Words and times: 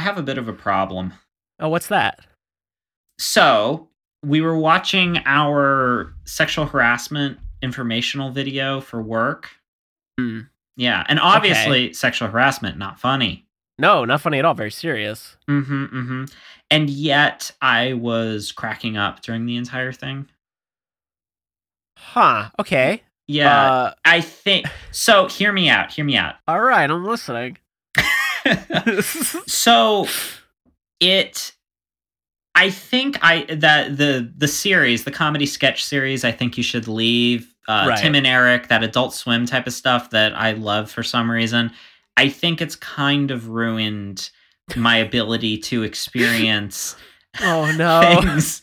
Have 0.00 0.18
a 0.18 0.22
bit 0.22 0.38
of 0.38 0.48
a 0.48 0.52
problem. 0.52 1.14
Oh, 1.58 1.68
what's 1.68 1.86
that? 1.88 2.20
So, 3.18 3.88
we 4.24 4.40
were 4.40 4.58
watching 4.58 5.18
our 5.26 6.14
sexual 6.24 6.66
harassment 6.66 7.38
informational 7.62 8.30
video 8.30 8.80
for 8.80 9.00
work. 9.02 9.50
Hmm. 10.18 10.40
Yeah, 10.76 11.04
and 11.08 11.20
obviously 11.20 11.92
sexual 11.92 12.28
harassment 12.28 12.78
not 12.78 12.98
funny. 12.98 13.46
No, 13.78 14.04
not 14.04 14.20
funny 14.22 14.38
at 14.38 14.44
all. 14.44 14.54
Very 14.54 14.70
serious. 14.70 15.36
Mhm, 15.48 15.90
mhm. 15.90 16.34
And 16.70 16.88
yet 16.88 17.50
I 17.60 17.94
was 17.94 18.52
cracking 18.52 18.96
up 18.96 19.20
during 19.22 19.44
the 19.46 19.56
entire 19.56 19.92
thing. 19.92 20.28
Huh. 21.98 22.50
Okay. 22.58 23.02
Yeah, 23.26 23.70
Uh, 23.70 23.94
I 24.04 24.20
think 24.20 24.66
so. 24.90 25.28
Hear 25.28 25.52
me 25.52 25.68
out. 25.68 25.92
Hear 25.92 26.04
me 26.04 26.16
out. 26.16 26.36
all 26.48 26.60
right, 26.60 26.90
I'm 26.90 27.04
listening. 27.04 27.58
so 29.46 30.06
it 31.00 31.52
i 32.54 32.70
think 32.70 33.18
i 33.22 33.44
that 33.54 33.96
the 33.96 34.32
the 34.36 34.48
series 34.48 35.04
the 35.04 35.10
comedy 35.10 35.46
sketch 35.46 35.84
series 35.84 36.24
i 36.24 36.32
think 36.32 36.56
you 36.56 36.62
should 36.62 36.88
leave 36.88 37.54
uh 37.68 37.86
Right. 37.88 37.98
tim 38.02 38.14
and 38.14 38.26
eric 38.26 38.68
that 38.68 38.82
adult 38.82 39.14
swim 39.14 39.46
type 39.46 39.66
of 39.66 39.72
stuff 39.72 40.10
that 40.10 40.34
i 40.34 40.52
love 40.52 40.90
for 40.90 41.02
some 41.02 41.30
reason 41.30 41.70
i 42.16 42.28
think 42.28 42.60
it's 42.60 42.76
kind 42.76 43.30
of 43.30 43.48
ruined 43.48 44.30
my 44.76 44.96
ability 44.96 45.58
to 45.58 45.82
experience 45.82 46.96
oh 47.42 47.70
no. 47.76 48.00
things 48.22 48.62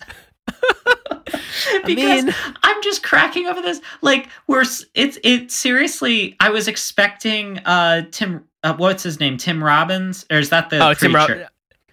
I 1.34 1.82
because 1.86 2.26
mean, 2.26 2.36
I'm 2.64 2.84
just 2.84 3.04
cracking 3.04 3.48
over 3.48 3.62
this. 3.62 3.82
Like 4.02 4.30
we're 4.48 4.66
it's 4.94 5.18
it 5.24 5.52
seriously. 5.52 6.36
I 6.40 6.50
was 6.50 6.68
expecting 6.68 7.60
uh 7.60 8.04
Tim. 8.12 8.46
Uh, 8.64 8.76
what's 8.76 9.04
his 9.04 9.20
name? 9.20 9.38
Tim 9.38 9.64
Robbins, 9.64 10.26
or 10.32 10.38
is 10.38 10.50
that 10.50 10.70
the 10.70 10.78
oh, 10.78 10.88
preacher? 10.88 11.00
Tim 11.00 11.16
Rob- 11.16 11.50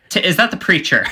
Ti- 0.09 0.25
is 0.25 0.37
that 0.37 0.51
the 0.51 0.57
preacher? 0.57 1.05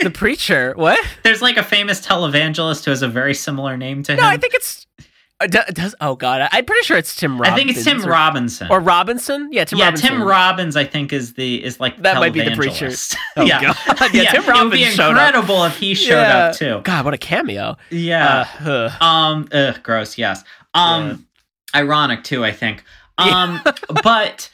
the 0.00 0.10
preacher. 0.10 0.74
What? 0.76 1.04
There's 1.22 1.42
like 1.42 1.56
a 1.56 1.62
famous 1.62 2.04
televangelist 2.04 2.84
who 2.84 2.90
has 2.90 3.02
a 3.02 3.08
very 3.08 3.34
similar 3.34 3.76
name 3.76 4.02
to 4.04 4.12
him. 4.12 4.18
No, 4.18 4.26
I 4.26 4.36
think 4.36 4.54
it's. 4.54 4.86
Uh, 5.40 5.46
does 5.48 5.96
oh 6.00 6.14
god, 6.14 6.48
I'm 6.52 6.64
pretty 6.64 6.84
sure 6.84 6.96
it's 6.96 7.16
Tim 7.16 7.42
I 7.42 7.54
think 7.56 7.68
it's 7.70 7.82
Tim 7.82 8.04
or, 8.04 8.08
Robinson. 8.08 8.68
or 8.70 8.78
Robinson. 8.78 9.48
Yeah, 9.50 9.64
Tim 9.64 9.80
yeah, 9.80 9.86
Robinson. 9.86 10.08
Tim 10.10 10.22
Robbins. 10.22 10.76
I 10.76 10.84
think 10.84 11.12
is 11.12 11.34
the 11.34 11.62
is 11.62 11.80
like 11.80 12.00
That 12.02 12.16
might 12.18 12.32
be 12.32 12.40
the 12.42 12.54
preacher. 12.54 12.90
Oh 13.36 13.42
yeah. 13.44 13.60
god, 13.60 13.76
yeah, 14.14 14.30
Tim 14.30 14.42
it 14.44 14.46
would 14.46 14.70
be 14.70 14.84
Robbins 14.84 14.94
showed 14.94 15.16
up. 15.16 15.26
incredible 15.34 15.64
if 15.64 15.76
he 15.76 15.94
showed 15.94 16.20
Yeah. 16.20 16.36
up 16.46 16.56
too. 16.56 16.80
God, 16.84 17.04
what 17.04 17.14
a 17.14 17.18
cameo. 17.18 17.76
Yeah. 17.90 18.46
Uh, 18.64 18.68
ugh. 18.70 19.02
Um, 19.02 19.48
ugh, 19.52 19.82
gross. 19.82 20.16
Yes. 20.16 20.44
Um, 20.72 21.26
ironic 21.74 22.22
too. 22.22 22.44
I 22.44 22.52
think. 22.52 22.84
Um, 23.18 23.60
but 24.04 24.48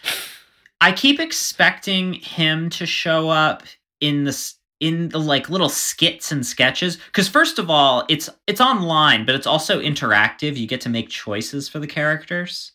I 0.80 0.92
keep 0.92 1.20
expecting 1.20 2.14
him 2.14 2.70
to 2.70 2.86
show 2.86 3.28
up 3.28 3.64
in 4.00 4.24
the 4.24 4.32
in 4.80 5.10
the 5.10 5.20
like 5.20 5.48
little 5.50 5.68
skits 5.68 6.32
and 6.32 6.44
sketches 6.46 6.96
because 6.96 7.28
first 7.28 7.58
of 7.58 7.70
all, 7.70 8.04
it's 8.08 8.28
it's 8.46 8.60
online, 8.60 9.24
but 9.26 9.34
it's 9.34 9.46
also 9.46 9.80
interactive. 9.80 10.56
You 10.56 10.66
get 10.66 10.80
to 10.82 10.88
make 10.88 11.08
choices 11.10 11.68
for 11.68 11.78
the 11.78 11.86
characters. 11.86 12.72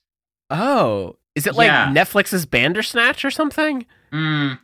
Oh, 0.50 1.18
is 1.36 1.48
it 1.48 1.56
like 1.56 1.68
Yeah. 1.68 1.88
Netflix's 1.92 2.46
Bandersnatch 2.46 3.26
or 3.26 3.32
something? 3.32 3.86
Mm. 4.14 4.60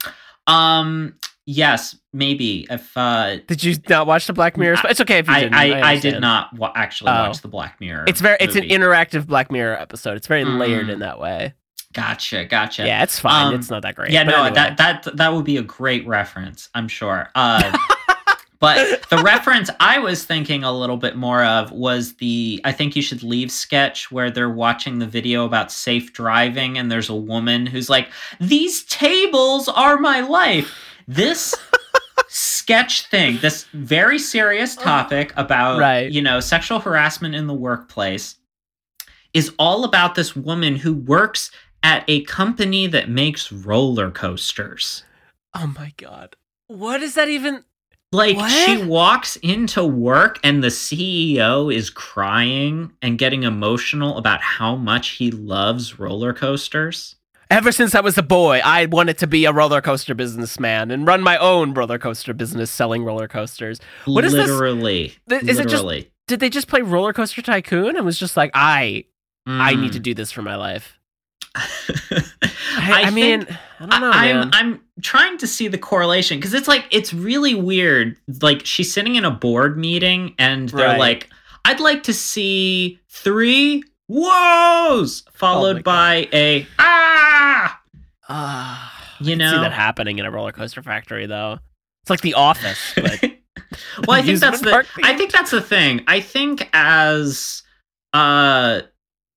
Um. 0.47 1.15
Yes, 1.47 1.95
maybe 2.13 2.67
if 2.69 2.95
uh, 2.95 3.37
Did 3.47 3.63
you 3.63 3.75
not 3.89 4.05
watch 4.05 4.27
the 4.27 4.31
Black 4.33 4.57
Mirror? 4.57 4.77
I- 4.83 4.89
It's 4.91 5.01
okay 5.01 5.17
if 5.17 5.27
you 5.27 5.33
I 5.33 5.39
didn't. 5.41 5.55
I, 5.55 5.63
I, 5.63 5.71
understand. 5.71 6.01
did 6.01 6.19
not 6.21 6.53
wa- 6.55 6.71
actually 6.75 7.09
Oh. 7.11 7.27
watch 7.27 7.41
the 7.41 7.47
Black 7.47 7.79
Mirror. 7.81 8.05
It's 8.07 8.21
very. 8.21 8.37
It's 8.39 8.55
an 8.55 8.63
interactive 8.63 9.25
Black 9.25 9.51
Mirror 9.51 9.77
episode. 9.79 10.15
It's 10.17 10.27
very 10.27 10.45
layered 10.45 10.87
Mm. 10.87 10.93
in 10.93 10.99
that 10.99 11.19
way. 11.19 11.55
Gotcha. 11.93 12.45
Gotcha. 12.45 12.85
Yeah, 12.85 13.03
it's 13.03 13.19
fine. 13.19 13.47
Um, 13.53 13.55
it's 13.59 13.69
not 13.69 13.81
that 13.83 13.95
great. 13.95 14.11
Yeah, 14.11 14.23
But 14.23 14.31
no, 14.31 14.37
anyway. 14.43 14.55
that 14.55 14.77
that 14.77 15.17
that 15.17 15.33
would 15.33 15.45
be 15.45 15.57
a 15.57 15.61
great 15.63 16.05
reference, 16.07 16.69
I'm 16.73 16.87
sure. 16.87 17.29
Uh, 17.35 17.77
but 18.59 19.07
the 19.09 19.17
reference 19.23 19.69
I 19.79 19.99
was 19.99 20.23
thinking 20.23 20.63
a 20.63 20.71
little 20.71 20.97
bit 20.97 21.15
more 21.15 21.43
of 21.43 21.71
was 21.71 22.13
the 22.15 22.61
I 22.63 22.71
think 22.71 22.95
you 22.95 23.01
should 23.01 23.23
leave 23.23 23.51
sketch 23.51 24.11
where 24.11 24.29
they're 24.31 24.49
watching 24.49 24.99
the 24.99 25.07
video 25.07 25.45
about 25.45 25.71
safe 25.71 26.13
driving 26.13 26.77
and 26.77 26.91
there's 26.91 27.09
a 27.09 27.15
woman 27.15 27.65
who's 27.65 27.89
like, 27.89 28.09
"These 28.39 28.83
tables 28.85 29.67
are 29.67 29.97
my 29.97 30.19
life." 30.21 30.73
This 31.07 31.55
sketch 32.27 33.07
thing, 33.07 33.37
this 33.41 33.65
very 33.73 34.19
serious 34.19 34.75
topic 34.75 35.33
about 35.35 35.79
Right. 35.79 36.09
you 36.11 36.21
know, 36.21 36.39
sexual 36.39 36.79
harassment 36.79 37.35
in 37.35 37.47
the 37.47 37.53
workplace 37.53 38.35
is 39.33 39.51
all 39.59 39.83
about 39.83 40.15
this 40.15 40.35
woman 40.35 40.75
who 40.75 40.93
works 40.93 41.51
at 41.83 42.03
a 42.07 42.21
company 42.23 42.87
that 42.87 43.09
makes 43.09 43.51
roller 43.51 44.11
coasters. 44.11 45.03
Oh 45.53 45.73
my 45.77 45.93
god. 45.97 46.35
What 46.67 47.01
is 47.01 47.15
that 47.15 47.27
even? 47.29 47.63
Like 48.13 48.35
What? 48.37 48.49
she 48.51 48.83
walks 48.83 49.37
into 49.37 49.85
work 49.85 50.39
and 50.43 50.63
the 50.63 50.67
CEO 50.67 51.73
is 51.73 51.89
crying 51.89 52.91
and 53.01 53.17
getting 53.17 53.43
emotional 53.43 54.17
about 54.17 54.41
how 54.41 54.75
much 54.75 55.11
he 55.11 55.31
loves 55.31 55.97
roller 55.99 56.33
coasters. 56.33 57.15
Ever 57.49 57.71
since 57.73 57.95
I 57.95 57.99
was 58.01 58.17
a 58.17 58.23
boy, 58.23 58.61
I 58.63 58.85
wanted 58.85 59.17
to 59.19 59.27
be 59.27 59.43
a 59.45 59.51
roller 59.51 59.81
coaster 59.81 60.13
businessman 60.15 60.91
and 60.91 61.05
run 61.05 61.21
my 61.21 61.37
own 61.37 61.73
roller 61.73 61.97
coaster 61.99 62.33
business 62.33 62.69
selling 62.71 63.03
roller 63.03 63.27
coasters. 63.27 63.79
What 64.05 64.23
is 64.23 64.31
this? 64.33 64.49
literally, 64.49 65.15
Th- 65.29 65.43
is 65.43 65.59
it 65.59 65.67
just- 65.67 65.85
Did 66.27 66.39
they 66.39 66.49
just 66.49 66.69
play 66.69 66.81
Roller 66.81 67.11
Coaster 67.11 67.41
Tycoon 67.41 67.97
and 67.97 68.05
was 68.05 68.17
just 68.17 68.37
like, 68.37 68.51
I, 68.53 69.03
I 69.45 69.75
need 69.75 69.91
to 69.93 69.99
Mm. 69.99 70.03
do 70.03 70.13
this 70.13 70.31
for 70.31 70.41
my 70.41 70.55
life? 70.55 70.97
I, 71.55 72.23
I, 72.77 73.01
I 73.05 73.09
mean, 73.11 73.45
I 73.79 73.85
don't 73.85 74.01
know, 74.01 74.11
I, 74.13 74.27
am 74.27 74.39
man. 74.39 74.49
I'm 74.53 74.81
trying 75.01 75.37
to 75.39 75.47
see 75.47 75.67
the 75.67 75.77
correlation 75.77 76.37
because 76.37 76.53
it's 76.53 76.67
like 76.67 76.85
it's 76.91 77.13
really 77.13 77.55
weird. 77.55 78.15
Like 78.41 78.65
she's 78.65 78.91
sitting 78.93 79.15
in 79.15 79.25
a 79.25 79.31
board 79.31 79.77
meeting 79.77 80.33
and 80.39 80.69
they're 80.69 80.87
Right. 80.87 80.99
like, 80.99 81.29
"I'd 81.65 81.79
like 81.79 82.03
to 82.03 82.13
see 82.13 82.99
three 83.09 83.83
whoas 84.09 85.23
followed 85.33 85.77
Oh 85.79 85.81
by 85.83 86.27
a 86.33 86.65
ah." 86.79 87.79
Ah, 88.29 89.15
You 89.19 89.35
know, 89.35 89.51
see 89.51 89.57
that 89.59 89.73
happening 89.73 90.19
in 90.19 90.25
a 90.25 90.31
roller 90.31 90.53
coaster 90.53 90.81
factory, 90.81 91.25
though. 91.25 91.59
It's 92.03 92.09
like 92.09 92.21
The 92.21 92.35
Office, 92.35 92.79
but 92.95 93.19
well, 94.07 94.17
I 94.17 94.21
think 94.21 94.39
that's 94.39 94.61
the. 94.61 94.85
I 95.03 95.17
think 95.17 95.31
that's 95.33 95.51
the 95.51 95.61
thing. 95.61 96.01
I 96.07 96.21
think 96.21 96.69
as 96.73 97.63
uh 98.13 98.81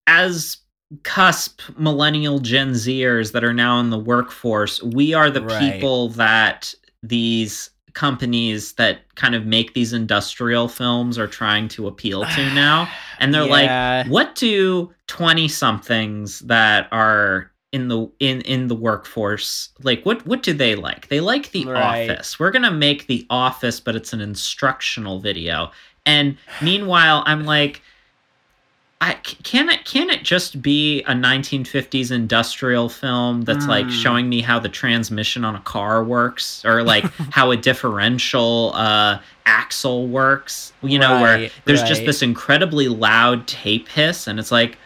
as 0.07 0.59
cusp 1.03 1.61
millennial 1.77 2.39
Gen 2.39 2.73
Zers 2.73 3.33
that 3.33 3.45
are 3.45 3.55
now 3.55 3.81
in 3.81 3.91
the 3.91 3.99
workforce, 3.99 4.83
we 4.83 5.15
are 5.15 5.31
the 5.31 5.43
Right. 5.43 5.59
people 5.59 6.09
that 6.11 6.75
these 7.03 7.71
companies 7.95 8.73
that 8.73 9.01
kind 9.15 9.35
of 9.35 9.47
make 9.47 9.75
these 9.75 9.93
industrial 9.93 10.67
films 10.69 11.17
are 11.19 11.29
trying 11.29 11.69
to 11.69 11.87
appeal 11.87 12.27
to 12.27 12.51
now. 12.55 12.89
And 13.19 13.33
they're 13.33 13.43
Yeah. 13.45 14.03
like, 14.03 14.11
what 14.11 14.35
do 14.35 14.93
20 15.07 15.47
somethings 15.49 16.41
that 16.41 16.89
are 16.93 17.51
in 17.73 17.89
the 17.89 18.09
in 18.21 18.41
in 18.43 18.69
the 18.69 18.75
workforce 18.77 19.71
like 19.83 20.01
what 20.07 20.25
what 20.29 20.45
do 20.45 20.53
they 20.53 20.77
like 20.77 21.09
they 21.09 21.19
like 21.19 21.51
the 21.51 21.65
Right. 21.67 22.09
office 22.09 22.39
we're 22.39 22.53
gonna 22.53 22.71
make 22.71 23.09
the 23.09 23.27
office 23.31 23.81
but 23.81 23.97
it's 23.97 24.13
an 24.13 24.21
instructional 24.21 25.19
video 25.19 25.73
and 26.07 26.37
meanwhile 26.61 27.25
i'm 27.27 27.45
like 27.45 27.83
I, 29.07 29.15
can 29.43 29.69
it 29.69 29.85
can 29.85 30.09
it 30.09 30.23
just 30.23 30.63
be 30.63 31.03
a 31.03 31.13
1950s 31.13 32.11
industrial 32.11 32.89
film 32.89 33.43
that's 33.43 33.67
like 33.69 33.87
Mm. 33.89 33.91
showing 33.91 34.29
me 34.29 34.41
how 34.41 34.59
the 34.59 34.69
transmission 34.71 35.45
on 35.45 35.55
a 35.55 35.61
car 35.61 36.03
works? 36.03 36.65
Or 36.65 36.83
like 36.83 37.05
how 37.31 37.51
a 37.51 37.57
differential 37.57 38.73
uh 38.75 39.19
axle 39.47 40.09
works? 40.09 40.73
You 40.83 40.99
know 40.99 41.21
where 41.21 41.35
Right, 41.39 41.53
there's 41.67 41.83
just 41.83 42.05
this 42.07 42.23
incredibly 42.23 42.89
loud 42.89 43.47
tape 43.47 43.89
hiss 43.89 44.27
and 44.27 44.39
it's 44.39 44.51
like 44.51 44.79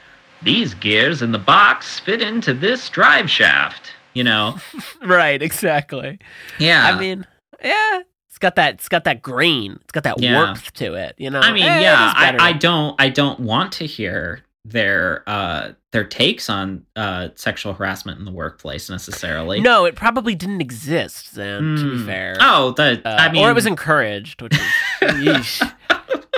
these 0.43 0.75
gears 0.75 1.23
in 1.23 1.31
the 1.33 1.39
box 1.39 2.01
fit 2.01 2.21
into 2.23 2.55
this 2.55 2.89
drive 2.89 3.31
shaft 3.31 3.93
you 4.15 4.25
know? 4.25 4.57
Right, 5.07 5.41
exactly. 5.41 6.19
yeah. 6.59 6.87
I 6.93 6.99
mean, 6.99 7.25
yeah, 7.63 8.01
It's 8.39 8.41
got 8.41 8.55
that. 8.55 8.75
It's 8.75 8.89
got 8.89 9.03
that 9.03 9.21
grain. 9.21 9.81
It's 9.83 9.91
got 9.91 10.05
that 10.05 10.21
Yeah. 10.23 10.37
warmth 10.45 10.73
to 10.75 10.95
it. 10.95 11.17
You 11.19 11.29
know. 11.29 11.41
I 11.41 11.51
mean, 11.51 11.65
Eh, 11.65 11.79
it 11.79 11.83
yeah. 11.83 12.13
I, 12.15 12.37
I 12.39 12.53
don't 12.53 12.95
I 13.01 13.09
don't 13.09 13.41
want 13.41 13.73
to 13.73 13.85
hear 13.87 14.45
their 14.65 15.25
uh 15.27 15.73
their 15.91 16.05
takes 16.05 16.49
on 16.49 16.85
uh 16.95 17.31
sexual 17.35 17.73
harassment 17.75 18.21
in 18.21 18.25
the 18.25 18.31
workplace 18.31 18.89
necessarily. 18.89 19.61
no, 19.61 19.87
it 19.87 19.97
probably 19.97 20.37
didn't 20.37 20.61
exist. 20.61 21.35
Then, 21.35 21.75
to 21.79 21.91
be 21.91 21.97
Mm. 21.97 22.07
fair. 22.07 22.37
Oh, 22.39 22.71
the 22.77 23.03
Uh, 23.05 23.17
I 23.19 23.33
mean 23.33 23.45
or 23.45 23.51
it 23.51 23.55
was 23.55 23.67
encouraged, 23.67 24.41
which 24.41 24.57
is. 25.03 25.63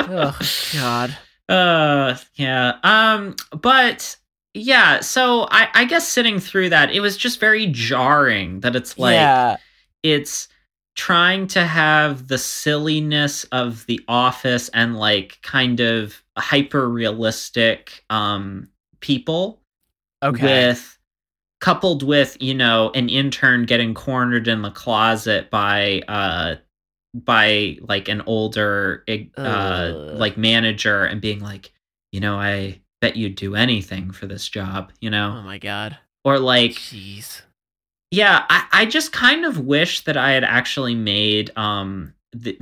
Oh 0.01 0.39
God. 0.73 1.19
Uh, 1.51 2.17
yeah. 2.37 2.79
Um, 2.83 3.37
but 3.61 4.17
yeah. 4.55 5.01
So 5.01 5.49
I, 5.51 5.69
I 5.75 5.85
guess 5.85 6.09
sitting 6.09 6.41
through 6.41 6.71
that, 6.71 6.93
it 6.93 7.01
was 7.01 7.19
just 7.19 7.41
very 7.41 7.67
jarring 7.67 8.61
that 8.61 8.75
it's 8.75 8.99
like 8.99 9.13
yeah. 9.17 9.59
it's 10.03 10.49
trying 10.97 11.47
to 11.47 11.65
have 11.65 12.29
the 12.29 12.39
silliness 12.39 13.45
of 13.53 13.87
the 13.87 14.01
office 14.09 14.69
and 14.75 14.97
like 14.99 15.39
kind 15.43 15.81
of 15.81 16.23
hyper 16.37 16.89
realistic 16.89 18.05
um 18.11 18.69
people 19.01 19.61
Okay. 20.23 20.69
with 20.69 20.99
coupled 21.61 22.03
with 22.03 22.37
you 22.41 22.55
know 22.55 22.91
an 22.95 23.09
intern 23.09 23.65
getting 23.67 23.95
cornered 23.95 24.49
in 24.49 24.63
the 24.63 24.71
closet 24.71 25.51
by 25.51 26.03
uh 26.09 26.57
by 27.15 27.79
like 27.83 28.09
an 28.09 28.23
older 28.27 29.03
ig- 29.07 29.33
uh 29.39 29.93
like 30.15 30.37
manager 30.37 31.05
and 31.05 31.21
being 31.21 31.41
like 31.41 31.73
you 32.13 32.21
know 32.21 32.37
i 32.39 32.79
bet 33.01 33.17
you'd 33.17 33.35
do 33.35 33.55
anything 33.55 34.11
for 34.11 34.27
this 34.27 34.47
job 34.49 34.93
you 35.01 35.09
know. 35.11 35.37
oh 35.39 35.43
my 35.43 35.59
God. 35.59 35.97
or 36.25 36.39
like 36.39 36.73
Jeez. 36.73 37.41
Yeah 38.11 38.45
i 38.49 38.65
i 38.73 38.87
just 38.87 39.13
kind 39.13 39.45
of 39.45 39.59
wish 39.59 40.05
that 40.05 40.17
i 40.17 40.33
had 40.33 40.45
actually 40.45 40.95
made 40.95 41.51
um 41.57 42.13
the 42.33 42.59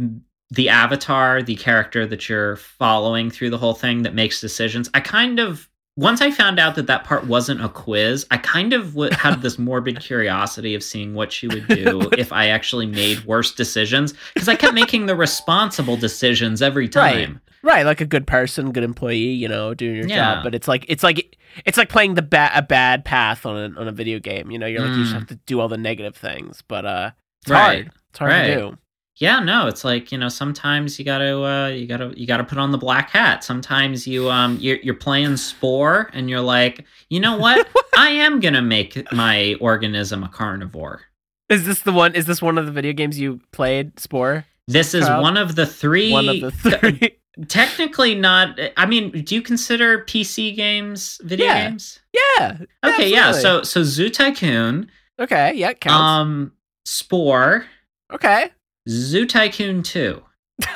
the 0.51 0.69
avatar 0.69 1.43
the 1.43 1.57
character 1.57 2.07
that 2.07 2.29
you're 2.29 2.57
following 2.57 3.31
through 3.31 3.51
the 3.51 3.59
whole 3.59 3.75
thing 3.75 4.03
that 4.03 4.15
makes 4.15 4.41
decisions. 4.41 4.89
I 4.95 5.01
kind 5.01 5.39
of 5.39 5.69
once 5.97 6.21
i 6.21 6.31
found 6.31 6.61
out 6.61 6.77
that 6.77 6.87
that 6.87 7.05
part 7.05 7.27
wasn't 7.27 7.63
a 7.63 7.69
quiz 7.69 8.25
i 8.31 8.37
kind 8.37 8.73
of 8.73 8.95
w- 8.95 9.11
had 9.13 9.43
this 9.43 9.59
morbid 9.59 9.99
curiosity 10.09 10.75
of 10.75 10.83
seeing 10.83 11.13
what 11.13 11.33
she 11.33 11.49
would 11.49 11.67
do 11.67 12.09
if 12.17 12.33
i 12.33 12.47
actually 12.47 12.87
made 12.87 13.23
worse 13.25 13.53
decisions 13.53 14.15
because 14.33 14.49
i 14.49 14.55
kept 14.55 14.75
making 14.75 15.07
the 15.07 15.17
responsible 15.17 15.97
decisions 15.97 16.63
every 16.63 16.89
time. 16.89 17.33
Right, 17.33 17.48
like 17.63 18.01
a 18.01 18.07
good 18.07 18.27
person, 18.27 18.73
good 18.73 18.85
employee, 18.85 19.17
you 19.17 19.49
know, 19.49 19.75
doing 19.75 19.97
your 19.97 20.07
Yeah. 20.07 20.35
job. 20.35 20.45
But 20.45 20.55
it's 20.55 20.69
like 20.69 20.85
it's 20.89 21.03
like 21.03 21.37
it's 21.65 21.79
like 21.79 21.89
playing 21.89 22.15
the 22.15 22.23
ba- 22.23 22.51
a 22.55 22.63
bad 22.63 23.05
path 23.05 23.45
on 23.47 23.57
a 23.57 23.81
on 23.81 23.89
a 23.89 23.93
video 23.93 24.19
game. 24.19 24.51
You 24.51 24.59
know, 24.59 24.67
you're 24.67 24.81
like 24.83 24.91
you 24.97 25.03
just 25.03 25.13
Mm. 25.15 25.19
have 25.21 25.27
to 25.29 25.35
do 25.47 25.61
all 25.61 25.69
the 25.69 25.77
negative 25.79 26.17
things, 26.17 26.63
but 26.69 26.85
uh, 26.85 27.11
it's 27.43 27.51
Right. 27.51 27.61
hard. 27.85 27.91
It's 28.11 28.19
hard 28.19 28.31
Right. 28.33 28.47
to 28.49 28.55
do. 28.57 28.79
yeah 29.21 29.41
no 29.41 29.67
it's 29.67 29.83
like 29.85 30.13
you 30.13 30.19
know 30.19 30.29
sometimes 30.29 30.97
you 30.97 31.05
gotta 31.05 31.43
uh 31.43 31.67
you 31.67 31.89
gotta 31.89 32.13
you 32.17 32.25
gotta 32.25 32.45
put 32.45 32.57
on 32.57 32.71
the 32.71 32.79
black 32.79 33.11
hat 33.11 33.43
sometimes 33.43 34.07
you 34.07 34.31
um 34.31 34.57
you're, 34.61 34.77
you're 34.85 34.95
playing 34.95 35.37
spore 35.37 36.09
and 36.13 36.31
you're 36.31 36.41
like 36.41 36.85
you 37.11 37.19
know 37.19 37.37
what 37.37 37.67
i 37.97 38.11
am 38.11 38.39
gonna 38.39 38.63
make 38.63 39.11
my 39.13 39.57
organism 39.61 40.23
a 40.23 40.29
carnivore 40.29 41.01
Is 41.49 41.67
this 41.67 41.81
the 41.81 41.91
one? 41.93 42.15
Is 42.15 42.27
this 42.27 42.41
one 42.41 42.59
of 42.59 42.67
the 42.67 42.71
video 42.73 42.93
games 42.93 43.19
you 43.19 43.41
played? 43.51 43.99
Spore, 43.99 44.45
this 44.69 44.95
is 44.95 45.09
one 45.09 45.37
of 45.37 45.57
the 45.57 45.67
three 45.67 46.13
one 46.13 46.29
of 46.29 46.41
the 46.41 46.51
three. 46.53 47.17
Technically 47.47 48.15
not 48.17 48.59
i 48.77 48.85
mean 48.85 49.11
do 49.25 49.35
you 49.35 49.43
consider 49.43 50.05
pc 50.05 50.57
games 50.57 51.21
video 51.23 51.47
Yeah. 51.47 51.69
games 51.69 52.01
yeah. 52.13 52.59
okay 52.85 53.09
yeah 53.09 53.31
so 53.33 53.63
so 53.63 53.83
zoo 53.85 54.09
tycoon 54.11 54.91
okay, 55.21 55.53
yeah, 55.55 55.71
it 55.71 55.81
counts. 55.81 55.95
um 55.95 56.53
spore 56.85 57.67
okay. 58.13 58.51
zoo 58.89 59.25
tycoon 59.27 59.83
2 59.85 60.21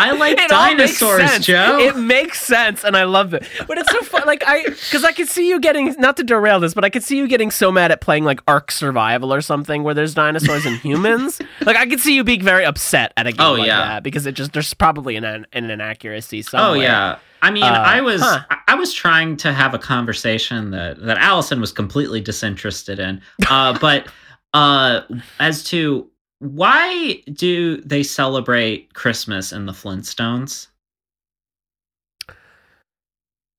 I 0.00 0.12
like 0.12 0.38
It 0.38 0.48
dinosaurs. 0.48 1.38
Joe. 1.40 1.78
It 1.78 1.96
makes 1.96 2.40
sense, 2.40 2.84
and 2.84 2.96
I 2.96 3.04
love 3.04 3.34
it. 3.34 3.46
But 3.66 3.78
it's 3.78 3.90
so 3.92 4.00
fun. 4.02 4.22
Like 4.26 4.42
I, 4.46 4.64
because 4.64 5.04
I 5.04 5.12
could 5.12 5.28
see 5.28 5.48
you 5.48 5.60
getting 5.60 5.94
not 5.98 6.16
to 6.18 6.24
derail 6.24 6.60
this, 6.60 6.74
but 6.74 6.84
I 6.84 6.90
could 6.90 7.02
see 7.02 7.16
you 7.18 7.28
getting 7.28 7.50
so 7.50 7.70
mad 7.70 7.90
at 7.92 8.00
playing 8.00 8.24
like 8.24 8.40
Ark 8.48 8.70
Survival 8.70 9.32
or 9.32 9.40
something 9.40 9.82
where 9.82 9.94
there's 9.94 10.14
dinosaurs 10.14 10.66
and 10.66 10.76
humans. 10.78 11.40
Like 11.66 11.76
I 11.76 11.86
could 11.86 12.00
see 12.00 12.14
you 12.16 12.24
being 12.24 12.42
very 12.42 12.64
upset 12.64 13.12
at 13.16 13.26
a 13.26 13.32
game 13.32 13.46
Oh, 13.46 13.52
like 13.52 13.66
yeah. 13.66 13.78
that 13.86 14.02
because 14.02 14.24
it 14.26 14.32
just 14.32 14.52
there's 14.52 14.72
probably 14.74 15.16
an 15.16 15.24
an, 15.24 15.46
inaccuracy 15.52 16.42
somewhere. 16.42 16.70
Oh 16.70 16.74
yeah. 16.74 17.18
I 17.42 17.50
mean, 17.50 17.62
Uh, 17.64 17.66
I 17.86 18.00
was 18.00 18.20
huh. 18.22 18.40
I- 18.50 18.56
I 18.68 18.74
was 18.76 18.92
trying 18.94 19.36
to 19.38 19.52
have 19.52 19.74
a 19.74 19.78
conversation 19.78 20.70
that 20.70 21.00
that 21.02 21.18
Allison 21.18 21.60
was 21.60 21.70
completely 21.72 22.20
disinterested 22.20 22.98
in. 22.98 23.20
Uh, 23.48 23.78
but 23.80 24.06
uh, 24.54 25.02
as 25.38 25.62
to 25.64 26.09
why 26.40 27.22
do 27.32 27.80
they 27.82 28.02
celebrate 28.02 28.92
Christmas 28.94 29.52
in 29.52 29.66
the 29.66 29.72
Flintstones? 29.72 30.66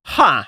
Huh. 0.06 0.44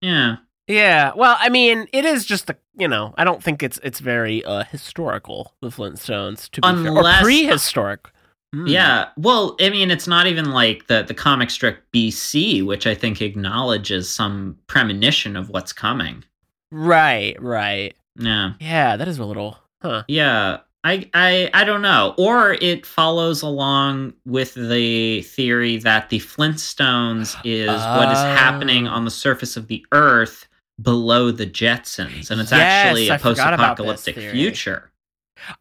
Yeah. 0.00 0.36
Yeah. 0.66 1.12
Well, 1.14 1.36
I 1.38 1.48
mean, 1.48 1.86
it 1.92 2.04
is 2.04 2.24
just 2.24 2.46
the 2.46 2.56
you 2.76 2.88
know 2.88 3.14
I 3.16 3.24
don't 3.24 3.42
think 3.42 3.62
it's 3.62 3.78
it's 3.82 4.00
very 4.00 4.44
uh 4.44 4.64
historical 4.64 5.52
the 5.60 5.68
Flintstones 5.68 6.50
to 6.50 6.60
be 6.60 6.66
fair. 6.68 6.76
or 6.92 6.98
Unless- 6.98 7.22
prehistoric. 7.22 8.08
Hmm. 8.54 8.66
Yeah. 8.66 9.08
Well, 9.16 9.56
I 9.60 9.68
mean, 9.70 9.90
it's 9.90 10.06
not 10.06 10.26
even 10.26 10.50
like 10.52 10.86
the 10.86 11.02
the 11.02 11.14
comic 11.14 11.50
strip 11.50 11.82
BC, 11.92 12.64
which 12.64 12.86
I 12.86 12.94
think 12.94 13.20
acknowledges 13.20 14.08
some 14.12 14.58
premonition 14.66 15.36
of 15.36 15.50
what's 15.50 15.72
coming. 15.72 16.24
Right. 16.70 17.40
Right. 17.40 17.94
Yeah. 18.18 18.52
Yeah. 18.60 18.96
That 18.96 19.08
is 19.08 19.18
a 19.18 19.24
little. 19.24 19.58
Huh. 19.82 20.04
Yeah. 20.08 20.58
I, 20.84 21.08
I 21.14 21.50
I 21.54 21.64
don't 21.64 21.80
know. 21.82 22.14
Or 22.18 22.52
it 22.60 22.84
follows 22.84 23.40
along 23.40 24.12
with 24.26 24.52
the 24.54 25.22
theory 25.22 25.78
that 25.78 26.10
the 26.10 26.18
Flintstones 26.20 27.34
is 27.44 27.68
what 27.68 28.12
is 28.12 28.18
happening 28.18 28.86
Oh. 28.86 28.92
on 28.92 29.04
the 29.06 29.10
surface 29.10 29.56
of 29.56 29.68
the 29.68 29.84
Earth 29.92 30.46
below 30.82 31.30
the 31.30 31.46
Jetsons, 31.46 32.30
and 32.30 32.40
it's 32.40 32.50
Yes, 32.50 32.60
actually 32.60 33.08
a 33.08 33.14
I 33.14 33.18
forgot 33.18 33.54
about 33.54 33.76
this 33.78 33.86
post-apocalyptic 33.86 34.32
future. 34.32 34.90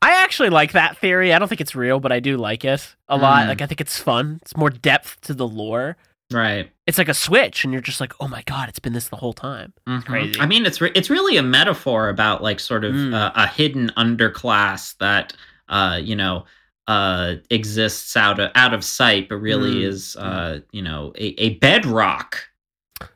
I 0.02 0.12
actually 0.24 0.50
like 0.50 0.74
that 0.74 0.98
theory. 0.98 1.34
I 1.34 1.40
don't 1.40 1.48
think 1.48 1.62
it's 1.62 1.76
real, 1.76 2.00
but 2.00 2.12
I 2.12 2.20
do 2.20 2.36
like 2.38 2.66
it 2.66 2.96
a 3.08 3.16
lot. 3.18 3.46
Mm. 3.46 3.48
Like 3.50 3.62
I 3.62 3.66
think 3.68 3.80
it's 3.80 3.98
fun. 4.00 4.40
It's 4.42 4.58
more 4.58 4.70
depth 4.70 5.22
to 5.22 5.34
the 5.34 5.48
lore. 5.48 5.96
Right. 6.32 6.72
It's 6.86 6.98
like 6.98 7.08
a 7.08 7.14
switch, 7.14 7.64
and 7.64 7.72
you're 7.72 7.82
just 7.82 8.02
like, 8.02 8.12
oh 8.20 8.28
my 8.28 8.42
god, 8.44 8.68
it's 8.68 8.80
been 8.80 8.92
this 8.94 9.08
the 9.08 9.16
whole 9.16 9.32
time. 9.34 9.74
Mhm. 9.88 10.06
crazy. 10.06 10.40
I 10.40 10.46
mean, 10.46 10.66
it's 10.66 10.82
re- 10.82 10.92
it's 10.96 11.10
really 11.10 11.38
a 11.38 11.44
metaphor 11.44 12.10
about 12.10 12.44
like 12.44 12.60
sort 12.60 12.84
of 12.84 12.94
Mm. 12.94 13.14
uh, 13.14 13.32
a 13.36 13.48
hidden 13.48 13.92
underclass 13.98 14.98
that 14.98 15.34
uh 15.70 15.98
you 16.02 16.16
know 16.16 16.44
uh 16.88 17.36
exists 17.50 18.18
out 18.18 18.40
of 18.40 18.52
out 18.56 18.74
of 18.74 18.84
sight, 18.84 19.30
but 19.30 19.38
really 19.38 19.76
Mm. 19.76 19.84
is 19.88 20.16
uh 20.18 20.60
you 20.72 20.82
know 20.82 21.14
a, 21.18 21.28
a 21.42 21.50
bedrock 21.60 22.50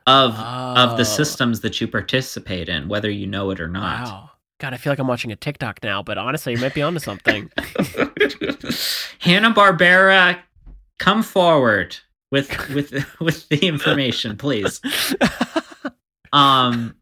of 0.06 0.34
of 0.38 0.96
the 0.96 1.02
Oh. 1.02 1.04
systems 1.04 1.60
that 1.60 1.78
you 1.80 1.88
participate 1.88 2.68
in, 2.70 2.88
whether 2.88 3.10
you 3.10 3.26
know 3.26 3.50
it 3.50 3.60
or 3.60 3.68
not. 3.68 4.04
Wow. 4.06 4.30
God, 4.60 4.72
I 4.74 4.76
feel 4.78 4.90
like 4.92 4.98
I'm 4.98 5.06
watching 5.06 5.30
a 5.30 5.36
TikTok 5.36 5.82
now, 5.84 6.02
but 6.02 6.16
honestly, 6.18 6.52
you 6.54 6.58
might 6.58 6.74
be 6.74 6.82
onto 6.82 6.98
something. 6.98 7.48
Hanna 9.20 9.52
Barbera, 9.52 10.38
come 10.98 11.22
forward 11.22 11.96
with 12.30 12.48
with 12.74 12.92
with 13.20 13.48
the 13.48 13.66
information, 13.66 14.36
please. 14.36 14.80
Um, 16.30 16.94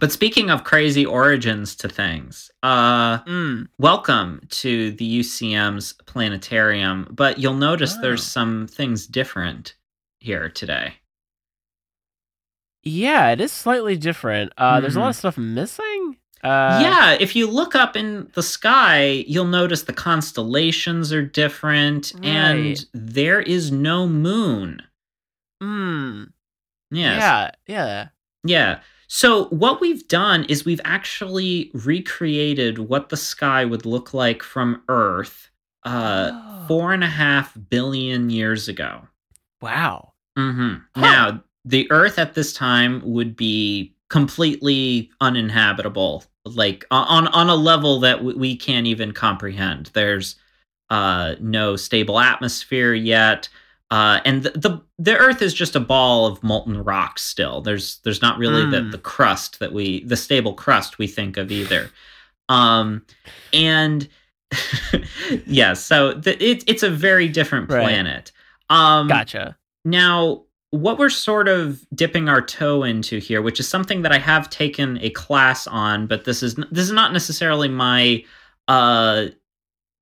but 0.00 0.10
speaking 0.10 0.50
of 0.50 0.64
crazy 0.64 1.06
origins 1.06 1.76
to 1.76 1.88
things, 1.88 2.50
uh, 2.64 3.18
Mm. 3.20 3.68
welcome 3.78 4.40
to 4.50 4.90
the 4.92 5.20
UCM's 5.20 5.92
planetarium. 6.06 7.06
But 7.12 7.38
you'll 7.38 7.54
notice 7.54 7.94
there's 7.98 8.20
Oh. 8.20 8.24
some 8.24 8.66
things 8.66 9.06
different 9.06 9.76
here 10.18 10.48
today. 10.48 10.94
Yeah, 12.82 13.30
it 13.30 13.40
is 13.40 13.52
slightly 13.52 13.96
different. 13.96 14.52
Uh, 14.56 14.80
There's 14.80 14.96
a 14.96 15.00
lot 15.00 15.06
Mhm. 15.06 15.10
of 15.10 15.16
stuff 15.16 15.38
missing. 15.38 15.97
Uh, 16.44 16.78
yeah, 16.82 17.16
if 17.18 17.34
you 17.34 17.48
look 17.50 17.74
up 17.74 17.96
in 17.96 18.30
the 18.34 18.42
sky, 18.42 19.24
you'll 19.26 19.44
notice 19.44 19.82
the 19.82 19.92
constellations 19.92 21.12
are 21.12 21.22
different, 21.24 22.12
and 22.24 22.84
there 22.94 23.40
is 23.40 23.72
no 23.72 24.06
moon. 24.06 24.82
Mm. 25.62 26.32
Yes. 26.90 27.20
Yeah. 27.20 27.50
Yeah. 27.66 28.08
Yeah. 28.44 28.80
So 29.08 29.46
what 29.46 29.80
we've 29.80 30.06
done 30.06 30.44
is 30.44 30.64
we've 30.64 30.80
actually 30.84 31.70
recreated 31.74 32.78
what 32.78 33.08
the 33.08 33.16
sky 33.16 33.64
would 33.64 33.84
look 33.86 34.12
like 34.14 34.42
from 34.42 34.82
Earth 34.88 35.50
uh, 35.84 36.30
Oh. 36.32 36.64
four 36.68 36.92
and 36.92 37.02
a 37.02 37.08
half 37.08 37.56
billion 37.70 38.30
years 38.30 38.68
ago. 38.68 39.08
Wow. 39.60 40.12
hmm 40.36 40.74
Huh. 40.94 41.00
Now, 41.00 41.44
the 41.64 41.90
Earth 41.90 42.18
at 42.18 42.34
this 42.34 42.52
time 42.52 43.00
would 43.04 43.34
be 43.36 43.94
completely 44.10 45.10
uninhabitable, 45.20 46.24
like 46.44 46.84
on 46.90 47.28
on 47.28 47.48
a 47.48 47.54
level 47.54 48.00
that 48.00 48.18
w- 48.18 48.38
we 48.38 48.56
can't 48.56 48.86
even 48.86 49.12
comprehend. 49.12 49.90
There's 49.94 50.36
uh, 50.90 51.34
no 51.40 51.76
stable 51.76 52.18
atmosphere 52.18 52.94
yet, 52.94 53.48
uh, 53.90 54.20
and 54.24 54.42
the, 54.42 54.50
the 54.50 54.82
the 54.98 55.16
Earth 55.18 55.42
is 55.42 55.52
just 55.54 55.76
a 55.76 55.80
ball 55.80 56.26
of 56.26 56.42
molten 56.42 56.82
rock. 56.82 57.18
Still, 57.18 57.60
there's 57.60 57.98
there's 58.04 58.22
not 58.22 58.38
really 58.38 58.64
the 58.64 58.80
Mm. 58.80 58.90
the 58.92 58.98
crust 58.98 59.58
that 59.60 59.72
we 59.72 60.04
the 60.04 60.16
stable 60.16 60.54
crust 60.54 60.98
we 60.98 61.06
think 61.06 61.36
of 61.36 61.50
either. 61.52 61.90
Um, 62.48 63.04
and 63.52 64.08
yeah, 65.46 65.74
so 65.74 66.14
the, 66.14 66.42
it, 66.42 66.64
it's 66.66 66.82
a 66.82 66.90
very 66.90 67.28
different 67.28 67.70
Right. 67.70 67.82
planet. 67.82 68.32
Um, 68.70 69.08
Gotcha. 69.08 69.56
now, 69.84 70.44
what 70.70 70.98
we're 70.98 71.08
sort 71.10 71.48
of 71.48 71.84
dipping 71.94 72.28
our 72.28 72.42
toe 72.42 72.82
into 72.82 73.18
here, 73.18 73.40
which 73.42 73.58
is 73.60 73.68
something 73.68 74.02
that 74.02 74.12
I 74.12 74.18
have 74.18 74.50
taken 74.50 74.98
a 75.00 75.10
class 75.10 75.66
on, 75.66 76.06
but 76.06 76.24
this 76.24 76.42
is 76.42 76.54
this 76.56 76.84
is 76.84 76.92
not 76.92 77.12
necessarily 77.12 77.68
my 77.68 78.24
uh 78.68 79.26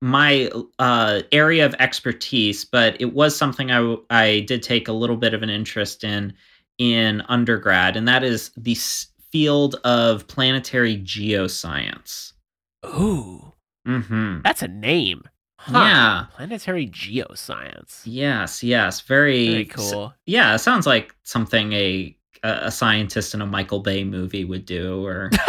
my 0.01 0.49
uh 0.79 1.21
area 1.31 1.65
of 1.65 1.73
expertise, 1.79 2.65
but 2.65 2.99
it 3.01 3.13
was 3.13 3.35
something 3.35 3.71
I 3.71 3.95
I 4.09 4.39
did 4.41 4.61
take 4.61 4.87
a 4.87 4.93
little 4.93 5.17
bit 5.17 5.33
of 5.33 5.41
an 5.43 5.49
interest 5.49 6.03
in 6.03 6.33
in 6.77 7.21
undergrad, 7.29 7.95
and 7.97 8.07
that 8.07 8.23
is 8.23 8.51
the 8.57 8.73
s- 8.73 9.07
field 9.31 9.75
of 9.83 10.27
planetary 10.27 10.97
geoscience. 10.97 12.33
Ooh, 12.85 13.53
Mm-hmm. 13.87 14.41
that's 14.43 14.61
a 14.61 14.67
name. 14.67 15.23
Huh. 15.59 15.79
Yeah. 15.79 16.25
Planetary 16.35 16.87
geoscience. 16.87 18.01
Yes. 18.05 18.63
Yes. 18.63 19.01
Very, 19.01 19.47
Very 19.47 19.65
cool. 19.65 20.13
Yeah, 20.25 20.55
it 20.55 20.59
sounds 20.59 20.85
like 20.85 21.13
something 21.23 21.73
a 21.73 22.15
a 22.43 22.71
scientist 22.71 23.33
in 23.33 23.41
a 23.41 23.45
Michael 23.45 23.79
Bay 23.79 24.03
movie 24.03 24.45
would 24.45 24.65
do, 24.65 25.03
or 25.05 25.31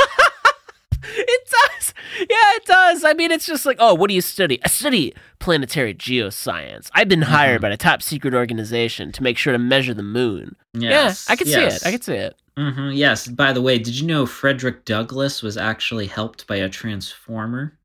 It 1.04 1.48
does. 1.50 1.94
Yeah, 2.18 2.26
it 2.56 2.64
does. 2.64 3.04
I 3.04 3.12
mean, 3.12 3.30
it's 3.30 3.46
just 3.46 3.64
like, 3.64 3.76
oh, 3.78 3.94
what 3.94 4.08
do 4.08 4.14
you 4.14 4.20
study? 4.20 4.58
I 4.64 4.68
study 4.68 5.14
planetary 5.38 5.94
geoscience. 5.94 6.90
I've 6.94 7.08
been 7.08 7.22
hired 7.22 7.58
Mhm. 7.60 7.62
by 7.62 7.70
a 7.70 7.76
top 7.76 8.02
secret 8.02 8.34
organization 8.34 9.12
to 9.12 9.22
make 9.22 9.38
sure 9.38 9.52
to 9.52 9.58
measure 9.58 9.94
the 9.94 10.02
moon. 10.02 10.56
yes, 10.74 11.26
yeah, 11.28 11.32
I 11.32 11.36
can 11.36 11.46
see 11.46 11.54
it. 11.60 11.86
I 11.86 11.90
can 11.92 12.00
see 12.02 12.14
it. 12.14 12.34
hmm 12.56 12.90
yes. 12.90 13.28
By 13.28 13.52
the 13.52 13.62
way, 13.62 13.78
did 13.78 13.94
you 13.94 14.06
know 14.06 14.26
Frederick 14.26 14.84
Douglass 14.84 15.42
was 15.42 15.56
actually 15.56 16.06
helped 16.06 16.46
by 16.48 16.56
a 16.56 16.68
transformer? 16.68 17.77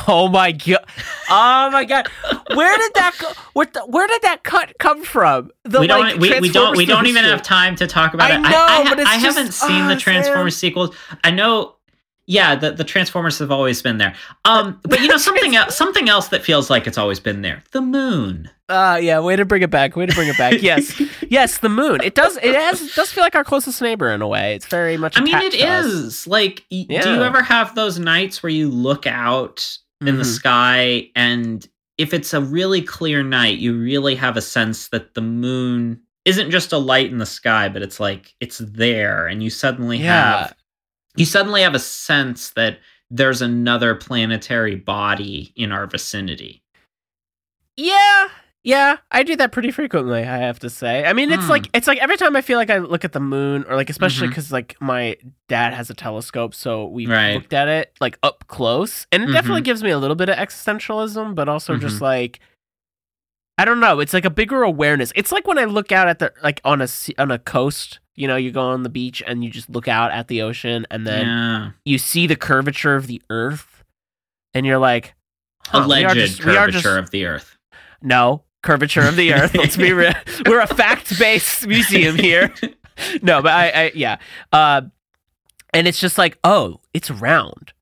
Oh 0.08 0.28
my 0.28 0.52
god! 0.52 0.84
Oh 1.30 1.70
my 1.70 1.84
god! 1.84 2.08
Where 2.54 2.76
did 2.78 2.94
that 2.94 3.14
go? 3.18 3.28
Where, 3.54 3.66
the, 3.66 3.80
where 3.86 4.06
did 4.06 4.22
that 4.22 4.42
cut 4.44 4.72
come 4.78 5.04
from? 5.04 5.50
The, 5.64 5.80
we 5.80 5.86
don't. 5.86 6.00
like, 6.00 6.16
we, 6.18 6.38
we 6.40 6.48
don't. 6.50 6.76
We 6.76 6.86
don't 6.86 7.06
even 7.06 7.22
movie. 7.22 7.30
have 7.32 7.42
time 7.42 7.74
to 7.76 7.86
talk 7.86 8.14
about 8.14 8.30
I 8.30 8.36
it. 8.36 8.40
know, 8.40 8.48
I, 8.50 8.84
but 8.88 8.98
it's 9.00 9.10
I 9.10 9.20
just- 9.20 9.36
haven't 9.36 9.52
seen 9.52 9.82
oh, 9.82 9.88
the 9.88 9.96
Transformers 9.96 10.54
Sam. 10.56 10.68
sequels. 10.68 10.96
I 11.24 11.30
know. 11.30 11.74
Yeah, 12.30 12.56
the, 12.56 12.72
the 12.72 12.84
Transformers 12.84 13.38
have 13.38 13.50
always 13.50 13.80
been 13.80 13.96
there. 13.96 14.14
Um, 14.44 14.78
but 14.82 15.00
you 15.00 15.08
know 15.08 15.16
something 15.30 15.56
else. 15.56 15.74
Something 15.74 16.10
else 16.10 16.28
that 16.28 16.44
feels 16.44 16.68
like 16.68 16.86
it's 16.86 16.98
always 16.98 17.18
been 17.20 17.40
there. 17.40 17.62
The 17.72 17.80
moon. 17.80 18.50
Uh 18.68 18.98
yeah, 19.02 19.18
way 19.20 19.34
to 19.34 19.46
bring 19.46 19.62
it 19.62 19.70
back. 19.70 19.96
Way 19.96 20.04
to 20.04 20.14
bring 20.14 20.28
it 20.28 20.36
back. 20.36 20.60
Yes, 20.62 21.00
yes, 21.26 21.56
the 21.58 21.70
moon. 21.70 22.02
It 22.02 22.14
does. 22.14 22.36
It 22.36 22.54
has. 22.54 22.82
It 22.82 22.94
does 22.94 23.10
feel 23.10 23.24
like 23.24 23.34
our 23.34 23.44
closest 23.44 23.80
neighbor 23.80 24.10
in 24.10 24.20
a 24.20 24.28
way. 24.28 24.54
It's 24.56 24.66
very 24.66 24.98
much. 24.98 25.18
I 25.18 25.22
mean, 25.22 25.36
it 25.36 25.52
to 25.52 25.66
us. 25.66 26.26
like. 26.26 26.66
y- 26.70 26.84
Do 26.86 26.94
you 27.14 27.22
ever 27.22 27.40
have 27.42 27.74
those 27.74 27.98
nights 27.98 28.42
where 28.42 28.50
you 28.50 28.68
look 28.68 29.06
out 29.06 29.78
in 30.00 30.16
the 30.16 30.22
Mhm. 30.22 30.34
sky 30.34 31.10
and 31.16 31.68
if 31.98 32.14
it's 32.14 32.32
a 32.32 32.40
really 32.40 32.80
clear 32.80 33.24
night, 33.24 33.58
you 33.58 33.76
really 33.76 34.14
have 34.14 34.36
a 34.36 34.40
sense 34.40 34.88
that 34.88 35.14
the 35.14 35.20
moon 35.20 36.00
isn't 36.24 36.50
just 36.52 36.72
a 36.72 36.78
light 36.78 37.10
in 37.10 37.18
the 37.18 37.26
sky, 37.26 37.68
but 37.68 37.82
it's 37.82 37.98
like 37.98 38.34
it's 38.38 38.58
there, 38.58 39.26
and 39.26 39.42
you 39.42 39.50
suddenly 39.50 39.98
Yeah. 39.98 40.38
have 40.42 40.54
you 41.16 41.24
suddenly 41.24 41.62
have 41.62 41.74
a 41.74 41.80
sense 41.80 42.50
that 42.50 42.78
there's 43.10 43.42
another 43.42 43.94
planetary 43.96 44.76
body 44.76 45.52
in 45.56 45.72
our 45.72 45.86
vicinity. 45.88 46.62
Yeah, 47.76 48.28
yeah, 48.68 48.98
I 49.10 49.22
do 49.22 49.34
that 49.36 49.50
pretty 49.50 49.70
frequently. 49.70 50.20
I 50.20 50.36
have 50.36 50.58
to 50.58 50.68
say. 50.68 51.06
I 51.06 51.14
mean, 51.14 51.32
it's 51.32 51.44
Hmm. 51.44 51.50
like 51.50 51.68
it's 51.72 51.86
like 51.86 51.96
every 52.00 52.18
time 52.18 52.36
I 52.36 52.42
feel 52.42 52.58
like 52.58 52.68
I 52.68 52.76
look 52.78 53.02
at 53.02 53.12
the 53.12 53.20
moon, 53.20 53.64
or 53.66 53.76
like 53.76 53.88
especially 53.88 54.28
because 54.28 54.52
like 54.52 54.76
my 54.78 55.16
dad 55.48 55.72
has 55.72 55.88
a 55.88 55.94
telescope, 55.94 56.54
so 56.54 56.86
we 56.86 57.06
Right. 57.06 57.32
looked 57.34 57.54
at 57.54 57.66
it 57.68 57.94
like 57.98 58.18
up 58.22 58.44
close, 58.46 59.06
and 59.10 59.22
it 59.22 59.30
Mhm. 59.30 59.32
definitely 59.32 59.62
gives 59.62 59.82
me 59.82 59.88
a 59.90 59.96
little 59.98 60.16
bit 60.16 60.28
of 60.28 60.36
existentialism, 60.36 61.34
but 61.34 61.48
also 61.48 61.72
Mm-hmm. 61.72 61.80
just 61.88 62.02
like. 62.02 62.40
I 63.60 63.64
don't 63.64 63.80
know. 63.80 63.98
It's 63.98 64.14
like 64.14 64.24
a 64.24 64.30
bigger 64.30 64.62
awareness. 64.62 65.12
It's 65.16 65.32
like 65.32 65.46
when 65.48 65.58
I 65.58 65.64
look 65.64 65.90
out 65.90 66.06
at 66.06 66.20
the 66.20 66.32
like 66.44 66.60
on 66.64 66.80
a 66.82 66.86
on 67.18 67.30
a 67.30 67.38
coast. 67.38 67.98
You 68.14 68.26
know, 68.28 68.36
you 68.36 68.50
go 68.52 68.60
on 68.60 68.82
the 68.82 68.88
beach 68.88 69.22
and 69.26 69.42
you 69.44 69.50
just 69.50 69.70
look 69.70 69.86
out 69.88 70.10
at 70.12 70.26
the 70.28 70.42
ocean, 70.42 70.86
and 70.90 71.06
then 71.06 71.26
yeah, 71.26 71.70
you 71.84 71.98
see 71.98 72.26
the 72.26 72.36
curvature 72.36 72.96
of 72.96 73.06
the 73.06 73.22
Earth, 73.30 73.84
and 74.54 74.66
you're 74.66 74.78
like, 74.78 75.14
huh, 75.66 75.86
we 75.88 76.04
are 76.04 76.10
alleged 76.10 76.14
just- 76.14 76.44
we 76.44 76.50
are 76.56 76.66
curvature 76.66 76.80
just- 76.80 76.98
of 76.98 77.10
the 77.10 77.24
Earth. 77.26 77.56
no 78.02 78.42
curvature 78.62 79.02
of 79.06 79.16
the 79.16 79.32
earth 79.34 79.54
let's 79.54 79.76
be 79.76 79.92
real. 79.92 80.12
We're 80.46 80.60
a 80.60 80.66
fact-based 80.66 81.66
museum 81.66 82.16
here. 82.16 82.52
No 83.22 83.40
but 83.42 83.52
i, 83.52 83.68
I 83.70 83.92
yeah. 83.94 84.18
Uh 84.52 84.82
and 85.72 85.86
it's 85.86 86.00
just 86.00 86.18
like 86.18 86.36
oh 86.42 86.80
it's 86.92 87.10
round. 87.12 87.72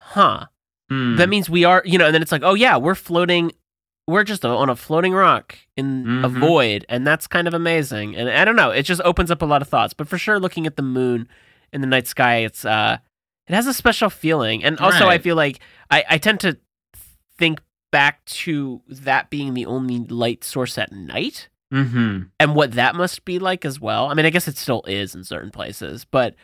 Huh. 0.00 0.46
Hmm. 0.88 1.16
that 1.16 1.28
means 1.28 1.48
we 1.50 1.64
are 1.64 1.82
you 1.84 1.98
know 1.98 2.06
and 2.06 2.14
then 2.14 2.22
it's 2.22 2.30
like 2.32 2.42
oh 2.44 2.54
yeah 2.54 2.76
we're 2.76 2.94
floating 2.94 3.50
we're 4.08 4.22
just 4.24 4.44
on 4.44 4.68
a 4.68 4.76
floating 4.76 5.12
rock 5.12 5.56
in 5.76 6.22
a 6.24 6.28
Mhm. 6.28 6.38
void 6.38 6.86
and 6.88 7.04
that's 7.06 7.26
kind 7.26 7.46
of 7.48 7.54
amazing. 7.54 8.14
And 8.16 8.28
i 8.30 8.44
don't 8.44 8.56
know 8.56 8.70
it 8.70 8.82
just 8.82 9.00
opens 9.02 9.30
up 9.30 9.42
a 9.42 9.46
lot 9.46 9.62
of 9.62 9.68
thoughts. 9.68 9.94
But 9.94 10.08
for 10.08 10.18
sure 10.18 10.38
looking 10.40 10.66
at 10.66 10.74
the 10.76 10.82
moon 10.82 11.28
in 11.72 11.80
the 11.80 11.86
night 11.86 12.06
sky 12.08 12.38
it's 12.38 12.64
uh 12.64 12.98
it 13.48 13.54
has 13.54 13.66
a 13.68 13.74
special 13.74 14.10
feeling. 14.10 14.64
And 14.64 14.78
also 14.80 15.06
i 15.06 15.18
feel 15.18 15.36
like 15.36 15.60
i 15.90 16.04
i 16.10 16.18
tend 16.18 16.40
to 16.40 16.56
think 17.38 17.60
back 17.90 18.24
to 18.26 18.82
that 18.88 19.30
being 19.30 19.54
the 19.54 19.66
only 19.66 20.00
light 20.00 20.44
source 20.44 20.76
at 20.78 20.92
night 20.92 21.48
mm-hmm. 21.72 22.22
and 22.40 22.54
what 22.54 22.72
that 22.72 22.94
must 22.94 23.24
be 23.24 23.38
like 23.38 23.64
as 23.64 23.80
well. 23.80 24.06
I 24.10 24.14
mean 24.14 24.26
i 24.26 24.30
guess 24.30 24.48
it 24.48 24.56
still 24.56 24.82
is 24.86 25.14
in 25.14 25.24
certain 25.24 25.50
places 25.50 26.04
but 26.04 26.34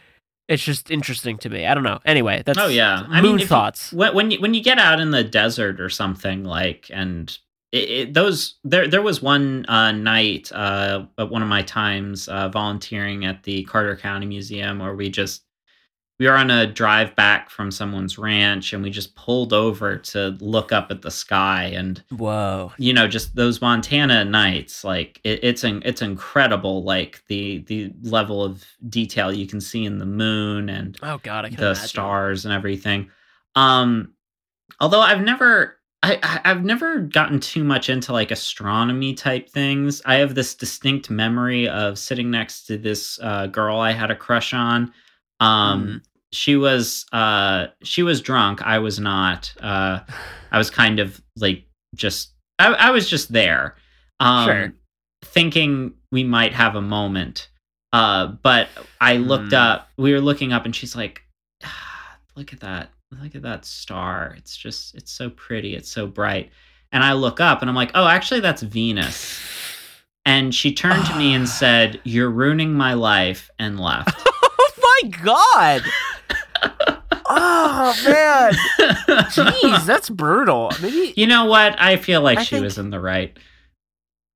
it's 0.48 0.64
just 0.64 0.90
interesting 0.90 1.38
to 1.38 1.48
me. 1.48 1.66
I 1.66 1.72
don't 1.74 1.84
know. 1.84 2.00
Anyway 2.04 2.42
that's 2.44 2.58
Oh 2.58 2.66
yeah, 2.66 3.06
moon 3.22 3.36
if 3.36 3.42
you- 3.42 3.46
thoughts. 3.46 3.92
when 3.92 4.14
when 4.14 4.30
you, 4.30 4.40
when 4.40 4.54
you 4.54 4.62
get 4.62 4.78
out 4.78 5.00
in 5.00 5.10
the 5.10 5.24
desert 5.24 5.80
or 5.80 5.88
something 5.88 6.44
like 6.44 6.90
and 6.92 7.36
it, 7.70 7.90
it, 7.90 8.14
those 8.14 8.56
there 8.64 8.86
there 8.86 9.00
was 9.02 9.22
one 9.22 9.64
uh, 9.66 9.92
night 9.92 10.52
uh, 10.52 11.06
at 11.18 11.30
one 11.30 11.42
of 11.42 11.48
my 11.48 11.62
times 11.62 12.28
uh, 12.28 12.48
volunteering 12.50 13.24
at 13.24 13.44
the 13.44 13.64
Carter 13.64 13.96
County 13.96 14.26
Museum 14.26 14.78
where 14.78 14.94
we 14.94 15.08
just 15.08 15.42
we 16.22 16.28
were 16.28 16.36
on 16.36 16.52
a 16.52 16.68
drive 16.68 17.16
back 17.16 17.50
from 17.50 17.72
someone's 17.72 18.16
ranch 18.16 18.72
and 18.72 18.80
we 18.80 18.90
just 18.90 19.16
pulled 19.16 19.52
over 19.52 19.96
to 19.96 20.28
look 20.40 20.70
up 20.70 20.88
at 20.92 21.02
the 21.02 21.10
sky 21.10 21.64
and 21.64 22.00
whoa 22.16 22.70
you 22.78 22.92
know 22.92 23.08
just 23.08 23.34
those 23.34 23.60
Montana 23.60 24.24
nights 24.24 24.84
like 24.84 25.20
it, 25.24 25.40
it's 25.42 25.64
in, 25.64 25.82
it's 25.84 26.00
incredible 26.00 26.84
like 26.84 27.24
the 27.26 27.58
the 27.66 27.92
level 28.04 28.44
of 28.44 28.64
detail 28.88 29.32
you 29.32 29.48
can 29.48 29.60
see 29.60 29.84
in 29.84 29.98
the 29.98 30.06
moon 30.06 30.68
and 30.68 30.96
oh 31.02 31.18
god 31.24 31.44
the 31.46 31.50
imagine. 31.50 31.74
stars 31.88 32.44
and 32.44 32.54
everything. 32.54 33.10
Um, 33.56 34.12
although 34.80 35.00
I've 35.00 35.22
never, 35.22 35.76
I, 36.04 36.20
I- 36.22 36.40
I've 36.50 36.64
never 36.64 37.00
gotten 37.00 37.40
too 37.40 37.64
much 37.64 37.88
into 37.90 38.12
like 38.12 38.30
astronomy 38.30 39.14
type 39.14 39.50
things. 39.50 40.00
I 40.06 40.14
have 40.16 40.36
this 40.36 40.54
distinct 40.54 41.10
memory 41.10 41.68
of 41.68 41.98
sitting 41.98 42.30
next 42.30 42.66
to 42.66 42.78
this 42.78 43.18
uh, 43.20 43.48
girl 43.48 43.78
I 43.80 43.90
had 43.90 44.10
a 44.12 44.16
crush 44.16 44.54
on. 44.54 44.92
Um, 45.40 46.00
Mm. 46.00 46.11
She 46.32 46.56
was, 46.56 47.04
uh, 47.12 47.66
she 47.82 48.02
was 48.02 48.20
drunk. 48.20 48.62
I 48.62 48.78
was 48.78 48.98
not. 48.98 49.52
Uh, 49.60 50.00
I 50.50 50.58
was 50.58 50.70
kind 50.70 50.98
of 50.98 51.20
like 51.36 51.64
just, 51.94 52.30
I, 52.58 52.72
I 52.72 52.90
was 52.90 53.08
just 53.08 53.32
there. 53.32 53.76
Um, 54.20 54.46
Sure. 54.46 54.72
Thinking 55.24 55.94
we 56.10 56.24
might 56.24 56.52
have 56.52 56.74
a 56.76 56.80
moment. 56.82 57.48
Uh, 57.92 58.26
but 58.42 58.68
I 59.00 59.16
looked 59.18 59.50
Hmm. 59.52 59.54
up. 59.58 59.88
We 59.98 60.12
were 60.12 60.20
looking 60.20 60.52
up, 60.52 60.64
and 60.64 60.74
she's 60.74 60.96
like, 60.96 61.22
ah, 61.62 62.16
"Look 62.34 62.52
at 62.52 62.60
that! 62.60 62.90
Look 63.22 63.34
at 63.34 63.42
that 63.42 63.64
star! 63.66 64.34
It's 64.38 64.56
just, 64.56 64.94
it's 64.94 65.12
so 65.12 65.28
pretty. 65.30 65.74
It's 65.76 65.90
so 65.90 66.06
bright." 66.06 66.50
And 66.90 67.04
I 67.04 67.12
look 67.12 67.38
up, 67.40 67.60
and 67.60 67.68
I'm 67.70 67.76
like, 67.76 67.90
"Oh, 67.94 68.06
actually, 68.08 68.40
that's 68.40 68.62
Venus." 68.62 69.38
And 70.24 70.54
she 70.54 70.72
turned 70.72 71.04
to 71.06 71.16
me 71.16 71.34
and 71.34 71.48
said, 71.60 72.00
"You're 72.04 72.30
ruining 72.30 72.72
my 72.74 72.94
life," 72.94 73.50
and 73.58 73.78
left. 73.78 74.10
oh 74.26 74.70
my 75.02 75.08
god 75.22 75.82
oh 77.34 77.94
man 78.04 78.52
jeez 79.30 79.86
that's 79.86 80.10
brutal 80.10 80.70
maybe 80.82 81.12
you 81.16 81.26
know 81.26 81.44
what? 81.46 81.80
I 81.80 81.96
feel 81.96 82.20
like 82.20 82.38
I 82.38 82.42
she 82.44 82.56
think- 82.56 82.64
was 82.64 82.78
in 82.78 82.90
the 82.90 83.00
right. 83.00 83.36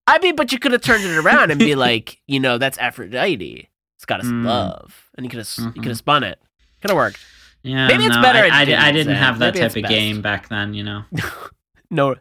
I 0.09 0.19
mean, 0.21 0.37
but 0.37 0.53
you 0.53 0.61
could 0.61 0.71
have 0.71 0.83
turned 0.83 1.03
it 1.05 1.17
around 1.17 1.51
and 1.51 1.59
be 1.59 1.75
like, 1.87 2.21
you 2.29 2.39
know, 2.39 2.59
that's 2.59 2.79
Aphrodite. 2.79 3.69
It's 3.97 4.05
got 4.05 4.21
us 4.21 4.27
Mm. 4.27 4.45
love, 4.45 5.11
and 5.17 5.27
you 5.27 5.31
could 5.31 5.39
have 5.39 5.53
you 5.59 5.65
Mhm. 5.65 5.75
could 5.75 5.85
have 5.87 5.97
spun 5.97 6.23
it. 6.23 6.39
Could 6.81 6.91
have 6.91 6.97
worked. 6.97 7.19
Yeah, 7.65 7.89
Maybe 7.89 8.05
it's 8.07 8.15
no, 8.15 8.23
better 8.23 8.39
I, 8.39 8.61
I, 8.61 8.65
didn't, 8.65 8.81
I 8.85 8.93
didn't 8.93 9.17
have 9.17 9.41
that 9.41 9.55
Maybe 9.55 9.67
type 9.67 9.77
of 9.77 9.83
best. 9.83 9.89
game 9.93 10.23
back 10.23 10.49
then. 10.49 10.75
You 10.75 10.85
know. 10.85 11.05
No. 11.91 12.17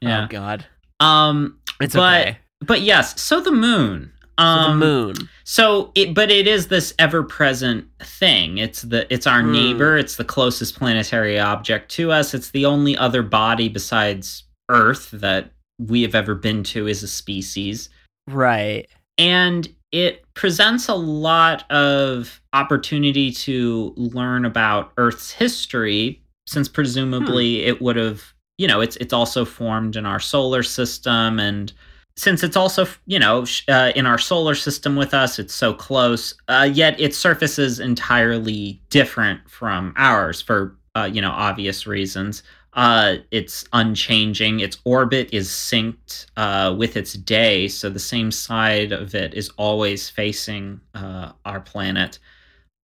Yeah. 0.00 0.24
Oh 0.24 0.26
God. 0.28 0.64
Um. 1.00 1.58
It's 1.80 1.94
But- 1.94 2.20
okay. 2.20 2.38
But 2.60 2.80
yes. 2.82 3.20
So 3.20 3.40
the 3.40 3.52
moon. 3.52 4.12
So 4.38 4.44
Um, 4.44 4.80
the 4.80 4.86
moon. 4.86 5.14
So 5.44 5.92
it, 5.94 6.14
but 6.14 6.30
it 6.30 6.46
is 6.46 6.68
this 6.68 6.92
ever-present 6.98 7.86
thing. 8.00 8.58
It's 8.58 8.82
the, 8.82 9.12
it's 9.12 9.26
our 9.26 9.42
Hmm. 9.42 9.52
neighbor. 9.52 9.96
It's 9.96 10.16
the 10.16 10.24
closest 10.24 10.76
planetary 10.78 11.38
object 11.38 11.90
to 11.92 12.10
us. 12.12 12.34
It's 12.34 12.50
the 12.50 12.66
only 12.66 12.96
other 12.96 13.22
body 13.22 13.68
besides 13.68 14.44
Earth 14.70 15.10
that 15.12 15.52
we 15.78 16.02
have 16.02 16.14
ever 16.14 16.34
been 16.34 16.62
to 16.64 16.88
as 16.88 17.02
a 17.02 17.08
species. 17.08 17.90
Right. 18.28 18.88
And 19.18 19.68
it 19.92 20.24
presents 20.34 20.88
a 20.88 20.94
lot 20.94 21.70
of 21.70 22.40
opportunity 22.52 23.30
to 23.30 23.92
learn 23.96 24.44
about 24.44 24.92
Earth's 24.96 25.30
history, 25.30 26.20
since 26.46 26.68
presumably 26.68 27.62
Hmm. 27.62 27.68
it 27.68 27.82
would 27.82 27.96
have, 27.96 28.22
you 28.58 28.66
know, 28.66 28.80
it's 28.80 28.96
it's 28.96 29.12
also 29.12 29.44
formed 29.44 29.94
in 29.96 30.06
our 30.06 30.18
solar 30.20 30.62
system, 30.64 31.38
and 31.38 31.72
since 32.16 32.42
it's 32.44 32.56
also, 32.56 32.86
you 33.06 33.18
know, 33.18 33.44
uh, 33.68 33.92
in 33.96 34.06
our 34.06 34.18
solar 34.18 34.54
system 34.54 34.94
with 34.96 35.12
us, 35.12 35.38
it's 35.38 35.54
so 35.54 35.74
close. 35.74 36.34
Uh, 36.48 36.68
yet 36.72 36.98
its 37.00 37.16
surface 37.16 37.58
is 37.58 37.80
entirely 37.80 38.80
different 38.90 39.48
from 39.50 39.92
ours 39.96 40.40
for, 40.40 40.76
uh, 40.94 41.08
you 41.12 41.20
know, 41.20 41.32
obvious 41.32 41.86
reasons. 41.86 42.42
Uh, 42.74 43.16
it's 43.30 43.64
unchanging. 43.72 44.60
Its 44.60 44.78
orbit 44.84 45.28
is 45.32 45.48
synced 45.48 46.26
uh, 46.36 46.74
with 46.76 46.96
its 46.96 47.14
day, 47.14 47.68
so 47.68 47.88
the 47.88 47.98
same 47.98 48.30
side 48.30 48.92
of 48.92 49.14
it 49.14 49.34
is 49.34 49.48
always 49.56 50.08
facing 50.08 50.80
uh, 50.94 51.32
our 51.44 51.60
planet. 51.60 52.18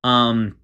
Um, 0.04 0.56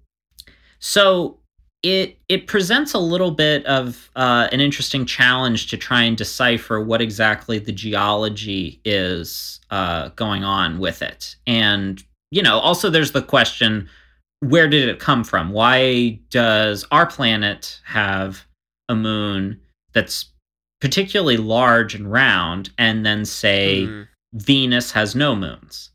so 0.79 1.39
it 1.83 2.17
it 2.27 2.47
presents 2.47 2.93
a 2.93 2.99
little 2.99 3.31
bit 3.31 3.65
of 3.65 4.09
uh, 4.15 4.47
an 4.51 4.59
interesting 4.59 5.05
challenge 5.05 5.67
to 5.67 5.77
try 5.77 6.01
and 6.03 6.17
decipher 6.17 6.81
what 6.81 7.01
exactly 7.01 7.59
the 7.59 7.71
geology 7.71 8.81
is 8.83 9.59
uh, 9.69 10.09
going 10.09 10.43
on 10.43 10.79
with 10.79 11.01
it, 11.01 11.35
and 11.45 12.03
you 12.31 12.41
know, 12.41 12.59
also 12.59 12.89
there's 12.89 13.11
the 13.11 13.21
question: 13.21 13.89
where 14.41 14.67
did 14.67 14.89
it 14.89 14.99
come 14.99 15.23
from? 15.23 15.51
Why 15.51 16.19
does 16.29 16.85
our 16.91 17.05
planet 17.05 17.79
have 17.85 18.45
a 18.89 18.95
moon 18.95 19.59
that's 19.93 20.31
particularly 20.81 21.37
large 21.37 21.95
and 21.95 22.11
round, 22.11 22.71
and 22.77 23.05
then 23.05 23.25
say 23.25 23.83
Mm. 23.83 24.07
Venus 24.33 24.91
has 24.91 25.15
no 25.15 25.35
moons? 25.35 25.91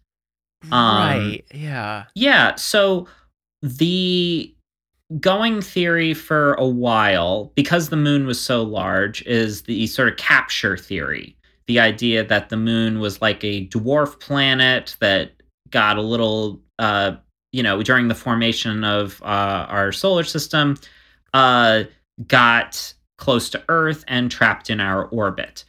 Um, 0.70 0.70
right. 0.72 1.44
Yeah. 1.52 2.04
Yeah, 2.14 2.54
so 2.54 3.08
the 3.62 4.54
going 5.20 5.60
theory 5.60 6.14
for 6.14 6.54
a 6.54 6.66
while, 6.66 7.52
because 7.54 7.88
the 7.88 7.96
moon 7.96 8.26
was 8.26 8.40
so 8.40 8.62
large, 8.62 9.22
is 9.22 9.62
the 9.62 9.86
sort 9.86 10.08
of 10.08 10.16
capture 10.16 10.76
theory. 10.76 11.36
The 11.66 11.80
idea 11.80 12.24
that 12.24 12.48
the 12.48 12.56
moon 12.56 12.98
was 12.98 13.20
like 13.20 13.42
a 13.44 13.66
dwarf 13.68 14.18
planet 14.20 14.96
that 15.00 15.32
got 15.70 15.96
a 15.96 16.02
little, 16.02 16.60
uh, 16.78 17.12
you 17.52 17.62
know, 17.62 17.82
during 17.82 18.08
the 18.08 18.14
formation 18.14 18.84
of 18.84 19.22
uh, 19.22 19.66
our 19.68 19.92
solar 19.92 20.24
system, 20.24 20.76
uh, 21.34 21.84
got 22.26 22.94
close 23.18 23.48
to 23.50 23.62
Earth 23.68 24.04
and 24.08 24.30
trapped 24.30 24.70
in 24.70 24.80
our 24.80 25.06
orbit. 25.06 25.64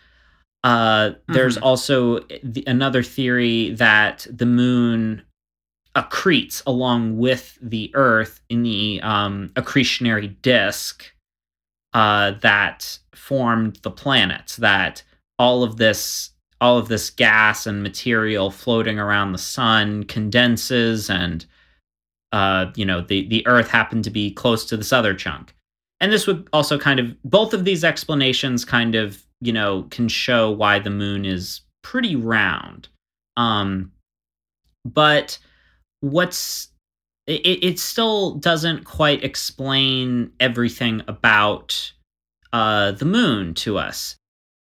Uh, 0.63 1.11
there's 1.27 1.57
Mhm. 1.57 1.61
also 1.63 2.19
the, 2.41 2.63
another 2.67 3.03
theory 3.03 3.71
that 3.71 4.25
the 4.29 4.45
moon 4.45 5.21
accretes 5.95 6.63
along 6.65 7.17
with 7.17 7.57
the 7.61 7.91
Earth 7.93 8.41
in 8.49 8.63
the 8.63 8.99
um, 9.03 9.51
accretionary 9.55 10.35
disk 10.41 11.11
uh, 11.93 12.31
that 12.41 12.97
formed 13.13 13.77
the 13.83 13.91
planets. 13.91 14.57
That 14.57 15.03
all 15.37 15.63
of 15.63 15.77
this, 15.77 16.31
all 16.59 16.77
of 16.77 16.87
this 16.87 17.09
gas 17.09 17.67
and 17.67 17.83
material 17.83 18.49
floating 18.49 18.97
around 18.97 19.31
the 19.31 19.37
sun 19.37 20.03
condenses, 20.05 21.09
and 21.09 21.45
uh, 22.31 22.67
you 22.75 22.85
know 22.85 23.01
the 23.01 23.27
the 23.27 23.45
Earth 23.45 23.69
happened 23.69 24.03
to 24.05 24.11
be 24.11 24.31
close 24.31 24.65
to 24.65 24.77
this 24.77 24.93
other 24.93 25.13
chunk. 25.13 25.55
And 26.01 26.11
this 26.11 26.27
would 26.27 26.49
also 26.51 26.77
kind 26.77 26.99
of 26.99 27.15
both 27.23 27.53
of 27.53 27.65
these 27.65 27.83
explanations 27.83 28.65
kind 28.65 28.95
of 28.95 29.23
you 29.41 29.53
know 29.53 29.83
can 29.91 30.07
show 30.07 30.49
why 30.49 30.79
the 30.79 30.89
moon 30.89 31.23
is 31.23 31.61
pretty 31.83 32.15
round. 32.15 32.87
Um, 33.37 33.91
but 34.85 35.37
what's 36.03 36.67
it, 37.25 37.63
it 37.63 37.79
still 37.79 38.35
doesn't 38.35 38.83
quite 38.83 39.23
explain 39.23 40.29
everything 40.41 41.01
about 41.07 41.93
uh, 42.51 42.91
the 42.91 43.05
moon 43.05 43.53
to 43.53 43.77
us. 43.77 44.17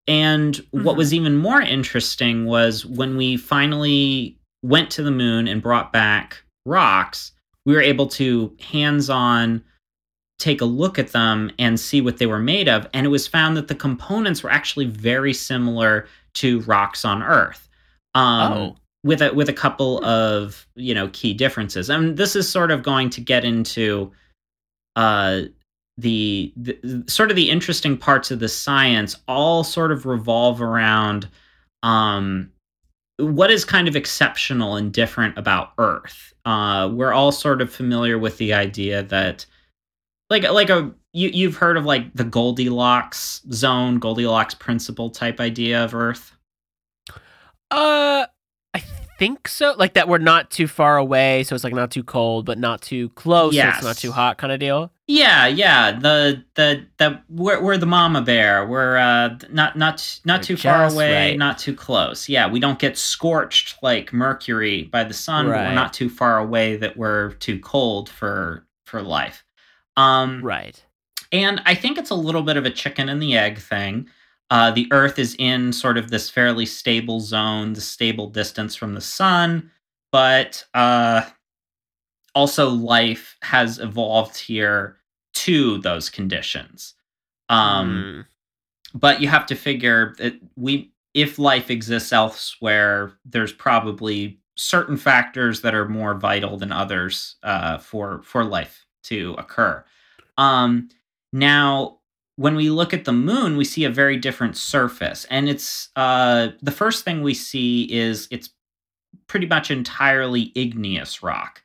And 0.08 0.58
what 0.72 0.96
Mhm. 0.96 0.98
was 0.98 1.14
even 1.14 1.38
more 1.38 1.62
interesting 1.62 2.46
was 2.46 2.86
when 2.86 3.16
we 3.16 3.38
finally 3.38 4.36
went 4.64 4.90
to 4.92 5.04
the 5.04 5.12
moon 5.12 5.48
and 5.48 5.62
brought 5.62 5.94
back 5.94 6.44
rocks, 6.66 7.32
we 7.66 7.76
were 7.76 7.82
able 7.82 8.08
to 8.08 8.56
hands 8.60 9.10
on 9.10 9.64
take 10.40 10.62
a 10.62 10.66
look 10.66 10.98
at 10.98 11.12
them 11.12 11.52
and 11.60 11.80
see 11.80 12.02
what 12.02 12.18
they 12.18 12.26
were 12.26 12.40
made 12.40 12.68
of. 12.68 12.88
And 12.94 13.06
it 13.06 13.10
was 13.10 13.28
found 13.28 13.56
that 13.58 13.68
the 13.68 13.76
components 13.76 14.42
were 14.42 14.50
actually 14.50 14.86
very 14.86 15.34
similar 15.34 16.08
to 16.36 16.62
rocks 16.62 17.06
on 17.06 17.22
Earth. 17.22 17.70
Um, 18.16 18.54
oh. 18.54 18.76
With 19.04 19.22
a 19.22 19.34
with 19.34 19.50
a 19.50 19.54
couple 19.54 20.04
of 20.04 20.68
you 20.76 20.94
know 20.94 21.10
key 21.14 21.34
differences. 21.34 21.90
And 21.90 22.18
this 22.18 22.36
is 22.36 22.50
sort 22.50 22.72
of 22.72 22.84
going 22.84 23.10
to 23.12 23.22
get 23.22 23.46
into 23.46 24.12
uh 24.96 25.42
the, 25.98 26.54
the 26.56 27.04
sort 27.08 27.30
of 27.30 27.36
the 27.36 27.50
interesting 27.50 27.98
parts 27.98 28.32
of 28.32 28.40
the 28.40 28.48
science 28.48 29.18
all 29.28 29.66
sort 29.66 29.92
of 29.92 30.06
revolve 30.06 30.62
around 30.62 31.28
um 31.84 32.52
what 33.18 33.52
is 33.52 33.66
kind 33.66 33.90
of 33.90 33.98
exceptional 33.98 34.78
and 34.78 34.94
different 34.94 35.38
about 35.38 35.74
Earth. 35.78 36.34
Uh 36.46 36.90
we're 36.92 37.14
all 37.14 37.32
sort 37.32 37.62
of 37.62 37.72
familiar 37.72 38.18
with 38.18 38.38
the 38.38 38.54
idea 38.54 39.04
that 39.04 39.46
like 40.30 40.44
like 40.44 40.70
a 40.70 40.94
you 41.14 41.30
you've 41.30 41.56
heard 41.56 41.78
of 41.78 41.86
like 41.86 42.14
the 42.14 42.24
Goldilocks 42.24 43.42
zone, 43.52 44.00
Goldilocks 44.00 44.54
principle 44.54 45.10
type 45.10 45.40
idea 45.40 45.84
of 45.84 45.96
Earth. 45.96 46.34
Uh, 47.72 48.26
think 49.20 49.48
so. 49.48 49.76
Like 49.78 49.94
that, 49.94 50.08
we're 50.08 50.18
not 50.18 50.50
too 50.50 50.66
far 50.68 50.98
away, 50.98 51.44
so 51.44 51.54
it's 51.54 51.64
like 51.64 51.74
not 51.76 51.92
too 51.92 52.04
cold, 52.04 52.46
but 52.46 52.58
not 52.58 52.82
too 52.82 53.10
close. 53.10 53.54
So 53.54 53.60
it's 53.78 53.84
not 53.84 53.98
too 53.98 54.12
hot, 54.12 54.38
kind 54.40 54.52
of 54.52 54.60
deal. 54.60 54.92
Yeah, 55.06 55.46
yeah. 55.48 55.92
The 55.92 56.44
the 56.56 56.86
the 56.98 57.20
we're, 57.30 57.62
we're 57.62 57.78
the 57.78 57.86
mama 57.86 58.22
bear. 58.22 58.66
We're 58.66 58.98
uh 58.98 59.38
not 59.52 59.78
not 59.78 60.20
not 60.26 60.40
We're 60.40 60.44
too 60.44 60.58
far 60.58 60.86
away, 60.86 61.30
right. 61.30 61.38
not 61.38 61.58
too 61.60 61.76
close. 61.76 62.28
Yeah, 62.30 62.50
we 62.50 62.60
don't 62.60 62.80
get 62.80 62.98
scorched 62.98 63.82
like 63.84 64.12
Mercury 64.14 64.84
by 64.84 65.04
the 65.04 65.14
sun, 65.14 65.46
but 65.48 65.52
we're 65.68 65.74
not 65.76 65.94
too 65.94 66.10
far 66.10 66.40
away 66.40 66.78
that 66.78 66.96
we're 66.98 67.34
too 67.34 67.60
cold 67.60 68.10
for 68.10 68.66
for 68.86 69.02
life. 69.02 69.44
Um 69.98 70.42
Right. 70.44 70.84
and 71.32 71.62
I 71.66 71.76
think 71.76 71.98
it's 71.98 72.10
a 72.12 72.16
little 72.16 72.42
bit 72.44 72.56
of 72.58 72.66
a 72.66 72.70
chicken 72.72 73.10
and 73.10 73.22
the 73.22 73.36
egg 73.38 73.58
thing. 73.60 74.10
Uh, 74.52 74.72
the 74.72 74.88
Earth 74.92 75.20
is 75.20 75.36
in 75.38 75.72
sort 75.72 75.98
of 75.98 76.10
this 76.10 76.30
fairly 76.30 76.66
stable 76.66 77.20
zone, 77.20 77.74
the 77.74 77.82
stable 77.82 78.28
distance 78.30 78.76
from 78.76 78.94
the 78.96 79.02
sun, 79.02 79.70
but 80.12 80.66
uh, 80.74 81.22
also 82.34 82.70
life 82.70 83.38
has 83.42 83.80
evolved 83.80 84.38
here 84.38 84.98
to 85.34 85.78
those 85.80 86.10
conditions. 86.10 86.96
Um, 87.50 87.90
Mm. 87.90 88.26
But 88.96 89.22
you 89.22 89.28
have 89.28 89.46
to 89.48 89.56
figure 89.56 90.16
that 90.18 90.34
we, 90.56 90.92
if 91.14 91.38
life 91.38 91.70
exists 91.70 92.12
elsewhere, 92.12 93.14
there's 93.24 93.54
probably 93.54 94.40
certain 94.56 94.98
factors 94.98 95.62
that 95.62 95.76
are 95.76 95.88
more 95.88 96.16
vital 96.16 96.58
than 96.58 96.72
others 96.72 97.36
uh, 97.44 97.78
for 97.78 98.22
for 98.24 98.44
life 98.44 98.86
to 99.04 99.36
occur. 99.38 99.86
Um, 100.38 100.90
now, 101.32 101.99
when 102.40 102.56
we 102.56 102.70
look 102.70 102.94
at 102.94 103.04
the 103.04 103.12
moon, 103.12 103.58
we 103.58 103.66
see 103.66 103.84
a 103.84 103.90
very 103.90 104.16
different 104.16 104.56
surface, 104.56 105.26
and 105.30 105.50
it's 105.50 105.90
uh, 105.98 106.48
the 106.62 106.72
first 106.72 107.04
thing 107.04 107.22
we 107.22 107.34
see 107.34 107.84
is 107.92 108.30
it's 108.32 108.50
pretty 109.28 109.46
much 109.46 109.70
entirely 109.70 110.54
igneous 110.56 111.22
rock. 111.22 111.62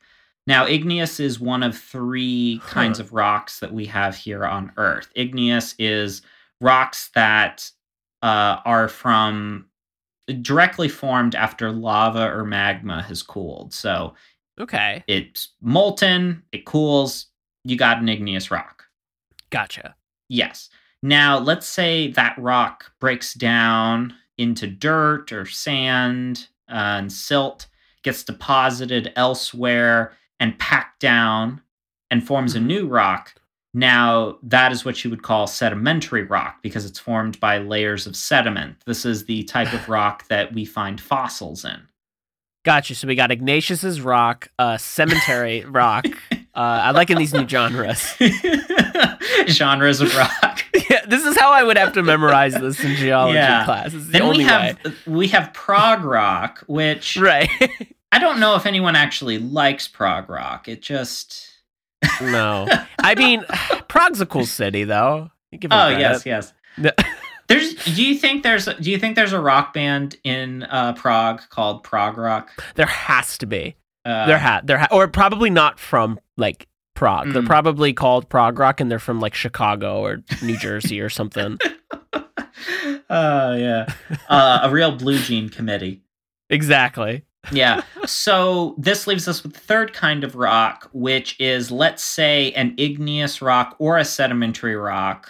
Now, 0.47 0.67
igneous 0.67 1.19
is 1.21 1.39
one 1.39 1.63
of 1.63 1.77
three 1.77 2.57
Huh. 2.57 2.73
kinds 2.73 2.99
of 2.99 3.13
rocks 3.13 3.61
that 3.61 3.73
we 3.73 3.85
have 3.85 4.17
here 4.17 4.45
on 4.45 4.73
Earth. 4.75 5.07
Igneous 5.15 5.75
is 5.79 6.21
rocks 6.59 7.09
that 7.15 7.71
uh, 8.21 8.59
are 8.65 8.89
from 8.89 9.67
directly 10.41 10.89
formed 10.89 11.35
after 11.35 11.71
lava 11.71 12.27
or 12.29 12.43
magma 12.43 13.01
has 13.03 13.23
cooled. 13.23 13.73
So 13.73 14.13
Okay. 14.59 15.03
it's 15.07 15.53
molten, 15.61 16.43
it 16.51 16.65
cools, 16.65 17.27
you 17.63 17.77
got 17.77 17.99
an 17.99 18.09
igneous 18.09 18.51
rock. 18.51 18.83
Gotcha. 19.51 19.95
Yes. 20.29 20.69
Now, 21.03 21.37
let's 21.37 21.67
say 21.67 22.09
that 22.13 22.37
rock 22.37 22.91
breaks 22.99 23.33
down 23.33 24.13
into 24.37 24.67
dirt 24.67 25.31
or 25.31 25.45
sand 25.45 26.47
uh, 26.69 26.97
and 26.99 27.11
silt, 27.11 27.67
gets 28.03 28.23
deposited 28.23 29.13
elsewhere 29.15 30.13
and 30.39 30.57
packed 30.59 30.99
down 30.99 31.61
and 32.11 32.25
forms 32.25 32.55
a 32.55 32.59
Mhm. 32.59 32.65
new 32.65 32.87
rock. 32.87 33.35
Now, 33.73 34.37
that 34.41 34.71
is 34.71 34.83
what 34.85 35.03
you 35.03 35.09
would 35.09 35.21
call 35.21 35.47
sedimentary 35.47 36.23
rock 36.23 36.61
because 36.63 36.85
it's 36.85 36.99
formed 36.99 37.39
by 37.39 37.57
layers 37.57 38.07
of 38.07 38.15
sediment. 38.15 38.77
This 38.85 39.05
is 39.05 39.25
the 39.25 39.43
type 39.43 39.73
of 39.73 39.87
rock 39.89 40.27
that 40.29 40.53
we 40.53 40.65
find 40.65 40.99
fossils 40.99 41.65
in. 41.65 41.87
Gotcha. 42.63 42.95
So 42.95 43.07
we 43.07 43.15
got 43.15 43.31
Ignatius's 43.31 44.01
rock, 44.01 44.49
uh, 44.57 44.77
cemetery 44.77 45.63
rock. 45.67 46.05
Uh, 46.55 46.79
I 46.83 46.91
like 46.91 47.09
in 47.09 47.17
these 47.17 47.33
new 47.33 47.47
genres. 47.47 48.15
Genres 49.47 49.99
of 50.01 50.15
rock. 50.15 50.63
yeah, 50.89 51.05
this 51.05 51.25
is 51.25 51.37
how 51.37 51.51
I 51.51 51.63
would 51.63 51.77
have 51.77 51.93
to 51.93 52.03
memorize 52.03 52.53
this 52.53 52.81
in 52.83 52.95
geology 52.95 53.35
Yeah. 53.35 53.65
class. 53.65 53.91
The 53.91 53.97
then 53.99 54.29
we 54.29 54.41
have 54.43 54.77
we 55.05 55.27
have 55.29 55.53
prog 55.53 56.03
rock, 56.03 56.63
which. 56.67 57.17
Right. 57.25 57.49
I 58.11 58.19
don't 58.19 58.39
know 58.39 58.55
if 58.55 58.65
anyone 58.65 58.95
actually 58.95 59.37
likes 59.39 59.87
prog 59.89 60.29
rock. 60.29 60.69
It 60.69 60.81
just 60.81 61.49
no. 62.21 62.67
I 62.99 63.15
mean, 63.15 63.43
Prague's 63.89 64.21
a 64.21 64.25
cool 64.25 64.45
city, 64.45 64.83
though. 64.85 65.31
Oh 65.53 65.57
credit. 65.57 65.99
yes, 65.99 66.25
yes. 66.25 66.53
There's. 67.47 67.73
Do 67.95 68.01
you 68.03 68.15
think 68.15 68.43
there's? 68.43 68.65
Do 68.65 68.89
you 68.91 68.97
think 68.97 69.15
there's 69.15 69.33
a 69.33 69.39
rock 69.39 69.73
band 69.73 70.15
in 70.23 70.63
uh, 70.63 70.93
Prague 70.93 71.41
called 71.49 71.83
Prog 71.83 72.17
Rock? 72.17 72.49
There 72.75 72.85
has 72.85 73.37
to 73.39 73.45
be. 73.45 73.75
Uh, 74.05 74.27
there 74.27 74.37
ha- 74.39 74.61
there 74.63 74.77
ha- 74.77 74.87
or 74.91 75.07
probably 75.07 75.49
not 75.49 75.79
from 75.79 76.19
like 76.37 76.67
Prague. 76.93 77.33
They're 77.33 77.41
Mm. 77.41 77.47
probably 77.47 77.91
called 77.93 78.29
Prague 78.29 78.57
Rock, 78.59 78.79
and 78.79 78.89
they're 78.91 78.99
from 78.99 79.19
like 79.19 79.33
Chicago 79.33 79.99
or 79.99 80.21
New 80.43 80.57
Jersey 80.57 81.01
or 81.01 81.09
something. 81.09 81.57
Oh 83.09 83.55
yeah, 83.55 83.87
uh, 84.29 84.59
a 84.63 84.69
real 84.71 84.91
blue 84.95 85.17
jean 85.19 85.49
committee. 85.49 86.01
exactly. 86.49 87.23
Yeah. 87.51 87.81
So 88.07 88.75
this 88.77 89.07
leaves 89.07 89.27
us 89.27 89.41
with 89.41 89.53
the 89.53 89.59
third 89.59 89.91
kind 89.93 90.23
of 90.23 90.35
rock, 90.35 90.89
which 90.93 91.35
is, 91.39 91.71
let's 91.71 92.03
say, 92.03 92.51
an 92.51 92.75
igneous 92.77 93.41
rock 93.41 93.75
or 93.79 93.97
a 93.97 94.05
sedimentary 94.05 94.75
rock 94.75 95.27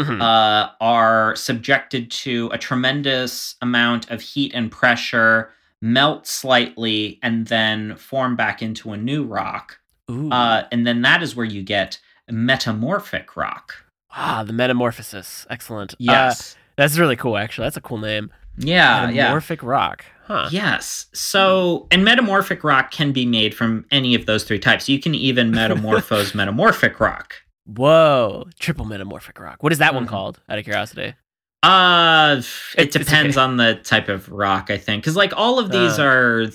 Mhm. 0.00 0.22
uh, 0.22 0.70
are 0.80 1.36
subjected 1.36 2.10
to 2.12 2.48
a 2.52 2.56
tremendous 2.56 3.56
amount 3.60 4.10
of 4.10 4.22
heat 4.22 4.52
and 4.54 4.70
pressure, 4.72 5.50
melt 5.82 6.26
slightly, 6.26 7.18
and 7.22 7.46
then 7.46 7.96
form 7.96 8.36
back 8.36 8.62
into 8.62 8.92
a 8.92 8.96
new 8.96 9.24
rock. 9.24 9.78
Uh, 10.08 10.62
and 10.72 10.86
then 10.86 11.02
that 11.02 11.22
is 11.22 11.36
where 11.36 11.44
you 11.46 11.62
get 11.62 11.98
metamorphic 12.30 13.36
rock. 13.36 13.74
ah, 14.10 14.42
the 14.42 14.52
Metamorphosis. 14.54 15.46
Excellent. 15.50 15.92
Uh, 15.92 15.96
Yes. 15.98 16.56
that's 16.76 16.96
really 16.98 17.14
cool. 17.16 17.36
Actually, 17.36 17.66
that's 17.66 17.76
a 17.76 17.80
cool 17.82 17.98
name. 17.98 18.30
yeah. 18.56 19.08
Yeah. 19.10 19.24
Metamorphic 19.24 19.62
Rock. 19.62 20.04
Huh. 20.26 20.48
Yes. 20.50 21.06
So, 21.14 21.86
and 21.90 22.04
metamorphic 22.04 22.62
rock 22.64 22.90
can 22.90 23.12
be 23.12 23.24
made 23.24 23.54
from 23.54 23.86
any 23.90 24.14
of 24.14 24.26
those 24.26 24.44
three 24.44 24.58
types. 24.58 24.88
You 24.88 24.98
can 25.00 25.14
even 25.14 25.50
metamorphose 25.50 26.34
metamorphic 26.34 27.00
rock. 27.00 27.34
Whoa. 27.66 28.46
Triple 28.58 28.84
Metamorphic 28.86 29.38
Rock. 29.38 29.62
What 29.62 29.72
is 29.72 29.78
that 29.78 29.94
one 29.94 30.04
Mhm. 30.06 30.08
called? 30.08 30.40
Out 30.48 30.58
of 30.58 30.64
curiosity. 30.64 31.14
Uh, 31.62 32.40
it 32.76 32.92
depends 32.92 33.36
okay. 33.36 33.44
on 33.44 33.56
the 33.56 33.74
type 33.76 34.08
of 34.08 34.28
rock, 34.30 34.70
I 34.70 34.78
think, 34.78 35.02
because 35.02 35.16
like 35.16 35.32
all 35.36 35.58
of 35.58 35.70
these 35.70 35.98
Uh. 35.98 36.04
are 36.04 36.46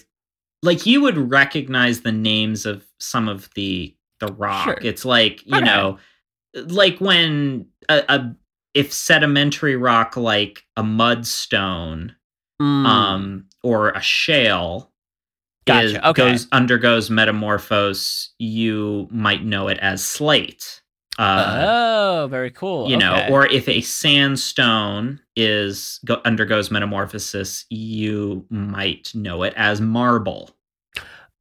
like 0.62 0.86
you 0.86 1.02
would 1.02 1.18
recognize 1.30 2.02
the 2.02 2.12
names 2.12 2.66
of 2.66 2.86
some 3.00 3.28
of 3.28 3.50
the 3.56 3.96
the 4.20 4.28
rock. 4.34 4.64
Sure. 4.66 4.78
It's 4.82 5.04
like 5.06 5.46
you 5.46 5.58
Okay. 5.58 5.66
know, 5.66 5.98
like 6.56 7.00
when 7.00 7.68
a, 7.90 8.04
a 8.08 8.36
if 8.74 8.94
sedimentary 8.94 9.76
rock 9.76 10.16
like 10.18 10.64
a 10.78 10.84
mudstone, 10.84 12.16
Mm. 12.62 12.86
um, 12.86 13.46
or 13.64 13.90
a 13.90 14.02
shale. 14.02 14.92
Gotcha, 15.66 15.86
Is, 15.86 15.96
okay. 15.96 16.12
goes 16.32 16.48
undergoes 16.52 17.10
metamorphose. 17.10 18.32
You 18.38 19.08
might 19.12 19.44
know 19.44 19.68
it 19.70 19.80
as 19.80 20.06
slate. 20.06 20.82
Uh, 21.20 21.66
oh, 22.24 22.28
very 22.30 22.50
cool. 22.52 22.90
you 22.90 22.98
know 22.98 23.28
or 23.30 23.46
if 23.48 23.68
a 23.70 23.82
sandstone 23.82 25.20
is 25.36 26.00
go, 26.06 26.20
undergoes 26.26 26.72
metamorphosis 26.72 27.66
you 27.70 28.46
might 28.50 29.14
know 29.14 29.44
it 29.44 29.54
as 29.56 29.80
marble 29.80 30.50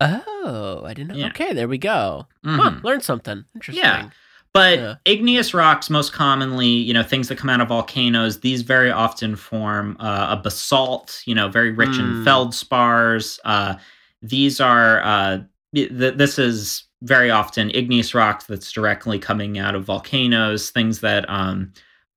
oh, 0.01 0.83
I 0.85 0.95
didn't 0.95 1.11
know. 1.11 1.15
Yeah. 1.15 1.29
Okay, 1.29 1.53
there 1.53 1.69
we 1.69 1.79
go. 1.79 2.27
Huh, 2.45 2.71
Mhm. 2.71 2.83
learned 2.83 3.05
something. 3.05 3.45
Interesting. 3.55 3.85
Yeah. 3.85 4.11
but 4.55 4.79
Yeah. 4.79 4.95
igneous 5.07 5.55
rocks 5.55 5.89
most 5.89 6.13
commonly 6.13 6.67
you 6.67 6.93
know 6.93 7.03
things 7.03 7.29
that 7.29 7.39
come 7.39 7.49
out 7.49 7.61
of 7.63 7.69
volcanoes 7.69 8.41
these 8.41 8.61
very 8.63 8.91
often 8.91 9.35
form 9.37 9.97
uh, 9.99 10.27
a 10.31 10.43
basalt 10.43 11.23
you 11.25 11.35
know 11.35 11.49
very 11.49 11.71
rich 11.71 11.97
in 11.99 12.05
Mm. 12.17 12.25
feldspars 12.27 13.39
uh, 13.47 13.77
these 14.21 14.61
are 14.61 15.01
uh, 15.03 15.39
th- 15.75 15.91
this 16.19 16.39
is 16.39 16.85
very 17.03 17.31
often 17.31 17.71
igneous 17.75 18.15
rock 18.15 18.47
that's 18.47 18.73
directly 18.73 19.19
coming 19.19 19.59
out 19.59 19.75
of 19.75 19.85
volcanoes 19.85 20.71
things 20.71 21.01
that 21.01 21.29
um, 21.29 21.73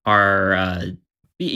are 0.05 0.53
uh, 0.53 0.85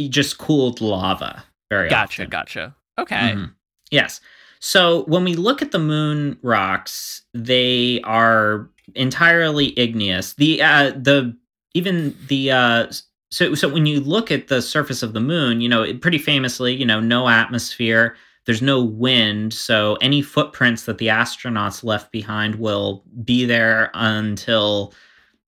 just 0.10 0.38
cooled 0.38 0.82
lava 0.82 1.44
very 1.70 1.90
Gotcha. 1.90 2.24
often. 2.24 2.30
Gotcha. 2.30 2.76
Okay. 2.98 3.16
Mhm. 3.16 3.54
Yes. 3.92 4.22
So 4.60 5.04
when 5.06 5.24
we 5.24 5.36
look 5.36 5.62
at 5.62 5.72
the 5.72 5.80
moon 5.80 6.38
rocks, 6.42 7.22
they 7.34 8.02
are 8.04 8.70
entirely 8.96 9.78
igneous. 9.80 10.34
The 10.34 10.62
uh, 10.62 10.92
the 10.92 11.38
even 11.74 12.16
the 12.28 12.52
uh, 12.52 12.92
so 13.32 13.54
so 13.56 13.70
when 13.70 13.86
you 13.86 14.02
look 14.02 14.32
at 14.32 14.48
the 14.48 14.62
surface 14.62 15.02
of 15.02 15.14
the 15.14 15.22
moon, 15.22 15.62
you 15.62 15.70
know, 15.70 15.84
it 15.84 16.02
pretty 16.02 16.18
famously, 16.18 16.74
you 16.74 16.86
know, 16.86 17.00
no 17.00 17.30
atmosphere. 17.30 18.16
There's 18.50 18.64
no 18.64 18.84
wind, 18.84 19.54
so 19.54 19.96
any 20.02 20.24
footprints 20.24 20.86
that 20.86 20.98
the 20.98 21.06
astronauts 21.06 21.84
left 21.84 22.12
behind 22.12 22.56
will 22.56 23.04
be 23.24 23.46
there 23.46 23.92
until 23.94 24.92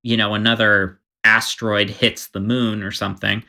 you 0.03 0.15
know 0.15 0.35
another 0.35 0.99
asteroid 1.23 1.89
hits 1.89 2.27
the 2.27 2.39
moon 2.39 2.83
or 2.83 2.91
something. 2.91 3.43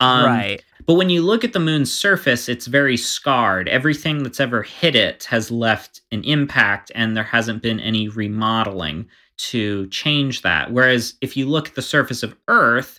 Um, 0.00 0.24
right. 0.24 0.64
but 0.86 0.94
when 0.94 1.08
you 1.08 1.22
look 1.22 1.44
at 1.44 1.52
the 1.52 1.60
moon's 1.60 1.92
surface, 1.92 2.48
it's 2.48 2.66
very 2.66 2.96
scarred. 2.96 3.68
Everything 3.68 4.24
that's 4.24 4.40
ever 4.40 4.64
hit 4.64 4.96
it 4.96 5.22
has 5.26 5.52
left 5.52 6.00
an 6.10 6.24
impact, 6.24 6.90
and 6.96 7.16
there 7.16 7.22
hasn't 7.22 7.62
been 7.62 7.78
any 7.78 8.08
remodeling 8.08 9.06
to 9.36 9.86
change 9.86 10.42
that. 10.42 10.72
Whereas 10.72 11.14
if 11.20 11.36
you 11.36 11.46
look 11.46 11.68
at 11.68 11.76
the 11.76 11.80
surface 11.80 12.24
of 12.24 12.34
Earth, 12.48 12.98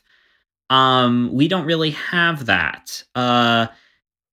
um, 0.70 1.32
we 1.34 1.50
don't 1.50 1.66
really 1.66 1.92
have 1.92 2.46
that. 2.46 3.04
Uh, 3.14 3.68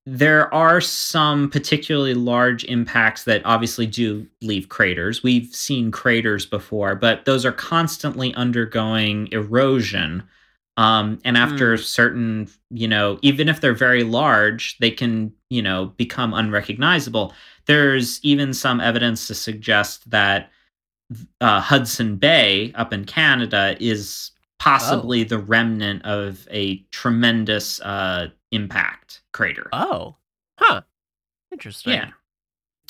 there 0.06 0.52
are 0.52 0.80
some 0.82 1.48
particularly 1.50 2.12
large 2.12 2.64
impacts 2.64 3.24
that 3.24 3.40
obviously 3.44 3.86
do 3.86 4.26
leave 4.42 4.68
craters. 4.68 5.22
We've 5.22 5.46
seen 5.46 5.90
craters 5.90 6.44
before, 6.44 6.94
but 6.94 7.24
those 7.24 7.46
are 7.46 7.52
constantly 7.52 8.34
undergoing 8.34 9.28
erosion. 9.32 10.22
Um, 10.76 11.20
and 11.24 11.38
after 11.38 11.76
certain, 11.78 12.48
you 12.68 12.88
know, 12.88 13.18
even 13.22 13.48
if 13.48 13.60
they're 13.60 13.72
very 13.72 14.02
large, 14.04 14.76
they 14.78 14.90
can, 14.90 15.32
you 15.48 15.62
know, 15.62 15.86
become 15.96 16.34
unrecognizable. 16.34 17.32
There's 17.66 18.22
even 18.22 18.52
some 18.52 18.80
evidence 18.80 19.26
to 19.28 19.34
suggest 19.34 20.10
that 20.10 20.50
uh, 21.40 21.60
Hudson 21.60 22.16
Bay 22.16 22.72
up 22.74 22.92
in 22.92 23.04
Canada 23.04 23.76
is 23.80 24.32
possibly 24.58 25.24
the 25.24 25.38
remnant 25.38 26.04
of 26.04 26.46
a 26.50 26.78
tremendous 26.90 27.80
uh, 27.80 28.28
impact 28.54 29.22
crater. 29.32 29.68
Oh. 29.72 30.16
Huh. 30.58 30.82
Interesting. 31.52 31.92
Yeah. 31.94 32.10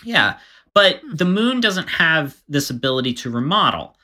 Yeah. 0.04 0.38
But 0.74 1.00
Hmm. 1.00 1.14
the 1.16 1.24
moon 1.24 1.60
doesn't 1.60 1.88
have 1.88 2.36
this 2.48 2.70
ability 2.70 3.14
to 3.14 3.30
remodel. 3.30 3.96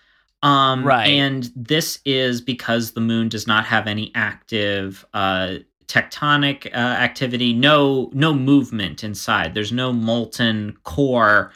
Um, 0.43 0.85
Right. 0.85 1.07
And 1.09 1.51
this 1.55 2.01
is 2.05 2.41
because 2.41 2.93
the 2.93 3.01
moon 3.01 3.29
does 3.29 3.47
not 3.47 3.65
have 3.67 3.87
any 3.87 4.11
active 4.15 5.05
uh, 5.13 5.57
tectonic 5.87 6.67
uh, 6.67 6.79
activity, 6.79 7.53
no 7.53 8.11
no 8.15 8.33
movement 8.33 9.03
inside. 9.05 9.55
There's 9.55 9.73
no 9.73 9.93
molten 9.93 10.77
core 10.85 11.53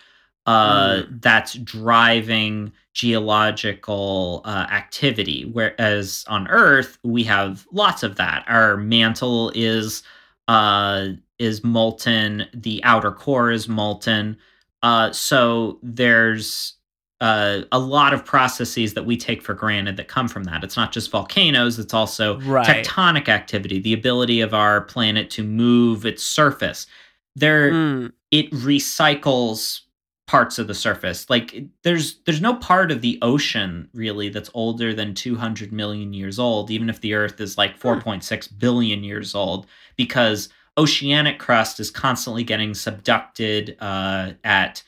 uh, 0.47 1.03
Hmm. 1.03 1.17
that's 1.21 1.55
driving 1.55 2.73
geological 2.95 4.41
uh, 4.45 4.67
activity. 4.71 5.45
Whereas 5.53 6.25
on 6.29 6.49
Earth, 6.49 6.99
we 7.03 7.25
have 7.25 7.67
lots 7.73 8.03
of 8.03 8.17
that. 8.17 8.45
Our 8.49 8.77
mantle 8.77 9.53
is 9.55 10.03
uh, 10.49 11.09
is 11.39 11.65
molten. 11.65 12.47
The 12.55 12.83
outer 12.85 13.11
core 13.11 13.51
is 13.51 13.69
molten. 13.69 14.37
Uh, 14.83 15.11
so 15.13 15.79
there's 15.83 16.75
uh, 17.21 17.63
a 17.73 17.79
lot 17.79 18.13
of 18.13 18.25
processes 18.25 18.95
that 18.95 19.07
we 19.07 19.17
take 19.17 19.43
for 19.43 19.55
granted 19.55 19.97
that 19.97 20.09
come 20.09 20.29
from 20.29 20.45
that. 20.45 20.63
It's 20.63 20.77
not 20.77 20.93
just 20.93 21.11
volcanoes; 21.11 21.79
it's 21.79 21.95
also 21.95 22.39
Right. 22.41 22.85
tectonic 22.85 23.29
activity, 23.29 23.81
the 23.81 23.95
ability 23.95 24.41
of 24.41 24.55
our 24.55 24.83
planet 24.83 25.31
to 25.31 25.43
move 25.43 26.07
its 26.07 26.23
surface. 26.23 26.87
There, 27.35 27.73
Mm, 27.73 28.13
it 28.31 28.51
recycles 28.53 29.81
parts 30.27 30.59
of 30.59 30.67
the 30.67 30.75
surface. 30.75 31.29
Like 31.29 31.65
there's 31.83 32.19
there's 32.25 32.41
no 32.41 32.55
part 32.55 32.91
of 32.91 33.03
the 33.03 33.19
ocean 33.23 33.89
really 33.93 34.29
that's 34.29 34.51
older 34.55 34.95
than 34.95 35.15
200 35.15 35.73
million 35.73 36.13
years 36.13 36.39
old, 36.39 36.71
even 36.71 36.89
if 36.89 37.01
the 37.01 37.15
Earth 37.15 37.41
is 37.41 37.59
like 37.59 37.79
4.6 37.79 38.59
billion 38.59 39.05
years 39.05 39.35
old, 39.35 39.67
because 39.97 40.49
oceanic 40.77 41.39
crust 41.39 41.79
is 41.79 41.91
constantly 41.91 42.43
getting 42.43 42.71
subducted 42.71 43.77
uh, 43.81 44.33
at 44.43 44.83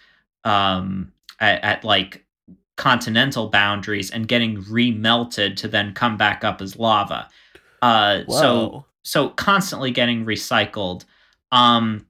um, 0.44 1.12
at, 1.40 1.62
at 1.62 1.84
like 1.84 2.24
continental 2.76 3.48
boundaries 3.48 4.10
and 4.10 4.28
getting 4.28 4.62
remelted 4.64 5.56
to 5.56 5.68
then 5.68 5.92
come 5.94 6.16
back 6.16 6.44
up 6.44 6.60
as 6.60 6.76
lava. 6.76 7.28
Uh, 7.82 8.20
so 8.28 8.84
so 9.02 9.28
constantly 9.30 9.90
getting 9.90 10.24
recycled. 10.24 11.04
Um, 11.52 12.06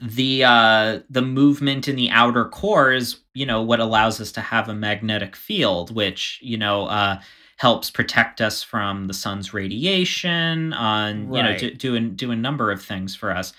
the 0.00 0.44
uh, 0.44 1.00
the 1.10 1.22
movement 1.22 1.88
in 1.88 1.96
the 1.96 2.10
outer 2.10 2.44
core 2.44 2.92
is 2.92 3.20
you 3.34 3.46
know 3.46 3.62
what 3.62 3.80
allows 3.80 4.20
us 4.20 4.32
to 4.32 4.40
have 4.40 4.68
a 4.68 4.74
magnetic 4.74 5.36
field, 5.36 5.94
which 5.94 6.38
you 6.42 6.56
know 6.56 6.86
uh, 6.86 7.20
helps 7.56 7.90
protect 7.90 8.40
us 8.40 8.62
from 8.62 9.06
the 9.06 9.14
sun's 9.14 9.52
radiation. 9.52 10.72
On 10.72 11.32
you 11.34 11.42
know 11.42 11.56
do, 11.58 11.74
do 11.74 11.96
a, 11.96 12.00
do 12.00 12.30
a 12.30 12.36
number 12.36 12.70
of 12.70 12.82
things 12.82 13.14
for 13.14 13.30
us. 13.30 13.52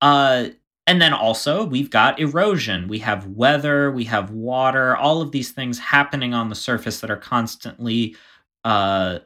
Uh, 0.00 0.48
and 0.86 1.02
then 1.02 1.12
also 1.12 1.64
we've 1.64 1.90
got 1.90 2.18
erosion. 2.18 2.88
We 2.88 2.98
have 3.00 3.26
weather, 3.26 3.92
we 3.92 4.04
have 4.04 4.30
water, 4.30 4.96
all 4.96 5.20
of 5.20 5.32
these 5.32 5.50
things 5.50 5.78
happening 5.78 6.32
on 6.32 6.48
the 6.48 6.54
surface 6.54 7.00
that 7.00 7.10
are 7.10 7.16
constantly 7.16 8.16
uh, 8.64 9.18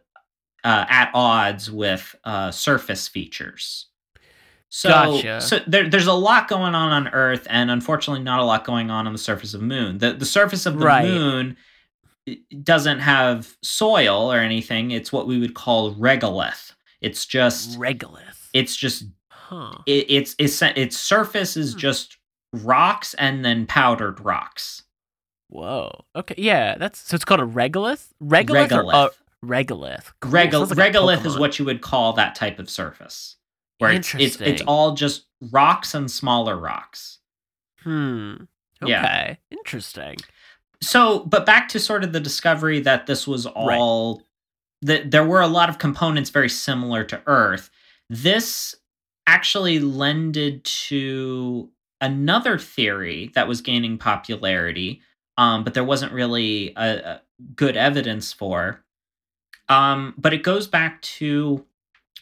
uh, 0.64 0.84
at 0.88 1.10
odds 1.14 1.70
with 1.70 2.16
uh, 2.24 2.50
surface 2.50 3.06
features. 3.06 3.86
So, 4.74 4.88
Gotcha. 4.88 5.40
so 5.42 5.58
there, 5.66 5.86
there's 5.86 6.06
a 6.06 6.14
lot 6.14 6.48
going 6.48 6.74
on 6.74 6.92
on 6.92 7.08
Earth, 7.08 7.46
and 7.50 7.70
unfortunately, 7.70 8.22
not 8.24 8.40
a 8.40 8.44
lot 8.44 8.64
going 8.64 8.90
on 8.90 9.06
on 9.06 9.12
the 9.12 9.18
surface 9.18 9.52
of 9.52 9.60
the 9.60 9.66
Moon. 9.66 9.98
The 9.98 10.14
the 10.14 10.24
surface 10.24 10.64
of 10.64 10.78
the 10.78 10.86
Right. 10.86 11.04
Moon 11.06 11.58
doesn't 12.62 13.00
have 13.00 13.56
soil 13.62 14.32
or 14.32 14.38
anything. 14.38 14.90
It's 14.90 15.12
what 15.12 15.26
we 15.26 15.38
would 15.38 15.54
call 15.54 15.94
regolith. 15.94 16.72
It's 17.02 17.26
just 17.26 17.78
Regolith. 17.78 18.48
it's 18.54 18.74
just 18.74 19.04
Huh. 19.30 19.72
it, 19.86 20.06
it's 20.08 20.34
it's 20.38 20.62
its 20.62 20.96
surface 20.96 21.56
is 21.56 21.72
Hmm. 21.74 21.78
just 21.78 22.16
rocks 22.54 23.12
and 23.14 23.44
then 23.44 23.66
powdered 23.66 24.20
rocks. 24.20 24.84
Whoa. 25.48 26.04
Okay. 26.16 26.36
Yeah. 26.38 26.76
That's 26.78 26.98
so. 27.00 27.14
It's 27.16 27.26
called 27.26 27.40
a 27.40 27.44
regolith. 27.46 28.08
Regolith. 28.24 28.72
Or, 28.72 28.84
Regolith. 28.84 28.94
uh, 28.94 29.08
regolith. 29.44 30.12
Cool. 30.20 30.32
Regol- 30.32 30.52
Sounds 30.66 30.76
like 30.78 30.92
regolith 30.94 31.26
is 31.26 31.38
what 31.38 31.58
you 31.58 31.66
would 31.66 31.82
call 31.82 32.14
that 32.14 32.34
type 32.34 32.58
of 32.58 32.70
surface, 32.70 33.36
where 33.82 33.92
it's 33.92 34.14
it's, 34.14 34.40
it's 34.40 34.62
all 34.62 34.94
just 34.94 35.26
rocks 35.50 35.94
and 35.94 36.10
smaller 36.10 36.56
rocks. 36.56 37.18
Hmm. 37.82 38.34
Okay. 38.82 38.90
Yeah. 38.90 39.34
Interesting. 39.50 40.16
So, 40.80 41.20
but 41.20 41.46
back 41.46 41.68
to 41.68 41.80
sort 41.80 42.04
of 42.04 42.12
the 42.12 42.20
discovery 42.20 42.80
that 42.80 43.06
this 43.06 43.26
was 43.26 43.46
all 43.46 44.22
that 44.82 45.10
there 45.10 45.26
were 45.26 45.40
a 45.40 45.46
lot 45.46 45.68
of 45.68 45.78
components 45.78 46.30
very 46.30 46.48
similar 46.48 47.04
to 47.04 47.22
Earth. 47.26 47.70
This 48.10 48.74
actually 49.26 49.78
lended 49.78 50.64
to 50.64 51.70
another 52.00 52.58
theory 52.58 53.30
that 53.34 53.46
was 53.46 53.60
gaining 53.60 53.96
popularity, 53.96 55.00
um, 55.38 55.62
but 55.62 55.74
there 55.74 55.84
wasn't 55.84 56.12
really 56.12 56.72
a, 56.76 56.98
a 56.98 57.20
good 57.54 57.76
evidence 57.76 58.32
for. 58.32 58.84
Um, 59.68 60.14
but 60.18 60.34
it 60.34 60.42
goes 60.42 60.66
back 60.66 61.00
to 61.02 61.64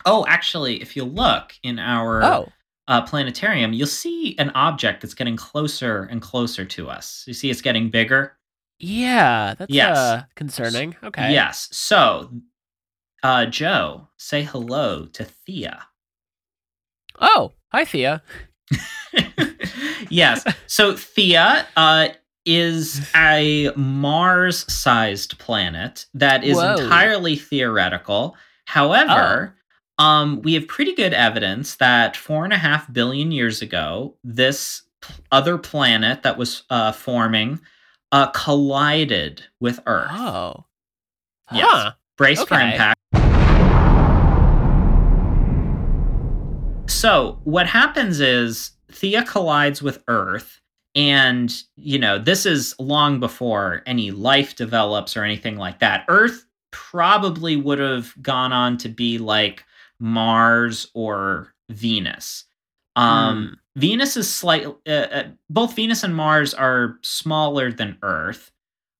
oh, 0.04 0.24
actually, 0.28 0.80
if 0.82 0.96
you 0.96 1.04
look 1.04 1.54
in 1.62 1.78
our 1.78 2.22
Oh. 2.22 2.48
uh, 2.88 3.02
planetarium, 3.02 3.72
you'll 3.72 3.86
see 3.86 4.36
an 4.38 4.50
object 4.50 5.02
that's 5.02 5.14
getting 5.14 5.36
closer 5.36 6.04
and 6.04 6.20
closer 6.22 6.64
to 6.64 6.88
us. 6.88 7.24
You 7.26 7.34
see, 7.34 7.50
it's 7.50 7.60
getting 7.60 7.90
bigger. 7.90 8.36
Yeah. 8.78 9.54
That's 9.58 9.72
Yes. 9.72 9.96
uh, 9.98 10.22
concerning. 10.34 10.96
Okay. 11.02 11.32
Yes. 11.32 11.68
So, 11.70 12.32
uh, 13.22 13.46
Joe, 13.46 14.08
say 14.16 14.42
hello 14.42 15.06
to 15.06 15.26
Theia. 15.46 15.82
Oh. 17.20 17.52
Hi, 17.72 17.84
Theia. 17.84 18.22
yes. 20.08 20.44
So 20.66 20.94
Theia 20.94 21.66
uh, 21.76 22.08
is 22.46 23.06
a 23.14 23.70
Mars-sized 23.76 25.38
planet 25.38 26.06
that 26.14 26.42
is 26.44 26.56
Whoa. 26.56 26.74
entirely 26.76 27.36
theoretical. 27.36 28.36
However, 28.64 29.56
um, 30.00 30.40
we 30.40 30.54
have 30.54 30.66
pretty 30.66 30.94
good 30.94 31.12
evidence 31.12 31.76
that 31.76 32.16
four 32.16 32.44
and 32.44 32.54
a 32.54 32.58
half 32.58 32.90
billion 32.90 33.32
years 33.32 33.60
ago, 33.60 34.16
this 34.24 34.82
other 35.30 35.58
planet 35.58 36.22
that 36.22 36.38
was 36.38 36.62
uh, 36.70 36.90
forming 36.90 37.60
uh, 38.10 38.28
collided 38.28 39.42
with 39.60 39.78
Earth. 39.84 40.10
Oh. 40.10 40.64
Yes. 41.52 41.66
Huh. 41.70 41.92
Brace 42.16 42.42
for 42.42 42.58
impact. 42.58 42.98
So, 46.88 47.38
what 47.44 47.66
happens 47.66 48.20
is 48.20 48.70
Theia 48.90 49.26
collides 49.26 49.82
with 49.82 50.02
Earth, 50.08 50.62
and, 50.94 51.54
you 51.76 51.98
know, 51.98 52.18
this 52.18 52.46
is 52.46 52.74
long 52.78 53.20
before 53.20 53.82
any 53.84 54.10
life 54.12 54.56
develops 54.56 55.14
or 55.14 55.24
anything 55.24 55.56
like 55.56 55.78
that. 55.80 56.06
Earth 56.08 56.46
probably 56.70 57.56
would 57.56 57.78
have 57.78 58.14
gone 58.22 58.52
on 58.52 58.78
to 58.78 58.88
be 58.88 59.18
like 59.18 59.64
Mars 60.00 60.90
or 60.94 61.54
Venus. 61.70 62.44
Um, 62.96 63.56
Venus 63.76 64.16
is 64.16 64.32
slight. 64.32 64.66
Uh, 64.86 64.90
uh, 64.90 65.28
both 65.48 65.74
Venus 65.76 66.02
and 66.02 66.14
Mars 66.14 66.52
are 66.54 66.98
smaller 67.02 67.70
than 67.72 67.98
Earth, 68.02 68.50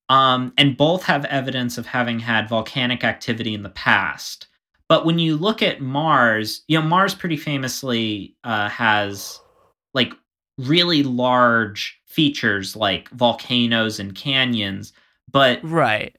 um, 0.09 0.53
and 0.57 0.77
both 0.77 1.03
have 1.03 1.25
evidence 1.27 1.77
of 1.77 1.87
having 1.87 2.21
had 2.21 2.49
volcanic 2.49 3.03
activity 3.03 3.55
in 3.55 3.63
the 3.63 3.71
past. 3.71 4.47
But 4.89 5.05
when 5.05 5.19
you 5.19 5.37
look 5.37 5.63
at 5.63 5.81
Mars, 5.81 6.63
you 6.69 6.79
know 6.79 6.87
Mars 6.87 7.15
pretty 7.15 7.37
famously 7.37 8.37
uh, 8.45 8.69
has 8.69 9.41
like 9.95 10.13
really 10.59 11.03
large 11.03 12.01
features 12.07 12.77
like 12.77 13.09
volcanoes 13.11 14.01
and 14.01 14.15
canyons. 14.15 14.93
But 15.31 15.61
Right. 15.63 16.17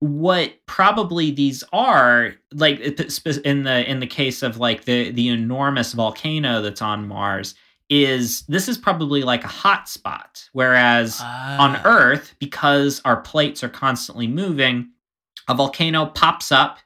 What 0.00 0.52
probably 0.66 1.30
these 1.32 1.64
are 1.72 2.34
like 2.52 2.78
in 3.44 3.62
the 3.64 3.90
in 3.90 3.98
the 4.00 4.06
case 4.06 4.42
of 4.42 4.56
like 4.58 4.84
the 4.84 5.10
the 5.10 5.28
enormous 5.28 5.92
volcano 5.92 6.62
that's 6.62 6.80
on 6.82 7.08
Mars 7.08 7.54
is 7.90 8.42
this 8.42 8.68
is 8.68 8.78
probably 8.78 9.22
like 9.22 9.42
a 9.44 9.48
hot 9.48 9.88
spot 9.88 10.48
whereas 10.52 11.20
on 11.20 11.76
Ah. 11.76 11.82
earth 11.84 12.34
because 12.38 13.00
our 13.04 13.16
plates 13.22 13.64
are 13.64 13.68
constantly 13.68 14.26
moving 14.28 14.90
a 15.48 15.54
volcano 15.54 16.06
pops 16.06 16.52
up 16.52 16.78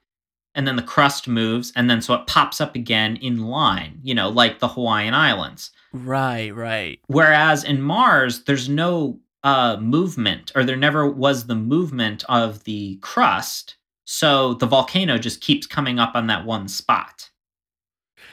and 0.55 0.67
then 0.67 0.77
the 0.77 0.83
crust 0.83 1.27
moves 1.29 1.73
and 1.77 1.91
then 1.91 2.01
so 2.01 2.15
it 2.15 2.27
pops 2.27 2.61
up 2.61 2.75
again 2.77 3.17
in 3.17 3.43
line 3.47 3.99
you 4.03 4.15
know 4.15 4.29
like 4.31 4.59
the 4.61 4.69
Hawaiian 4.69 5.13
Islands 5.15 5.71
Right. 5.95 6.55
Right. 6.55 7.01
Whereas 7.09 7.65
in 7.65 7.83
Mars, 7.83 8.45
there's 8.45 8.67
no 8.67 9.21
uh, 9.45 9.77
movement, 9.81 10.53
or 10.55 10.65
there 10.65 10.77
never 10.77 11.09
was 11.11 11.47
the 11.47 11.55
movement 11.55 12.25
of 12.29 12.65
the 12.65 12.97
crust. 13.03 13.77
So 14.05 14.55
the 14.55 14.67
volcano 14.67 15.19
just 15.19 15.41
keeps 15.41 15.67
coming 15.67 15.99
up 15.99 16.13
on 16.15 16.27
that 16.29 16.45
one 16.45 16.69
spot. 16.69 17.31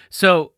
So, 0.09 0.53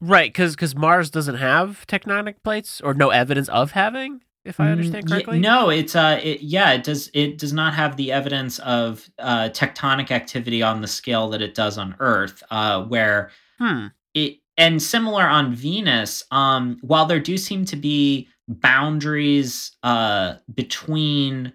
right, 0.00 0.30
because 0.32 0.54
because 0.56 0.74
Mars 0.74 1.10
doesn't 1.10 1.36
have 1.36 1.84
tectonic 1.86 2.36
plates 2.42 2.80
or 2.80 2.94
no 2.94 3.10
evidence 3.10 3.48
of 3.48 3.72
having, 3.72 4.22
if 4.44 4.60
I 4.60 4.70
understand 4.70 5.06
Mm, 5.06 5.10
y- 5.10 5.14
correctly. 5.16 5.40
no, 5.40 5.70
it's 5.70 5.94
uh, 5.94 6.20
it, 6.22 6.40
yeah, 6.40 6.72
it 6.72 6.84
does. 6.84 7.10
It 7.14 7.38
does 7.38 7.52
not 7.52 7.74
have 7.74 7.96
the 7.96 8.12
evidence 8.12 8.58
of 8.60 9.08
uh, 9.18 9.48
tectonic 9.50 10.10
activity 10.10 10.62
on 10.62 10.80
the 10.80 10.88
scale 10.88 11.28
that 11.30 11.42
it 11.42 11.54
does 11.54 11.78
on 11.78 11.94
Earth, 12.00 12.42
uh, 12.50 12.84
where 12.84 13.30
Hmm. 13.58 13.86
it 14.14 14.38
and 14.56 14.82
similar 14.82 15.24
on 15.24 15.54
Venus. 15.54 16.24
Um, 16.30 16.78
while 16.82 17.06
there 17.06 17.20
do 17.20 17.36
seem 17.36 17.64
to 17.66 17.76
be 17.76 18.28
boundaries 18.48 19.76
uh, 19.82 20.34
between 20.52 21.52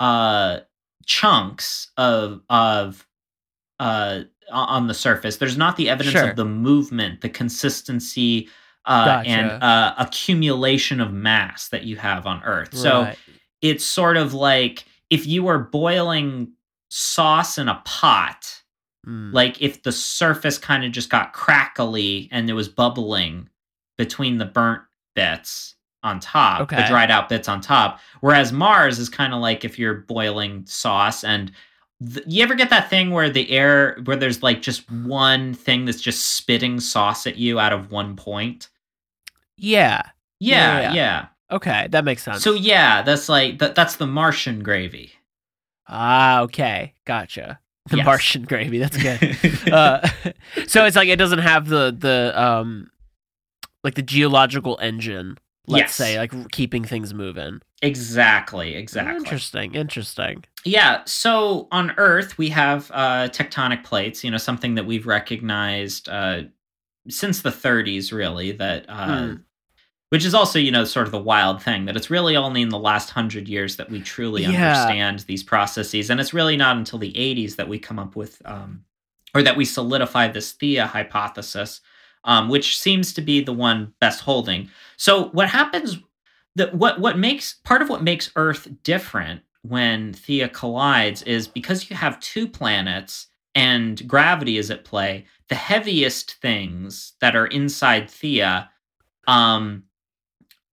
uh, 0.00 0.60
chunks 1.04 1.90
of 1.96 2.40
of 2.48 3.06
uh, 3.78 4.22
on 4.50 4.86
the 4.86 4.94
surface, 4.94 5.36
there's 5.38 5.56
not 5.56 5.76
the 5.76 5.88
evidence 5.88 6.12
Sure. 6.12 6.30
of 6.30 6.36
the 6.36 6.44
movement, 6.44 7.20
the 7.20 7.28
consistency, 7.28 8.48
uh, 8.84 9.22
and 9.26 9.62
uh, 9.62 9.94
accumulation 9.98 11.00
of 11.00 11.12
mass 11.12 11.68
that 11.68 11.84
you 11.84 11.96
have 11.96 12.26
on 12.26 12.42
Earth. 12.44 12.74
So 12.74 13.12
it's 13.60 13.84
sort 13.84 14.16
of 14.16 14.34
like 14.34 14.84
if 15.10 15.26
you 15.26 15.42
were 15.42 15.58
boiling 15.58 16.52
sauce 16.90 17.58
in 17.58 17.68
a 17.68 17.80
pot 17.84 18.58
Hmm. 19.04 19.32
like 19.32 19.60
if 19.60 19.82
the 19.82 19.90
surface 19.90 20.58
kind 20.58 20.84
of 20.84 20.92
just 20.92 21.10
got 21.10 21.32
crackly 21.32 22.28
and 22.30 22.46
there 22.46 22.54
was 22.54 22.68
bubbling 22.68 23.48
between 23.98 24.38
the 24.38 24.44
burnt 24.44 24.82
bits 25.16 25.74
on 26.02 26.18
top, 26.20 26.68
the 26.68 26.84
dried 26.88 27.10
out 27.10 27.28
bits 27.28 27.48
on 27.48 27.60
top. 27.60 28.00
Whereas 28.20 28.52
Mars 28.52 28.98
is 28.98 29.08
kind 29.08 29.32
of 29.34 29.40
like 29.40 29.64
if 29.64 29.78
you're 29.78 29.94
boiling 29.94 30.64
sauce 30.66 31.22
and 31.24 31.52
th- 32.04 32.26
you 32.26 32.42
ever 32.42 32.54
get 32.54 32.70
that 32.70 32.90
thing 32.90 33.10
where 33.10 33.30
the 33.30 33.50
air 33.50 33.98
where 34.04 34.16
there's 34.16 34.42
like 34.42 34.62
just 34.62 34.90
one 34.90 35.54
thing 35.54 35.84
that's 35.84 36.00
just 36.00 36.34
spitting 36.36 36.80
sauce 36.80 37.26
at 37.26 37.36
you 37.36 37.58
out 37.60 37.72
of 37.72 37.90
one 37.90 38.16
point? 38.16 38.68
yeah. 39.56 40.02
Yeah, 40.40 40.80
Yeah, 40.80 40.80
yeah. 40.80 40.92
yeah. 40.94 41.26
Okay, 41.56 41.86
that 41.90 42.04
makes 42.04 42.22
sense. 42.24 42.42
So 42.42 42.54
yeah, 42.54 43.02
that's 43.02 43.28
like 43.28 43.58
that, 43.60 43.74
that's 43.76 43.96
the 43.96 44.06
Martian 44.08 44.62
gravy. 44.64 45.12
ah, 45.88 46.40
okay, 46.42 46.94
gotcha. 47.04 47.60
The 47.90 47.98
Yes. 47.98 48.06
Martian 48.06 48.42
gravy. 48.44 48.78
That's 48.78 48.96
good. 48.96 49.68
uh, 49.72 50.08
so 50.66 50.84
it's 50.84 50.96
like 50.96 51.08
it 51.08 51.16
doesn't 51.16 51.40
have 51.40 51.68
the 51.68 51.94
the 51.96 52.32
um 52.40 52.90
like 53.84 53.94
the 53.94 54.02
geological 54.02 54.78
engine. 54.82 55.36
Let's 55.68 55.82
Yes. 55.82 55.94
say 55.94 56.18
like 56.18 56.50
keeping 56.52 56.84
things 56.84 57.14
moving. 57.14 57.60
exactly, 57.82 58.74
exactly. 58.74 59.16
Interesting. 59.16 59.74
Interesting. 59.74 60.44
Yeah, 60.64 61.02
so 61.06 61.68
on 61.72 61.92
Earth 61.96 62.38
we 62.38 62.48
have 62.50 62.90
uh, 62.92 63.28
tectonic 63.28 63.84
plates. 63.84 64.22
You 64.24 64.30
know, 64.30 64.38
something 64.38 64.74
that 64.76 64.86
we've 64.86 65.06
recognized 65.06 66.08
uh, 66.08 66.42
since 67.08 67.42
the 67.42 67.50
30s, 67.50 68.12
really. 68.12 68.52
That, 68.52 68.86
uh, 68.88 69.26
Hmm. 69.26 69.34
which 70.10 70.24
is 70.24 70.34
also, 70.34 70.58
you 70.58 70.70
know, 70.70 70.84
sort 70.84 71.06
of 71.06 71.12
the 71.12 71.18
wild 71.18 71.62
thing 71.62 71.86
that 71.86 71.96
it's 71.96 72.10
really 72.10 72.36
only 72.36 72.60
in 72.62 72.68
the 72.68 72.78
last 72.78 73.10
hundred 73.10 73.48
years 73.48 73.76
that 73.76 73.88
we 73.90 74.00
truly 74.00 74.42
Yeah. 74.42 74.50
understand 74.50 75.20
these 75.20 75.42
processes, 75.42 76.10
and 76.10 76.20
it's 76.20 76.34
really 76.34 76.56
not 76.56 76.76
until 76.76 76.98
the 76.98 77.16
80s 77.16 77.56
that 77.56 77.68
we 77.68 77.78
come 77.78 77.98
up 77.98 78.14
with, 78.14 78.42
um, 78.44 78.84
or 79.34 79.42
that 79.42 79.56
we 79.56 79.64
solidify 79.64 80.28
this 80.28 80.52
Theia 80.52 80.86
hypothesis. 80.86 81.80
Um, 82.24 82.48
which 82.48 82.78
seems 82.78 83.12
to 83.14 83.20
be 83.20 83.42
the 83.42 83.52
one 83.52 83.92
best 84.00 84.20
holding. 84.20 84.68
So 84.96 85.28
what 85.30 85.48
happens? 85.48 85.98
That 86.56 86.74
what 86.74 87.00
what 87.00 87.18
makes 87.18 87.54
part 87.64 87.82
of 87.82 87.88
what 87.88 88.02
makes 88.02 88.30
Earth 88.36 88.68
different 88.82 89.42
when 89.62 90.12
Theia 90.12 90.52
collides 90.52 91.22
is 91.22 91.48
because 91.48 91.88
you 91.88 91.96
have 91.96 92.20
two 92.20 92.46
planets 92.48 93.28
and 93.54 94.06
gravity 94.08 94.58
is 94.58 94.70
at 94.70 94.84
play. 94.84 95.26
The 95.48 95.54
heaviest 95.54 96.34
things 96.34 97.12
that 97.20 97.36
are 97.36 97.46
inside 97.46 98.08
Theia, 98.08 98.68
um, 99.26 99.84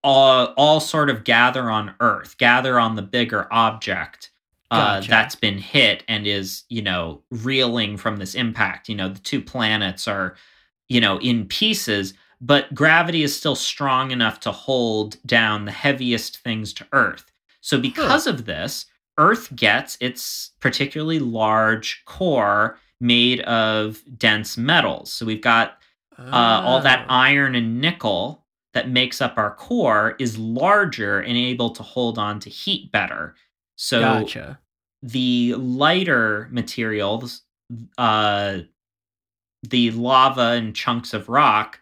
all, 0.02 0.54
all 0.56 0.80
sort 0.80 1.10
of 1.10 1.24
gather 1.24 1.70
on 1.70 1.94
Earth, 2.00 2.38
gather 2.38 2.78
on 2.78 2.96
the 2.96 3.02
bigger 3.02 3.46
object 3.52 4.30
uh, 4.70 4.96
Gotcha. 4.96 5.10
that's 5.10 5.34
been 5.34 5.58
hit 5.58 6.04
and 6.08 6.26
is, 6.26 6.64
you 6.68 6.80
know, 6.80 7.22
reeling 7.30 7.96
from 7.96 8.16
this 8.16 8.34
impact. 8.34 8.88
You 8.88 8.94
know, 8.94 9.08
the 9.08 9.18
two 9.18 9.42
planets 9.42 10.06
are, 10.08 10.36
you 10.90 11.00
know, 11.00 11.18
in 11.20 11.46
pieces, 11.46 12.12
but 12.42 12.74
gravity 12.74 13.22
is 13.22 13.34
still 13.34 13.54
strong 13.54 14.10
enough 14.10 14.40
to 14.40 14.52
hold 14.52 15.16
down 15.24 15.64
the 15.64 15.72
heaviest 15.72 16.38
things 16.38 16.72
to 16.74 16.86
Earth. 16.92 17.24
So, 17.62 17.78
because 17.80 18.26
of 18.26 18.44
this, 18.44 18.86
Earth 19.18 19.54
gets 19.56 19.96
its 20.00 20.50
particularly 20.60 21.18
large 21.18 22.02
core 22.06 22.78
made 23.00 23.40
of 23.42 24.02
dense 24.18 24.58
metals. 24.58 25.10
So, 25.12 25.24
we've 25.24 25.40
got 25.40 25.78
uh, 26.18 26.60
all 26.64 26.80
that 26.82 27.06
Oh. 27.08 27.14
iron 27.14 27.54
and 27.54 27.80
nickel 27.80 28.44
that 28.74 28.90
makes 28.90 29.22
up 29.22 29.34
our 29.38 29.54
core 29.54 30.16
is 30.18 30.36
larger 30.38 31.20
and 31.20 31.36
able 31.36 31.70
to 31.70 31.82
hold 31.82 32.18
on 32.18 32.38
to 32.40 32.50
heat 32.50 32.92
better. 32.92 33.34
So 33.76 34.00
Gotcha. 34.00 34.58
the 35.02 35.54
lighter 35.56 36.48
materials, 36.52 37.42
uh, 37.96 38.58
the 39.62 39.90
lava 39.92 40.52
and 40.52 40.74
chunks 40.74 41.12
of 41.14 41.28
rock, 41.28 41.78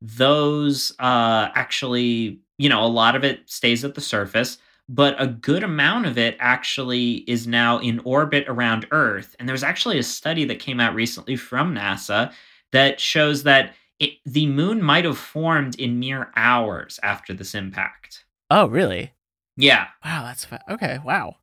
those 0.00 0.92
uh, 0.98 1.48
actually, 1.54 2.40
you 2.58 2.68
know, 2.68 2.84
a 2.84 2.86
lot 2.86 3.16
of 3.16 3.24
it 3.24 3.48
stays 3.50 3.84
at 3.84 3.94
the 3.94 4.00
surface, 4.00 4.58
but 4.88 5.20
a 5.20 5.26
good 5.26 5.62
amount 5.62 6.06
of 6.06 6.16
it 6.16 6.36
actually 6.40 7.16
is 7.28 7.46
now 7.46 7.78
in 7.78 8.00
orbit 8.00 8.44
around 8.48 8.86
Earth. 8.90 9.36
And 9.38 9.48
there's 9.48 9.64
actually 9.64 9.98
a 9.98 10.02
study 10.02 10.44
that 10.46 10.60
came 10.60 10.80
out 10.80 10.94
recently 10.94 11.36
from 11.36 11.74
NASA 11.74 12.32
that 12.72 13.00
shows 13.00 13.42
that 13.42 13.74
it, 13.98 14.12
the 14.24 14.46
moon 14.46 14.82
might 14.82 15.04
have 15.04 15.18
formed 15.18 15.78
in 15.78 15.98
mere 15.98 16.30
hours 16.36 17.00
after 17.02 17.34
this 17.34 17.54
impact. 17.54 18.24
Oh, 18.50 18.66
really? 18.66 19.12
Yeah. 19.56 19.88
Wow, 20.04 20.22
that's 20.24 20.44
fa- 20.44 20.62
okay. 20.70 20.98
Wow. 21.04 21.36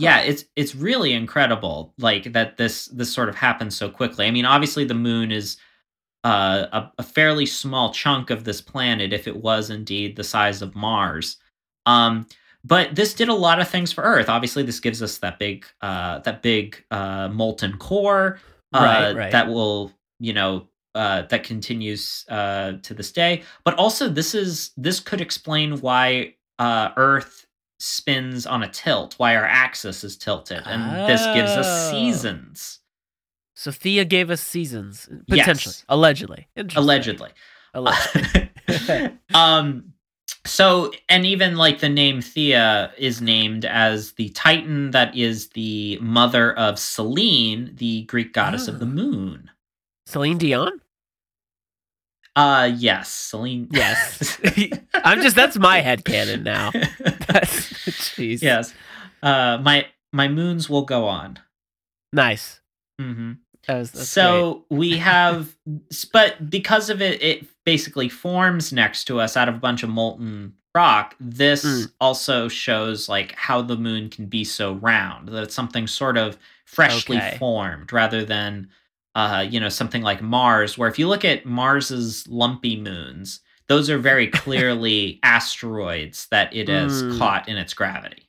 Yeah 0.00 0.20
it's 0.20 0.44
it's 0.56 0.74
really 0.74 1.12
incredible 1.12 1.94
like 1.98 2.32
that 2.32 2.56
this 2.56 2.86
this 2.86 3.12
sort 3.12 3.28
of 3.28 3.34
happens 3.34 3.76
so 3.76 3.88
quickly. 3.88 4.26
I 4.26 4.30
mean 4.30 4.44
obviously 4.44 4.84
the 4.84 4.94
moon 4.94 5.30
is 5.32 5.56
uh, 6.22 6.66
a, 6.72 6.92
a 6.98 7.02
fairly 7.02 7.46
small 7.46 7.92
chunk 7.92 8.30
of 8.30 8.44
this 8.44 8.60
planet 8.60 9.12
if 9.12 9.26
it 9.26 9.36
was 9.36 9.70
indeed 9.70 10.16
the 10.16 10.24
size 10.24 10.62
of 10.62 10.74
mars. 10.74 11.36
Um 11.86 12.26
but 12.62 12.94
this 12.94 13.14
did 13.14 13.28
a 13.28 13.34
lot 13.34 13.60
of 13.60 13.68
things 13.68 13.90
for 13.92 14.04
earth. 14.04 14.28
Obviously 14.28 14.62
this 14.62 14.80
gives 14.80 15.02
us 15.02 15.18
that 15.18 15.38
big 15.38 15.64
uh 15.80 16.18
that 16.20 16.42
big 16.42 16.84
uh 16.90 17.28
molten 17.28 17.76
core 17.78 18.38
uh, 18.72 18.78
Right, 18.78 19.16
right. 19.16 19.32
that 19.32 19.48
will 19.48 19.92
you 20.18 20.32
know 20.32 20.68
uh, 20.94 21.22
that 21.22 21.44
continues 21.44 22.24
uh, 22.28 22.72
to 22.82 22.94
this 22.94 23.12
day. 23.12 23.42
But 23.64 23.74
also 23.74 24.08
this 24.08 24.34
is 24.34 24.72
this 24.76 25.00
could 25.00 25.20
explain 25.20 25.80
why 25.80 26.34
uh, 26.58 26.90
earth 26.96 27.46
spins 27.82 28.46
on 28.46 28.62
a 28.62 28.68
tilt 28.68 29.14
why 29.16 29.34
our 29.34 29.44
axis 29.46 30.04
is 30.04 30.16
tilted 30.16 30.62
and 30.66 31.08
this 31.08 31.24
gives 31.34 31.50
us 31.52 31.66
Oh. 31.66 31.90
seasons 31.90 32.78
So 33.54 33.70
Theia 33.70 34.06
gave 34.08 34.30
us 34.30 34.40
seasons 34.42 35.08
potentially, 35.28 35.72
Yes. 35.72 35.84
allegedly, 35.88 36.46
allegedly 36.76 37.30
Allegedly. 37.74 38.50
um 39.34 39.92
so 40.46 40.90
and 41.08 41.24
even 41.26 41.56
like 41.56 41.80
the 41.80 41.88
name 41.88 42.20
Theia 42.20 42.92
is 42.98 43.20
named 43.20 43.64
as 43.64 44.12
the 44.12 44.28
titan 44.30 44.90
that 44.92 45.16
is 45.16 45.48
the 45.50 45.98
mother 46.00 46.52
of 46.58 46.78
Selene 46.78 47.72
the 47.76 48.02
Greek 48.04 48.32
goddess 48.32 48.68
of 48.68 48.78
the 48.78 48.86
Ah. 48.86 48.88
moon 48.88 49.50
Celine 50.06 50.38
Dion. 50.38 50.80
Uh 52.36 52.70
yes 52.76 53.08
Selene 53.10 53.68
Yes. 53.70 54.38
I'm 54.94 55.20
just 55.22 55.34
that's 55.36 55.58
my 55.58 55.80
head 55.80 56.04
canon 56.04 56.42
now. 56.44 56.70
That's 57.00 57.72
jeez. 58.14 58.40
yes 58.42 58.72
uh 59.22 59.58
my 59.62 59.86
my 60.12 60.28
moons 60.28 60.68
will 60.70 60.82
go 60.84 61.06
on 61.06 61.38
Nice. 62.12 62.60
Mm-hmm. 63.00 63.32
That 63.68 63.78
was, 63.78 64.08
so 64.08 64.64
we 64.70 64.96
have 64.98 65.54
but 66.12 66.50
because 66.50 66.90
of 66.90 67.00
it 67.02 67.22
it 67.22 67.46
basically 67.64 68.08
forms 68.08 68.72
next 68.72 69.04
to 69.04 69.20
us 69.20 69.36
out 69.36 69.48
of 69.48 69.56
a 69.56 69.58
bunch 69.58 69.82
of 69.82 69.90
molten 69.90 70.54
rock 70.74 71.14
this 71.20 71.64
Mm. 71.64 71.92
also 72.00 72.48
shows 72.48 73.08
like 73.08 73.34
how 73.36 73.60
the 73.60 73.76
moon 73.76 74.08
can 74.08 74.26
be 74.26 74.44
so 74.44 74.74
round 74.74 75.28
that 75.28 75.42
it's 75.42 75.54
something 75.54 75.86
sort 75.88 76.16
of 76.16 76.38
freshly 76.64 77.16
Okay. 77.16 77.36
formed 77.38 77.92
rather 77.92 78.24
than 78.24 78.68
uh 79.14 79.44
you 79.48 79.58
know 79.60 79.68
something 79.68 80.02
like 80.02 80.22
mars 80.22 80.76
where 80.78 80.88
if 80.88 80.98
you 80.98 81.08
look 81.08 81.24
at 81.24 81.44
mars's 81.46 82.26
lumpy 82.28 82.80
moons 82.80 83.40
those 83.68 83.88
are 83.90 83.98
very 83.98 84.26
clearly 84.42 85.18
asteroids 85.22 86.26
that 86.30 86.54
it 86.54 86.68
has 86.68 87.02
Mm. 87.02 87.18
caught 87.18 87.48
in 87.48 87.56
its 87.56 87.72
gravity. 87.74 88.28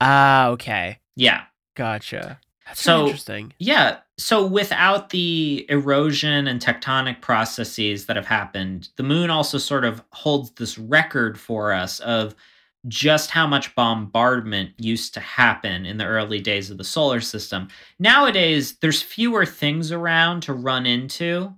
Ah, 0.00 0.48
okay. 0.48 0.98
yeah 1.16 1.42
Gotcha. 1.76 2.38
That's 2.66 2.80
So- 2.80 3.04
interesting. 3.06 3.52
Yeah. 3.58 3.98
So 4.16 4.46
without 4.46 5.10
the 5.10 5.66
erosion 5.68 6.46
and 6.46 6.60
tectonic 6.62 7.20
processes 7.20 8.06
that 8.06 8.14
have 8.14 8.26
happened, 8.28 8.90
the 8.96 9.02
moon 9.02 9.28
also 9.28 9.58
sort 9.58 9.84
of 9.84 10.02
holds 10.12 10.52
this 10.52 10.78
record 10.78 11.38
for 11.38 11.72
us 11.72 11.98
of 12.00 12.34
just 12.88 13.30
how 13.30 13.46
much 13.46 13.74
bombardment 13.74 14.70
used 14.78 15.14
to 15.14 15.20
happen 15.20 15.86
in 15.86 15.96
the 15.96 16.04
early 16.04 16.40
days 16.40 16.70
of 16.70 16.78
the 16.78 16.84
solar 16.84 17.20
system. 17.20 17.68
Nowadays, 17.98 18.76
there's 18.80 19.02
fewer 19.02 19.46
things 19.46 19.90
around 19.90 20.42
to 20.42 20.52
run 20.52 20.86
into, 20.86 21.54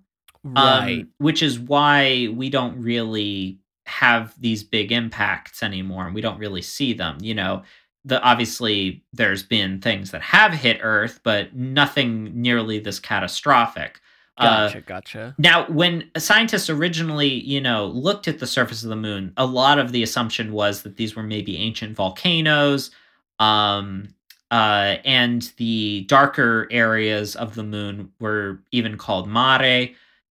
um, 0.54 1.08
which 1.18 1.42
is 1.42 1.58
why 1.58 2.28
we 2.32 2.48
don't 2.50 2.80
really 2.80 3.58
have 3.86 4.34
these 4.40 4.62
big 4.62 4.92
impacts 4.92 5.62
anymore. 5.62 6.06
And 6.06 6.14
we 6.14 6.20
don't 6.20 6.38
really 6.38 6.62
see 6.62 6.92
them 6.92 7.18
you 7.20 7.34
know. 7.34 7.62
The 8.04 8.22
obviously 8.22 9.04
there's 9.12 9.42
been 9.42 9.80
things 9.80 10.12
that 10.12 10.22
have 10.22 10.52
hit 10.52 10.78
earth 10.80 11.18
but 11.24 11.56
nothing 11.56 12.40
nearly 12.40 12.78
this 12.78 13.00
catastrophic 13.00 14.00
Uh, 14.38 14.66
gotcha. 14.66 14.80
gotcha. 14.82 15.34
now, 15.38 15.66
when 15.68 16.10
scientists 16.16 16.68
originally, 16.68 17.28
you 17.28 17.60
know, 17.60 17.86
looked 17.86 18.28
at 18.28 18.38
the 18.38 18.46
surface 18.46 18.82
of 18.82 18.90
the 18.90 18.96
moon, 18.96 19.32
a 19.36 19.46
lot 19.46 19.78
of 19.78 19.92
the 19.92 20.02
assumption 20.02 20.52
was 20.52 20.82
that 20.82 20.96
these 20.96 21.16
were 21.16 21.22
maybe 21.22 21.56
ancient 21.56 21.96
volcanoes, 21.96 22.90
um, 23.38 24.08
uh, 24.50 24.96
and 25.04 25.52
the 25.56 26.04
darker 26.08 26.68
areas 26.70 27.34
of 27.34 27.54
the 27.54 27.64
moon 27.64 28.12
were 28.20 28.60
even 28.72 28.98
called 28.98 29.28
mare, 29.28 29.88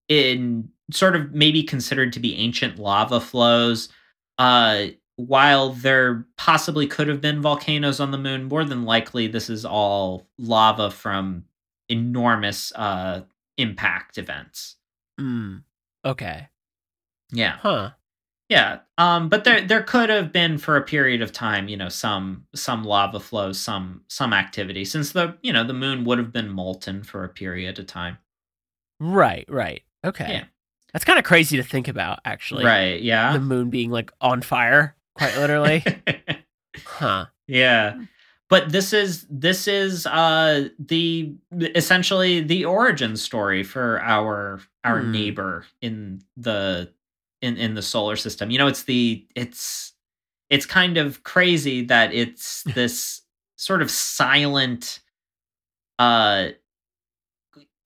in 0.08 0.68
sort 0.92 1.16
of 1.16 1.32
maybe 1.32 1.62
considered 1.62 2.12
to 2.12 2.20
be 2.20 2.36
ancient 2.36 2.78
lava 2.78 3.20
flows. 3.20 3.88
Uh, 4.38 4.86
while 5.16 5.70
there 5.70 6.26
possibly 6.36 6.86
could 6.86 7.08
have 7.08 7.20
been 7.20 7.40
volcanoes 7.40 8.00
on 8.00 8.10
the 8.10 8.18
moon, 8.18 8.44
more 8.44 8.64
than 8.64 8.84
likely 8.84 9.26
this 9.26 9.50
is 9.50 9.64
all 9.64 10.26
lava 10.38 10.90
from 10.90 11.44
enormous 11.88 12.72
uh, 12.76 13.22
impact 13.58 14.18
events. 14.18 14.76
Mm. 15.20 15.62
Okay. 16.04 16.48
Yeah. 17.32 17.56
Huh. 17.58 17.90
Yeah. 18.48 18.80
Um 18.98 19.28
but 19.28 19.44
there 19.44 19.60
there 19.60 19.82
could 19.82 20.08
have 20.10 20.32
been 20.32 20.58
for 20.58 20.76
a 20.76 20.82
period 20.82 21.22
of 21.22 21.32
time, 21.32 21.68
you 21.68 21.76
know, 21.76 21.88
some 21.88 22.46
some 22.54 22.84
lava 22.84 23.18
flows, 23.20 23.58
some 23.58 24.02
some 24.08 24.32
activity 24.32 24.84
since 24.84 25.12
the, 25.12 25.36
you 25.42 25.52
know, 25.52 25.64
the 25.64 25.72
moon 25.74 26.04
would 26.04 26.18
have 26.18 26.32
been 26.32 26.48
molten 26.48 27.02
for 27.02 27.24
a 27.24 27.28
period 27.28 27.78
of 27.78 27.86
time. 27.86 28.18
Right. 29.00 29.44
Right. 29.48 29.82
Okay. 30.04 30.32
Yeah. 30.32 30.44
That's 30.92 31.04
kind 31.04 31.18
of 31.18 31.26
crazy 31.26 31.58
to 31.58 31.62
think 31.62 31.88
about, 31.88 32.20
actually. 32.24 32.64
right, 32.64 33.02
yeah. 33.02 33.34
The 33.34 33.40
moon 33.40 33.68
being 33.68 33.90
like 33.90 34.10
on 34.20 34.40
fire, 34.40 34.96
quite 35.14 35.36
literally. 35.36 35.84
huh. 36.86 37.26
yeah. 37.46 37.98
But 38.48 38.70
this 38.70 38.92
is 38.92 39.26
this 39.28 39.66
is 39.66 40.06
uh 40.06 40.68
the 40.78 41.34
essentially 41.52 42.40
the 42.40 42.64
origin 42.64 43.16
story 43.16 43.64
for 43.64 44.00
our 44.02 44.60
our 44.84 45.00
Hmm. 45.00 45.12
neighbor 45.12 45.66
in 45.82 46.22
the 46.36 46.92
in 47.42 47.56
in 47.56 47.74
the 47.74 47.82
solar 47.82 48.16
system. 48.16 48.50
You 48.50 48.58
know, 48.58 48.68
it's 48.68 48.84
the 48.84 49.26
it's 49.34 49.92
it's 50.48 50.66
kind 50.66 50.96
of 50.96 51.24
crazy 51.24 51.84
that 51.86 52.14
it's 52.14 52.62
this 52.74 53.22
sort 53.56 53.82
of 53.82 53.90
silent 53.90 55.00
uh 55.98 56.48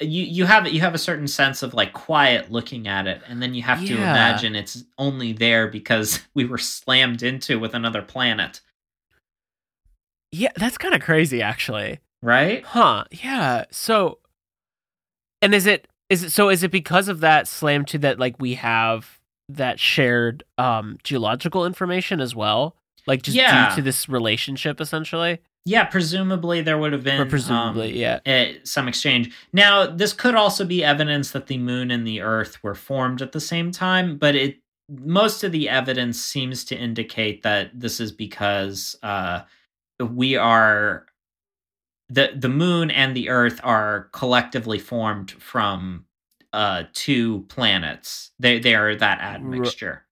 you 0.01 0.25
you 0.25 0.47
have 0.47 0.67
you 0.67 0.81
have 0.81 0.95
a 0.95 0.99
certain 0.99 1.29
sense 1.29 1.63
of 1.63 1.75
like 1.75 1.93
quiet 1.93 2.51
looking 2.51 2.89
at 2.89 3.07
it 3.07 3.21
and 3.29 3.43
then 3.43 3.53
you 3.55 3.63
have 3.63 3.81
to 3.87 3.95
imagine 4.11 4.57
it's 4.57 4.83
only 4.99 5.33
there 5.33 5.69
because 5.69 6.21
we 6.35 6.45
were 6.45 6.59
slammed 6.59 7.23
into 7.23 7.59
with 7.59 7.75
another 7.75 8.03
planet 8.03 8.61
Yeah, 10.33 10.53
that's 10.57 10.79
kind 10.79 10.95
of 10.95 11.01
crazy, 11.01 11.43
actually. 11.43 12.01
right 12.23 12.65
Huh. 12.65 13.05
Yeah. 13.11 13.65
So, 13.71 14.19
and 15.43 15.55
is 15.55 15.67
it 15.67 15.89
Is 16.09 16.23
it 16.25 16.31
so? 16.33 16.49
Is 16.49 16.63
it 16.63 16.71
because 16.71 17.09
of 17.09 17.21
that 17.21 17.47
slam 17.49 17.85
to 17.87 17.99
that? 17.99 18.19
Like 18.19 18.37
we 18.39 18.55
have 18.55 19.19
that 19.49 19.81
shared 19.81 20.45
um 20.59 20.99
geological 21.03 21.67
information 21.67 22.21
as 22.21 22.35
well. 22.35 22.77
Like 23.07 23.23
just 23.23 23.37
Yeah. 23.37 23.71
due 23.71 23.77
to 23.77 23.83
this 23.83 24.09
relationship, 24.09 24.81
essentially, 24.81 25.39
Yeah, 25.65 25.85
presumably 25.85 26.61
there 26.63 26.79
would 26.79 26.93
have 26.93 27.03
been 27.05 27.21
or 27.21 27.27
presumably, 27.27 27.91
um, 27.93 27.97
yeah. 27.97 28.21
eh, 28.27 28.55
some 28.65 28.89
exchange. 28.89 29.31
Now, 29.53 29.87
this 29.87 30.13
could 30.13 30.35
also 30.35 30.65
be 30.65 30.83
evidence 30.85 31.33
that 31.33 31.47
the 31.49 31.59
moon 31.59 31.91
and 31.91 32.07
the 32.07 32.21
Earth 32.21 32.63
were 32.63 32.75
formed 32.75 33.21
at 33.23 33.33
the 33.33 33.41
same 33.41 33.71
time, 33.73 34.17
but 34.17 34.35
it 34.35 34.59
most 34.89 35.45
of 35.45 35.53
the 35.53 35.69
evidence 35.69 36.21
seems 36.21 36.65
to 36.65 36.77
indicate 36.77 37.43
that 37.43 37.71
this 37.79 38.01
is 38.01 38.11
because 38.13 38.97
uh, 39.03 39.41
we 40.01 40.37
are 40.37 41.07
the 42.09 42.33
the 42.37 42.49
moon 42.49 42.91
and 42.91 43.17
the 43.17 43.29
Earth 43.29 43.61
are 43.63 44.09
collectively 44.13 44.79
formed 44.79 45.31
from 45.33 46.07
uh, 46.53 46.85
two 46.93 47.43
planets. 47.49 48.33
They 48.39 48.59
they 48.59 48.75
are 48.75 48.95
that 48.97 49.21
admixture. 49.21 50.07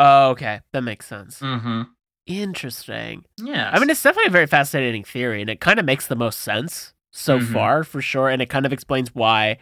Oh, 0.00 0.30
okay, 0.30 0.60
that 0.72 0.82
makes 0.82 1.06
sense. 1.06 1.38
Mm-hmm. 1.40 1.82
Interesting. 2.26 3.24
Yeah, 3.38 3.70
I 3.72 3.78
mean, 3.78 3.90
it's 3.90 4.02
definitely 4.02 4.28
a 4.28 4.32
very 4.32 4.46
fascinating 4.46 5.04
theory, 5.04 5.40
and 5.40 5.50
it 5.50 5.60
kind 5.60 5.78
of 5.78 5.84
makes 5.84 6.06
the 6.06 6.16
most 6.16 6.40
sense 6.40 6.94
so 7.12 7.38
Mhm. 7.38 7.52
far, 7.52 7.84
for 7.84 8.00
sure. 8.02 8.28
And 8.28 8.42
it 8.42 8.48
kind 8.48 8.66
of 8.66 8.72
explains 8.72 9.14
why 9.14 9.58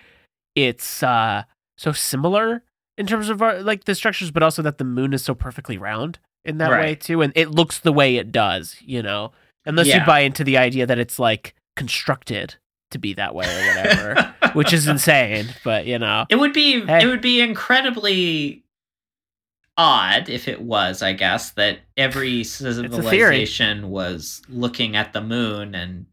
it's 0.55 1.03
uh, 1.03 1.43
so 1.77 1.93
similar 1.93 2.63
in 2.97 3.07
terms 3.07 3.29
of 3.29 3.43
our, 3.43 3.61
like 3.63 3.85
the 3.85 3.95
structures, 3.95 4.31
but 4.31 4.43
also 4.43 4.63
that 4.63 4.79
the 4.79 4.85
moon 4.85 5.13
is 5.13 5.23
so 5.23 5.35
perfectly 5.35 5.77
round 5.77 6.19
in 6.45 6.59
that 6.59 6.71
way 6.81 6.95
too, 6.95 7.21
and 7.21 7.33
it 7.37 7.51
looks 7.51 7.79
the 7.79 7.93
way 7.93 8.17
it 8.17 8.33
does. 8.33 8.77
You 8.81 9.03
know, 9.03 9.33
unless 9.67 9.87
you 9.89 10.01
buy 10.07 10.21
into 10.21 10.45
the 10.45 10.59
idea 10.59 10.87
that 10.87 10.99
it's 10.99 11.19
like 11.19 11.55
constructed 11.77 12.55
to 12.91 12.99
be 12.99 13.15
that 13.15 13.35
way 13.35 13.47
or 13.47 13.77
whatever, 13.77 14.35
which 14.53 14.73
is 14.73 14.87
insane. 14.87 15.47
But 15.65 15.87
you 15.87 15.99
know, 15.99 16.27
It 16.29 16.37
would 16.37 16.53
be 16.53 16.85
Hey. 16.85 17.03
it 17.03 17.07
would 17.07 17.23
be 17.23 17.41
incredibly 17.41 18.65
odd 19.79 20.29
if 20.29 20.49
it 20.49 20.61
was, 20.61 21.03
I 21.03 21.13
guess, 21.15 21.51
that 21.53 21.79
every 21.97 22.45
civilization 22.45 23.91
was 23.91 24.43
looking 24.49 24.97
at 24.97 25.13
the 25.13 25.23
moon 25.23 25.75
and 25.75 26.07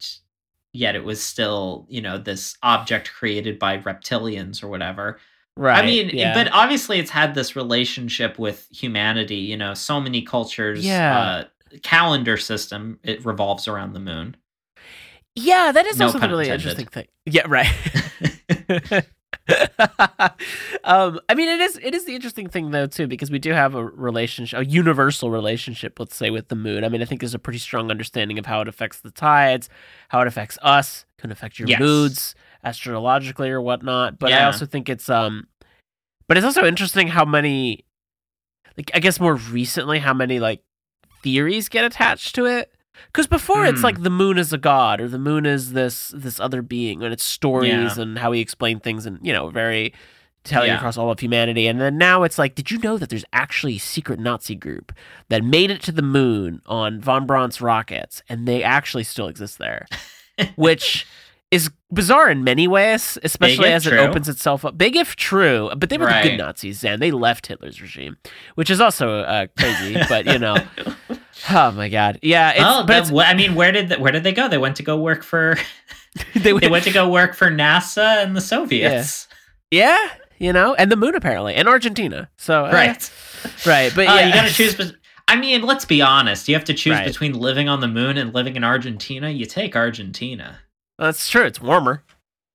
yet 0.71 0.95
it 0.95 1.03
was 1.03 1.21
still, 1.21 1.85
you 1.89 2.01
know, 2.01 2.17
this 2.17 2.57
object 2.63 3.11
created 3.11 3.59
by 3.59 3.77
reptilians 3.79 4.63
or 4.63 4.67
whatever. 4.69 5.19
right? 5.57 5.83
I 5.83 5.85
mean, 5.85 6.09
yeah. 6.13 6.33
but 6.33 6.49
obviously 6.53 6.99
it's 6.99 7.09
had 7.11 7.35
this 7.35 7.55
relationship 7.55 8.39
with 8.39 8.65
humanity, 8.71 9.35
you 9.37 9.57
know, 9.57 9.73
so 9.73 9.99
many 9.99 10.21
cultures 10.21 10.85
Yeah. 10.85 11.19
uh 11.19 11.43
calendar 11.83 12.37
system 12.37 12.99
it 13.03 13.23
revolves 13.25 13.67
around 13.67 13.93
the 13.93 13.99
moon. 13.99 14.35
yeah, 15.35 15.71
that 15.71 15.85
is 15.85 15.97
no 15.99 16.05
also 16.07 16.17
the 16.17 16.21
pun 16.21 16.29
really 16.31 16.45
intended. 16.49 16.79
interesting 16.79 16.87
thing. 16.87 17.07
Yeah, 17.25 17.43
right. 17.47 19.03
um, 20.83 21.19
I 21.29 21.33
mean, 21.35 21.49
it 21.49 21.59
is 21.61 21.79
it 21.81 21.93
is 21.95 22.05
the 22.05 22.15
interesting 22.15 22.47
thing 22.49 22.71
though 22.71 22.85
too 22.87 23.07
because 23.07 23.31
we 23.31 23.39
do 23.39 23.51
have 23.51 23.75
a 23.75 23.83
relationship, 23.85 24.59
a 24.59 24.65
universal 24.65 25.31
relationship, 25.31 25.99
let's 25.99 26.15
say, 26.15 26.29
with 26.29 26.47
the 26.49 26.55
moon. 26.55 26.83
I 26.83 26.89
mean, 26.89 27.01
I 27.01 27.05
think 27.05 27.21
there's 27.21 27.33
a 27.33 27.39
pretty 27.39 27.59
strong 27.59 27.89
understanding 27.91 28.37
of 28.39 28.45
how 28.45 28.61
it 28.61 28.67
affects 28.67 29.01
the 29.01 29.11
tides, 29.11 29.69
how 30.09 30.21
it 30.21 30.27
affects 30.27 30.57
us, 30.61 31.05
can 31.17 31.31
affect 31.31 31.59
your 31.59 31.67
Yes. 31.69 31.79
moods 31.79 32.35
astrologically 32.63 33.49
or 33.49 33.61
whatnot. 33.61 34.19
But 34.19 34.33
I 34.33 34.43
also 34.45 34.65
think 34.65 34.89
it's 34.89 35.09
um, 35.09 35.47
but 36.27 36.37
it's 36.37 36.45
also 36.45 36.65
interesting 36.65 37.07
how 37.07 37.25
many, 37.25 37.85
like, 38.77 38.91
I 38.93 38.99
guess 38.99 39.19
more 39.19 39.35
recently, 39.35 39.99
how 39.99 40.13
many 40.13 40.39
like 40.39 40.61
theories 41.23 41.69
get 41.69 41.83
attached 41.85 42.35
to 42.35 42.45
it. 42.45 42.71
Because 43.07 43.27
before 43.27 43.65
it's 43.65 43.79
Hmm. 43.79 43.85
like 43.85 44.03
the 44.03 44.09
moon 44.09 44.37
is 44.37 44.51
a 44.51 44.57
god 44.57 44.99
or 44.99 45.07
the 45.07 45.17
moon 45.19 45.45
is 45.45 45.71
this 45.71 46.13
this 46.15 46.39
other 46.39 46.61
being 46.61 47.01
and 47.01 47.13
it's 47.13 47.23
stories 47.23 47.69
Yeah. 47.95 48.01
and 48.01 48.19
how 48.19 48.33
he 48.33 48.41
explained 48.41 48.83
things 48.83 49.05
and 49.05 49.19
you 49.21 49.31
know 49.31 49.49
very 49.49 49.93
telling 50.43 50.67
Yeah. 50.67 50.77
across 50.77 50.97
all 50.97 51.09
of 51.09 51.19
humanity 51.19 51.67
and 51.67 51.79
then 51.79 51.97
now 51.97 52.23
it's 52.23 52.37
like 52.37 52.55
did 52.55 52.71
you 52.71 52.77
know 52.79 52.97
that 52.97 53.09
there's 53.09 53.23
actually 53.31 53.77
a 53.77 53.79
secret 53.79 54.19
Nazi 54.19 54.53
group 54.55 54.91
that 55.29 55.43
made 55.45 55.71
it 55.71 55.81
to 55.83 55.91
the 55.93 56.01
moon 56.01 56.61
on 56.65 56.99
von 56.99 57.25
Braun's 57.25 57.61
rockets 57.61 58.21
and 58.27 58.45
they 58.47 58.61
actually 58.63 59.03
still 59.05 59.27
exist 59.27 59.57
there 59.59 59.85
which 60.55 61.05
is 61.51 61.69
bizarre 61.91 62.29
in 62.29 62.43
many 62.43 62.67
ways 62.67 63.17
especially 63.23 63.71
as 63.71 63.87
it 63.87 63.93
opens 63.93 64.29
itself 64.29 64.63
up 64.63 64.77
big 64.77 64.95
if 64.95 65.15
true 65.15 65.71
but 65.75 65.89
they 65.89 65.97
were 65.97 66.05
the 66.05 66.19
good 66.21 66.37
Nazis 66.37 66.83
and 66.83 67.01
they 67.01 67.09
left 67.11 67.47
Hitler's 67.47 67.81
regime 67.81 68.17
which 68.55 68.69
is 68.69 68.79
also 68.79 69.21
uh, 69.21 69.47
crazy 69.57 69.99
but 70.07 70.25
you 70.27 70.37
know 70.37 70.63
oh 71.49 71.71
my 71.71 71.89
god 71.89 72.19
yeah 72.21 72.51
it's, 72.51 72.59
well, 72.59 72.85
but 72.85 73.11
I 73.25 73.33
mean, 73.33 73.55
where 73.55 73.71
did 73.71 73.87
th- 73.87 73.99
where 73.99 74.11
did 74.11 74.23
they 74.23 74.33
go? 74.33 74.47
They 74.47 74.57
went 74.59 74.75
to 74.75 74.83
go 74.83 74.97
work 74.99 75.23
for 75.23 75.57
they, 76.35 76.51
they 76.53 76.69
went 76.69 76.83
to 76.83 76.91
go 76.91 77.09
work 77.09 77.33
for 77.35 77.49
NASA 77.49 78.23
and 78.23 78.35
the 78.35 78.41
Soviets. 78.41 79.27
Yeah, 79.71 80.09
you 80.39 80.51
know, 80.51 80.73
and 80.75 80.91
the 80.91 80.95
moon 80.95 81.15
apparently, 81.15 81.53
and 81.55 81.67
Argentina. 81.67 82.29
So 82.37 82.65
eh, 82.65 82.73
Right. 82.73 83.11
right, 83.65 83.91
but 83.95 84.07
Uh, 84.07 84.13
yeah, 84.13 84.25
you 84.27 84.33
got 84.33 84.47
to 84.47 84.53
choose. 84.53 84.93
I 85.27 85.35
mean, 85.35 85.61
let's 85.61 85.85
be 85.85 86.01
honest. 86.01 86.47
You 86.47 86.55
have 86.55 86.63
to 86.65 86.73
choose 86.73 86.95
Right. 86.95 87.05
between 87.05 87.33
living 87.33 87.69
on 87.69 87.79
the 87.81 87.87
moon 87.87 88.17
and 88.17 88.33
living 88.33 88.55
in 88.55 88.63
Argentina. 88.63 89.29
You 89.29 89.45
take 89.45 89.75
Argentina. 89.75 90.59
That's 90.99 91.29
true. 91.29 91.45
It's 91.45 91.61
warmer. 91.61 92.03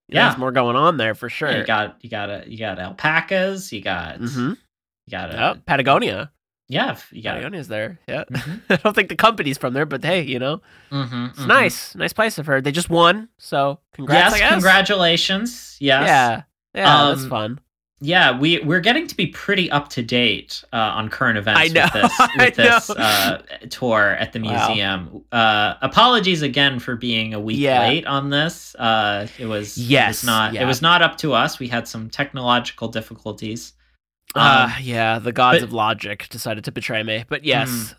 You 0.09 0.15
know, 0.17 0.21
Yeah. 0.21 0.29
there's 0.29 0.39
more 0.39 0.53
going 0.53 0.77
on 0.77 0.97
there 0.99 1.15
for 1.15 1.29
sure. 1.29 1.57
You 1.57 1.65
got 1.65 1.97
you 2.03 2.11
got 2.11 2.29
a, 2.31 2.45
you 2.47 2.59
got 2.59 2.79
alpacas. 2.79 3.73
You 3.73 3.81
got 3.81 4.19
mm-hmm. 4.21 4.51
you 4.51 5.11
got 5.11 5.35
a, 5.35 5.51
Oh, 5.53 5.55
Patagonia. 5.67 6.31
yeah. 6.69 6.97
You 7.11 7.23
got 7.23 7.37
Patagonia's 7.37 7.69
there. 7.69 7.99
Yeah. 8.07 8.25
Mhm. 8.31 8.61
I 8.71 8.77
don't 8.77 8.95
think 8.95 9.09
the 9.09 9.17
company's 9.17 9.57
from 9.59 9.73
there, 9.73 9.87
but 9.87 10.05
hey, 10.05 10.23
you 10.23 10.39
know, 10.39 10.61
mm-hmm, 10.93 11.27
it's 11.31 11.47
nice. 11.47 11.95
Nice 11.95 12.13
place. 12.13 12.39
I've 12.39 12.47
heard 12.47 12.65
they 12.65 12.73
just 12.73 12.91
won, 12.91 13.29
so 13.39 13.81
congrats. 13.95 14.39
Yes, 14.39 14.51
congratulations. 14.53 15.77
Yes. 15.81 16.07
Yeah, 16.07 16.43
yeah, 16.75 17.09
that's 17.09 17.23
Um, 17.23 17.31
fun. 17.31 17.61
Yeah, 18.05 18.39
we 18.39 18.59
we're 18.61 18.81
getting 18.81 19.07
to 19.07 19.17
be 19.17 19.29
pretty 19.29 19.71
up 19.71 19.89
to 19.91 20.03
date 20.03 20.63
uh, 20.75 20.77
on 20.77 21.09
current 21.09 21.39
events 21.39 21.61
I 21.61 21.69
know, 21.69 21.89
with 21.95 22.03
this 22.03 22.29
with 22.39 22.55
this 22.57 22.91
uh, 22.91 23.43
tour 23.71 24.11
at 24.19 24.33
the 24.35 24.41
Wow. 24.41 24.67
museum. 24.69 25.25
Uh, 25.33 25.75
apologies 25.81 26.43
again 26.43 26.79
for 26.81 26.97
being 26.97 27.33
a 27.33 27.41
week 27.41 27.59
Yeah. 27.59 27.81
late 27.89 28.07
on 28.07 28.29
this. 28.29 28.75
Uh, 28.75 29.27
it 29.39 29.47
was 29.47 29.79
it 29.79 29.83
Yes, 29.83 30.09
was 30.23 30.25
not 30.25 30.53
yeah. 30.53 30.63
it 30.63 30.67
was 30.67 30.83
not 30.83 31.01
up 31.01 31.17
to 31.19 31.33
us. 31.33 31.59
We 31.59 31.69
had 31.69 31.89
some 31.89 32.11
technological 32.11 32.89
difficulties. 32.89 33.73
uh, 34.35 34.69
Um, 34.69 34.83
yeah, 34.83 35.19
the 35.19 35.33
gods 35.33 35.61
but- 35.61 35.65
of 35.69 35.73
logic 35.73 36.29
decided 36.29 36.65
to 36.65 36.73
betray 36.73 37.03
me, 37.03 37.25
but 37.29 37.45
yes, 37.45 37.95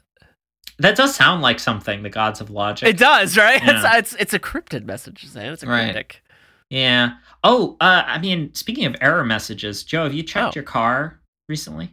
that 0.77 0.95
does 0.95 1.15
sound 1.15 1.41
like 1.41 1.57
something. 1.59 2.03
The 2.03 2.09
gods 2.09 2.41
of 2.41 2.51
logic. 2.51 2.87
it 2.89 2.97
does. 2.97 3.37
Right? 3.37 3.59
Yeah. 3.63 3.97
It's, 3.97 4.13
it's 4.13 4.21
it's 4.21 4.33
a 4.35 4.39
cryptid 4.39 4.85
message, 4.85 5.25
Xan. 5.27 5.51
It's 5.53 5.63
a 5.63 5.67
Right. 5.67 5.85
cryptic. 5.93 6.21
yeah. 6.69 7.13
Oh, 7.47 7.77
uh, 7.79 8.03
I 8.05 8.17
mean, 8.17 8.53
speaking 8.55 8.85
of 8.85 8.95
error 9.01 9.23
messages, 9.23 9.83
Joe, 9.83 10.03
have 10.03 10.13
you 10.13 10.23
checked 10.23 10.47
Oh. 10.47 10.51
your 10.55 10.63
car 10.63 11.19
recently? 11.47 11.91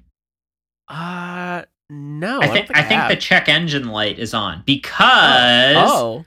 Uh, 0.89 1.63
no, 1.91 2.41
I 2.41 2.47
don't 2.47 2.55
think 2.55 2.71
I, 2.77 2.83
think 2.83 3.09
the 3.09 3.17
check 3.17 3.49
engine 3.51 3.89
light 3.89 4.19
is 4.19 4.33
on 4.33 4.63
because 4.65 5.77
oh. 5.77 6.25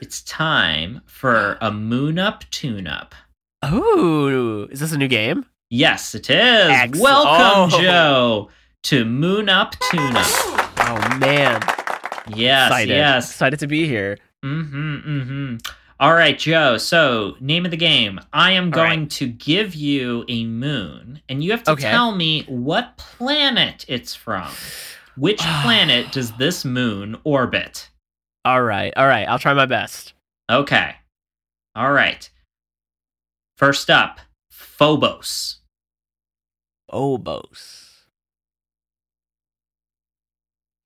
it's 0.00 0.22
time 0.22 1.00
for 1.06 1.56
a 1.62 1.70
moon 1.72 2.18
up 2.18 2.44
tune 2.50 2.86
up. 2.86 3.14
Oh, 3.62 4.68
is 4.70 4.80
this 4.80 4.92
a 4.92 4.98
new 4.98 5.08
game? 5.08 5.46
Yes, 5.70 6.14
it 6.14 6.28
is. 6.28 6.36
Excellent. 6.70 7.02
Welcome, 7.02 7.78
Oh. 7.78 7.80
Joe, 7.82 8.48
to 8.84 9.04
Moon 9.04 9.48
Up 9.48 9.74
Tune 9.90 10.16
Up. 10.16 10.26
Oh 10.80 11.18
man, 11.18 11.60
Yes, 12.34 12.68
excited! 12.68 12.88
yes. 12.94 13.30
excited 13.30 13.58
to 13.60 13.66
be 13.66 13.86
here. 13.86 14.18
Mm-hmm, 14.44 14.94
mm-hmm. 14.96 15.56
All 16.00 16.14
right, 16.14 16.38
Joe. 16.38 16.78
So, 16.78 17.36
name 17.40 17.66
of 17.66 17.70
the 17.70 17.76
game. 17.76 18.18
I 18.32 18.52
am 18.52 18.64
All 18.66 18.70
going 18.70 19.00
right. 19.00 19.10
to 19.10 19.26
give 19.28 19.74
you 19.74 20.24
a 20.28 20.44
moon, 20.46 21.20
and 21.28 21.44
you 21.44 21.50
have 21.50 21.62
to 21.64 21.72
Okay. 21.72 21.90
tell 21.90 22.12
me 22.14 22.44
what 22.48 22.96
planet 22.96 23.84
it's 23.86 24.14
from. 24.14 24.50
Which 25.16 25.40
planet 25.62 26.10
does 26.10 26.32
this 26.32 26.64
moon 26.64 27.18
orbit? 27.24 27.90
All 28.46 28.62
right, 28.62 28.94
all 28.96 29.06
right. 29.06 29.28
I'll 29.28 29.38
try 29.38 29.52
my 29.52 29.66
best. 29.66 30.14
Okay. 30.50 30.94
All 31.74 31.92
right. 31.92 32.28
First 33.58 33.90
up, 33.90 34.20
Phobos. 34.50 35.58
Phobos. 36.90 38.06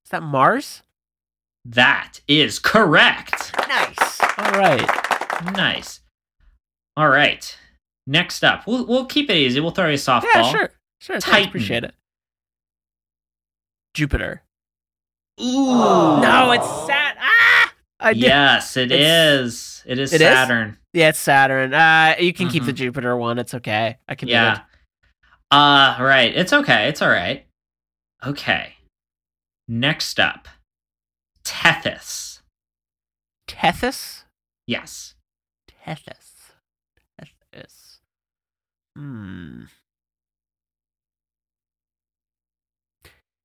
Is 0.03 0.11
that 0.11 0.21
Mars? 0.21 0.83
That 1.63 2.19
is 2.27 2.59
correct. 2.59 3.55
Nice. 3.69 4.21
All 4.37 4.51
right. 4.59 5.04
Nice. 5.53 6.01
All 6.97 7.09
right. 7.09 7.57
Next 8.07 8.43
up, 8.43 8.67
we'll 8.67 8.85
we'll 8.85 9.05
keep 9.05 9.29
it 9.29 9.35
easy. 9.35 9.59
We'll 9.59 9.71
throw 9.71 9.87
you 9.87 9.93
a 9.93 9.97
softball. 9.97 10.23
Yeah, 10.33 10.49
sure, 10.51 10.69
sure. 11.01 11.15
Thanks, 11.19 11.25
Titan. 11.25 11.47
appreciate 11.49 11.83
it. 11.83 11.93
Jupiter. 13.93 14.43
Ooh. 15.41 16.21
No, 16.21 16.51
it's 16.51 16.67
Sat. 16.85 17.17
Ah, 17.19 17.73
I 17.99 18.13
did. 18.13 18.21
Yes, 18.23 18.77
it 18.77 18.91
It's- 18.91 19.41
is. 19.41 19.83
It 19.85 19.99
is 19.99 20.13
It 20.13 20.21
is? 20.21 20.27
Saturn. 20.27 20.77
Yeah, 20.93 21.09
it's 21.09 21.19
Saturn. 21.19 21.73
Uh, 21.73 22.15
you 22.19 22.31
can 22.33 22.47
keep 22.49 22.63
Mhm. 22.63 22.67
the 22.67 22.73
Jupiter 22.73 23.15
one. 23.17 23.37
It's 23.39 23.53
okay. 23.53 23.97
I 24.07 24.15
can. 24.15 24.27
Do 24.27 24.33
it. 24.33 24.37
Yeah. 24.37 24.59
Uh 25.51 25.97
right. 25.99 26.33
It's 26.35 26.53
okay. 26.53 26.87
It's 26.87 27.01
all 27.01 27.09
right. 27.09 27.47
Okay. 28.23 28.75
Next 29.67 30.19
up, 30.19 30.47
Tethys. 31.43 32.41
Tethys. 33.47 34.23
Yes. 34.67 35.14
Tethys. 35.85 36.51
Tethys. 37.21 37.97
Hmm. 38.95 39.63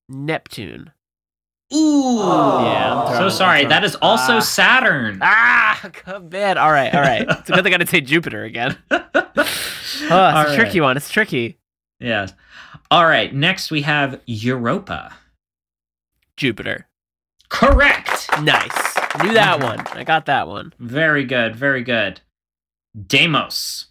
Neptune. 0.09 0.93
Ooh. 1.73 2.19
Yeah, 2.19 3.05
I'm 3.05 3.17
so 3.17 3.29
sorry. 3.29 3.65
That 3.65 3.85
is 3.85 3.95
also 3.97 4.37
Ah. 4.37 4.41
Saturn. 4.41 5.19
Ah, 5.23 5.79
come 5.93 6.29
bad. 6.29 6.57
All 6.57 6.73
right, 6.73 6.93
all 6.93 7.01
right. 7.01 7.25
It's 7.29 7.49
a 7.51 7.53
good 7.53 7.63
thing 7.63 7.75
I 7.75 7.79
didn't 7.79 7.91
say 7.91 8.01
Jupiter 8.01 8.45
again. 8.45 8.77
Oh, 10.03 10.29
it's 10.29 10.49
All 10.49 10.53
a 10.53 10.57
tricky 10.57 10.81
one. 10.81 10.97
It's 10.97 11.11
tricky. 11.11 11.59
Yes. 12.01 12.33
All 12.91 13.05
right. 13.05 13.33
Next 13.35 13.71
we 13.71 13.83
have 13.83 14.21
Europa. 14.27 15.13
Jupiter. 16.37 16.89
Correct. 17.49 18.29
Nice. 18.43 18.97
Knew 19.23 19.35
that 19.35 19.61
Mhm. 19.61 19.63
one. 19.63 19.87
I 19.99 20.05
got 20.05 20.27
that 20.27 20.49
one. 20.49 20.73
Very 20.79 21.25
good. 21.25 21.55
Very 21.55 21.83
good. 21.83 22.21
Deimos. 23.07 23.87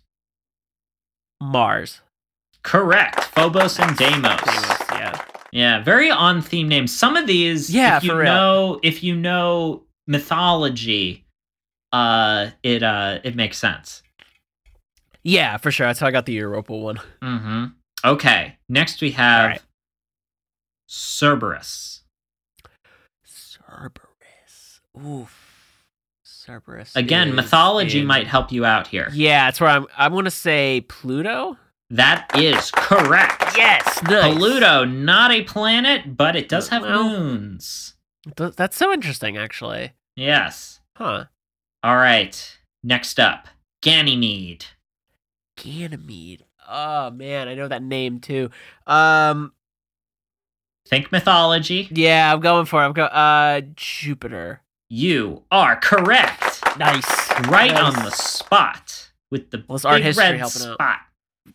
Mars. 1.42 2.02
Correct. 2.64 3.24
Phobos 3.26 3.80
and 3.80 3.96
Deimos. 3.98 4.42
Deimos, 4.42 4.80
yeah. 4.92 5.22
Yeah, 5.52 5.82
very 5.82 6.12
on 6.12 6.42
theme 6.42 6.68
names. 6.68 6.96
Some 6.96 7.16
of 7.16 7.26
these, 7.26 7.74
Yeah, 7.74 7.98
if 7.98 8.04
you 8.04 8.12
for 8.12 8.18
real. 8.18 8.26
know, 8.34 8.80
if 8.84 9.02
you 9.04 9.16
know 9.16 9.84
mythology, 10.08 11.26
uh, 11.92 12.50
it 12.62 12.84
uh, 12.84 13.20
it 13.24 13.36
makes 13.36 13.58
sense. 13.58 14.04
Yeah, 15.24 15.58
for 15.58 15.72
sure. 15.72 15.88
That's 15.88 16.00
how 16.00 16.08
I 16.08 16.12
got 16.12 16.26
the 16.28 16.34
Europa 16.34 16.76
one. 16.76 17.00
Mm-hmm. 17.22 17.66
Okay. 18.06 18.58
Next 18.70 19.02
we 19.02 19.12
have 19.12 19.48
right. 19.50 19.62
Cerberus. 20.88 22.02
Cerberus. 23.26 24.82
Oof. 25.06 25.39
Cerberus. 26.50 26.96
Again, 26.96 27.30
is 27.30 27.36
mythology 27.36 28.00
in- 28.00 28.08
might 28.08 28.26
help 28.28 28.52
you 28.52 28.66
out 28.66 28.88
here. 28.88 29.10
Yeah, 29.14 29.46
that's 29.46 29.62
where 29.62 29.70
I'm. 29.70 29.86
I'm 29.98 30.14
gonna 30.14 30.32
say 30.32 30.82
Pluto. 30.88 31.58
That 31.92 32.30
is 32.38 32.72
correct. 32.72 33.56
Yes, 33.58 34.02
nice. 34.04 34.36
Pluto, 34.36 34.84
not 34.86 35.32
a 35.32 35.44
planet, 35.44 36.16
but 36.18 36.36
it 36.36 36.48
does 36.50 36.70
have 36.70 36.82
Well- 36.84 37.04
moons. 37.10 37.96
Th- 38.36 38.54
That's 38.54 38.78
so 38.78 38.92
interesting, 38.92 39.38
actually. 39.38 39.94
Yes. 40.16 40.82
Huh? 40.96 41.26
All 41.84 41.96
right. 41.96 42.58
Next 42.84 43.20
up, 43.20 43.48
Ganymede. 43.82 44.66
Ganymede. 45.58 46.46
Oh 46.68 47.10
man, 47.12 47.48
I 47.48 47.56
know 47.56 47.68
that 47.68 47.82
name 47.84 48.20
too. 48.20 48.50
Um, 48.88 49.54
Think 50.88 51.12
mythology. 51.12 51.88
yeah, 51.92 52.32
I'm 52.34 52.40
going 52.40 52.66
for. 52.66 52.82
It. 52.82 52.86
I'm 52.86 52.94
going. 52.94 53.10
Uh, 53.12 53.62
Jupiter. 53.76 54.62
You 54.90 55.44
are 55.52 55.76
correct. 55.76 56.62
Nice. 56.78 57.30
Right 57.48 57.72
Nice. 57.72 57.96
on 57.98 58.04
the 58.04 58.10
spot 58.12 59.12
with 59.32 59.52
the 59.52 59.64
Well, 59.68 59.76
it's 59.76 59.86
art 59.86 59.98
big 59.98 60.06
history 60.06 60.24
red 60.24 60.38
helping 60.40 60.62
out. 60.68 60.74
spot. 60.74 61.00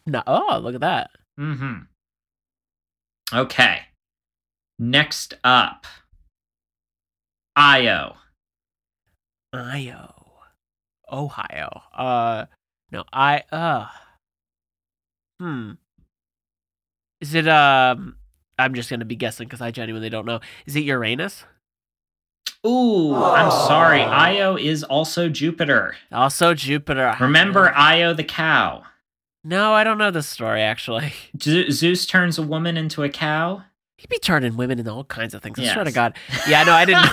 No. 0.06 0.22
Oh, 0.26 0.58
look 0.62 0.74
at 0.74 0.80
that. 0.82 1.10
Mm-hmm. 1.38 1.78
Okay. 3.36 3.80
Next 4.78 5.34
up, 5.44 5.86
Io. 7.56 8.16
Io. 9.52 10.14
Ohio. 11.10 11.82
Uh, 11.92 12.46
no. 12.90 13.04
I. 13.12 13.42
Uh. 13.52 13.86
Hmm. 15.40 15.72
Is 17.20 17.34
it? 17.34 17.46
Um. 17.48 18.16
I'm 18.58 18.74
just 18.74 18.90
gonna 18.90 19.04
be 19.04 19.16
guessing 19.16 19.46
because 19.48 19.60
I 19.60 19.70
genuinely 19.70 20.10
don't 20.10 20.26
know. 20.26 20.40
Is 20.66 20.76
it 20.76 20.80
Uranus? 20.84 21.44
Ooh, 22.66 23.14
I'm 23.14 23.50
sorry. 23.50 24.00
Io 24.02 24.56
is 24.56 24.82
also 24.84 25.28
Jupiter. 25.28 25.96
Also 26.12 26.54
Jupiter. 26.54 27.14
Remember 27.20 27.72
Io 27.74 28.14
the 28.14 28.24
cow? 28.24 28.82
No, 29.44 29.74
I 29.74 29.84
don't 29.84 29.98
know 29.98 30.10
this 30.10 30.26
story 30.28 30.62
actually. 30.62 31.12
Ze- 31.42 31.70
Zeus 31.70 32.06
turns 32.06 32.38
a 32.38 32.42
woman 32.42 32.76
into 32.78 33.02
a 33.02 33.08
cow. 33.10 33.62
He'd 33.96 34.08
be 34.08 34.18
turning 34.18 34.56
women 34.56 34.78
into 34.78 34.90
all 34.90 35.04
kinds 35.04 35.34
of 35.34 35.42
things. 35.42 35.58
I 35.58 35.72
swear 35.72 35.84
to 35.84 35.92
God. 35.92 36.16
Yeah, 36.48 36.64
no, 36.64 36.72
I 36.72 36.84
didn't. 36.84 37.10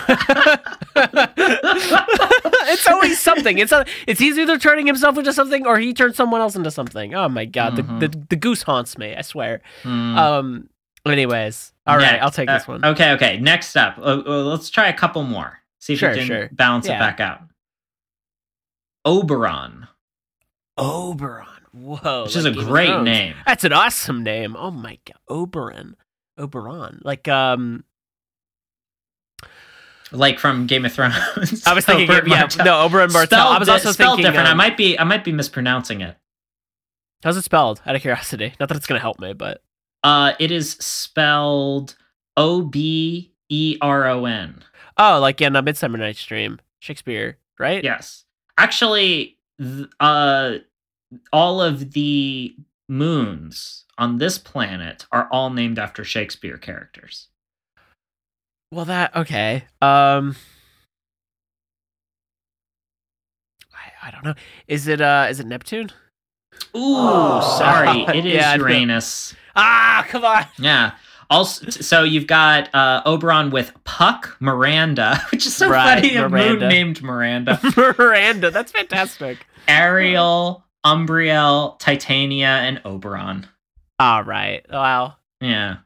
it's 2.70 2.88
always 2.88 3.20
something. 3.20 3.58
It's 3.60 3.72
a, 3.72 3.86
it's 4.08 4.20
he's 4.20 4.38
either 4.38 4.58
turning 4.58 4.88
himself 4.88 5.18
into 5.18 5.32
something 5.32 5.66
or 5.66 5.80
he 5.80 5.94
turns 5.94 6.16
someone 6.16 6.42
else 6.42 6.56
into 6.56 6.72
something. 6.72 7.14
Oh 7.14 7.30
my 7.30 7.46
God, 7.46 7.74
Mhm. 7.78 8.00
the, 8.00 8.08
the 8.08 8.26
the 8.32 8.36
goose 8.36 8.64
haunts 8.64 8.98
me. 8.98 9.16
I 9.16 9.22
swear. 9.22 9.62
Hmm. 9.84 10.18
Um. 10.18 10.70
Anyways, 11.06 11.74
all 11.88 11.97
right, 11.97 12.22
I'll 12.22 12.30
take 12.32 12.47
uh, 12.49 12.58
this 12.58 12.68
one. 12.68 12.86
Okay, 12.86 13.12
okay. 13.14 13.39
Next 13.39 13.76
up, 13.76 13.97
uh, 13.97 14.22
uh, 14.26 14.43
let's 14.43 14.70
try 14.70 14.88
a 14.88 14.93
couple 14.93 15.24
more. 15.24 15.58
See 15.80 15.93
if 15.93 15.99
Sure, 15.99 16.12
we 16.12 16.18
can 16.18 16.28
sure. 16.28 16.49
balance 16.52 16.86
it 16.86 16.89
back 16.99 17.20
out. 17.20 17.41
Oberon, 19.06 19.88
Oberon. 20.78 21.47
Whoa, 21.74 22.24
which 22.26 22.36
is 22.36 22.43
like 22.45 22.54
a 22.54 22.56
Game 22.56 22.64
of 22.64 22.70
great 22.70 22.88
Thrones. 22.89 23.06
name. 23.06 23.36
That's 23.47 23.64
an 23.64 23.74
awesome 23.74 24.24
name. 24.24 24.56
Oh 24.56 24.72
my 24.72 24.99
God, 25.06 25.18
Oberon. 25.30 25.95
Oberon. 26.38 27.02
Like 27.04 27.28
um, 27.28 27.84
like 30.12 30.38
from 30.38 30.68
Game 30.68 30.86
of 30.86 30.93
Thrones. 30.93 31.16
I 31.66 31.74
was 31.74 31.86
thinking, 31.86 32.08
Oberyn 32.08 32.28
yeah, 32.28 32.39
Martell. 32.41 32.66
no, 32.66 32.82
Oberon 32.84 33.12
Martell. 33.12 33.39
Spelled 33.39 33.56
I 33.56 33.60
was 33.60 33.68
di- 33.68 33.72
also 33.74 33.91
spelled 33.91 34.18
thinking. 34.18 34.32
different. 34.34 34.49
I 34.49 34.52
um, 34.52 34.58
might 34.58 34.78
be 34.78 34.99
I 34.99 35.04
might 35.04 35.24
be 35.24 35.32
mispronouncing 35.32 36.02
it. 36.02 36.16
How's 37.24 37.38
it 37.38 37.43
spelled? 37.43 37.82
Out 37.86 37.95
of 37.95 38.02
curiosity. 38.02 38.54
Not 38.60 38.70
that 38.70 38.78
it's 38.78 38.86
gonna 38.88 38.99
help 38.99 39.20
me, 39.20 39.34
but 39.34 39.62
Uh, 40.04 40.34
it 40.39 40.52
is 40.52 40.72
spelled 40.74 41.95
O 42.38 42.62
B 42.64 43.34
E 43.49 43.78
R 43.82 44.08
O 44.08 44.26
N. 44.26 44.64
oh, 44.97 45.20
like 45.20 45.41
in 45.41 45.56
a 45.56 45.62
Midsummer 45.62 45.97
Night's 45.97 46.26
Dream, 46.26 46.60
Shakespeare, 46.80 47.38
right? 47.60 47.84
Yes, 47.84 48.26
actually, 48.58 49.38
th- 49.60 49.88
uh, 49.99 50.56
all 51.34 51.62
of 51.62 51.91
the 51.91 52.56
moons 52.89 53.86
on 53.97 54.18
this 54.18 54.38
planet 54.38 55.06
are 55.12 55.28
all 55.32 55.49
named 55.49 55.78
after 55.78 56.04
Shakespeare 56.04 56.58
characters. 56.58 57.28
Well, 58.72 58.86
that 58.86 59.16
okay. 59.16 59.66
Um, 59.82 60.36
I, 63.74 64.08
I 64.08 64.12
don't 64.12 64.24
know. 64.24 64.36
Is 64.68 64.88
it 64.88 65.02
uh, 65.02 65.28
is 65.30 65.39
it 65.39 65.47
Neptune? 65.47 65.91
Ooh, 66.76 66.95
Oh. 66.95 67.58
sorry, 67.60 68.02
it 68.18 68.26
is 68.26 68.34
Yeah, 68.36 68.52
I 68.52 68.58
feel- 68.58 68.68
Uranus. 68.68 69.36
Ah, 69.56 70.06
come 70.10 70.24
on. 70.26 70.45
Yeah. 70.60 70.91
Also, 71.30 71.70
so 71.70 72.04
you've 72.04 72.28
got 72.28 72.74
uh, 72.76 73.02
Oberon 73.06 73.52
with 73.52 73.72
Puck 73.86 74.36
Miranda, 74.41 75.18
which 75.32 75.45
is 75.45 75.56
so 75.56 75.70
Right, 75.70 76.02
funny. 76.02 76.16
A 76.16 76.24
moon 76.24 76.32
Miranda. 76.32 76.68
named 76.68 77.02
Miranda. 77.02 77.60
Miranda, 77.97 78.52
that's 78.52 78.72
fantastic. 78.74 79.38
Ariel, 79.68 80.64
Umbriel, 80.86 81.78
Titania, 81.80 82.47
and 82.47 82.82
Oberon. 82.86 83.47
All 83.99 84.24
right. 84.24 84.66
Wow, 84.70 85.16
Yeah, 85.39 85.78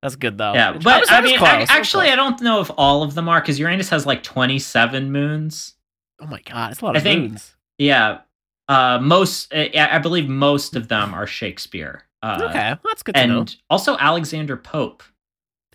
that's 0.00 0.16
good 0.16 0.38
though. 0.38 0.54
yeah. 0.54 0.70
I 0.70 0.72
But 0.78 1.00
was- 1.00 1.08
I, 1.10 1.20
was 1.20 1.30
mean, 1.30 1.38
close, 1.38 1.50
I 1.50 1.66
actually. 1.68 2.08
I 2.08 2.16
don't 2.16 2.40
know 2.40 2.60
if 2.60 2.70
all 2.78 3.02
of 3.02 3.14
them 3.14 3.28
are 3.28 3.40
because 3.40 3.58
Uranus 3.58 3.90
has 3.90 4.06
like 4.06 4.22
twenty-seven 4.22 5.12
moons. 5.12 5.74
oh 6.20 6.26
my 6.26 6.40
god, 6.42 6.72
it's 6.72 6.80
a 6.80 6.84
lot 6.84 6.94
I 6.94 6.98
of 6.98 7.02
think- 7.02 7.30
moons. 7.30 7.54
Yeah, 7.78 8.20
uh, 8.68 8.98
most. 9.02 9.52
I 9.54 9.70
I 9.92 9.98
believe 9.98 10.28
most 10.28 10.76
of 10.76 10.88
them 10.88 11.12
are 11.14 11.26
Shakespeare. 11.26 12.04
Uh, 12.22 12.40
okay, 12.48 12.68
well, 12.70 12.78
that's 12.84 13.02
good 13.02 13.14
to 13.14 13.26
know. 13.26 13.40
and 13.40 13.56
also 13.70 13.96
Alexander 13.98 14.56
Pope 14.56 15.02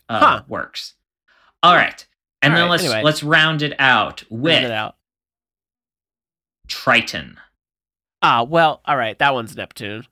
uh, 0.10 0.20
Huh. 0.20 0.44
works. 0.48 0.96
All 1.62 1.76
right, 1.76 2.06
and 2.42 2.54
All 2.54 2.58
then 2.58 2.66
right, 2.66 2.72
let's 2.72 2.84
anyway. 2.84 3.02
let's 3.04 3.24
round 3.24 3.62
it 3.62 3.74
out 3.80 4.24
Round 4.30 4.42
with 4.44 4.64
it 4.64 4.72
out. 4.72 4.96
Triton. 6.68 7.38
Ah, 8.22 8.44
well, 8.44 8.82
all 8.86 8.98
right. 8.98 9.18
That 9.20 9.34
one's 9.34 9.56
Neptune. 9.56 10.06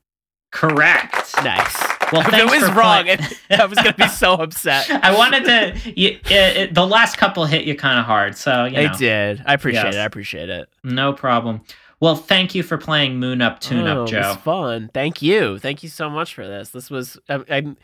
Correct. 0.52 1.34
Nice. 1.44 1.82
Well, 2.12 2.22
if 2.28 2.34
it 2.34 2.46
was 2.46 2.70
wrong, 2.74 3.08
I 3.50 3.66
was 3.66 3.78
gonna 3.78 3.94
be 3.94 4.08
so 4.10 4.34
upset. 4.42 4.90
I 4.90 5.16
wanted 5.16 5.46
to. 5.46 5.92
You, 6.00 6.20
it, 6.26 6.58
it, 6.58 6.74
the 6.74 6.86
last 6.86 7.18
couple 7.18 7.46
hit 7.46 7.64
you 7.66 7.76
kind 7.76 8.00
of 8.00 8.06
hard, 8.06 8.36
so 8.38 8.66
you 8.66 8.80
I 8.80 8.96
did. 8.98 9.42
I 9.46 9.54
appreciate 9.54 9.84
Yes. 9.86 9.96
it. 9.96 10.00
I 10.00 10.06
appreciate 10.06 10.50
it. 10.50 10.70
no 10.84 11.14
problem. 11.14 11.62
Well, 12.02 12.16
thank 12.16 12.54
you 12.56 12.64
for 12.64 12.78
playing 12.78 13.18
Moon 13.20 13.42
Up, 13.42 13.60
Tune 13.62 13.88
oh, 13.88 13.92
Up, 13.92 13.98
It 13.98 14.02
was 14.02 14.12
Joe. 14.12 14.34
fun. 14.44 14.90
Thank 14.94 15.22
you. 15.22 15.60
Thank 15.60 15.84
you 15.84 15.90
so 15.90 16.10
much 16.10 16.34
for 16.34 16.46
this. 16.46 16.70
This 16.70 16.90
was. 16.90 17.18
I, 17.30 17.36
I, 17.50 17.76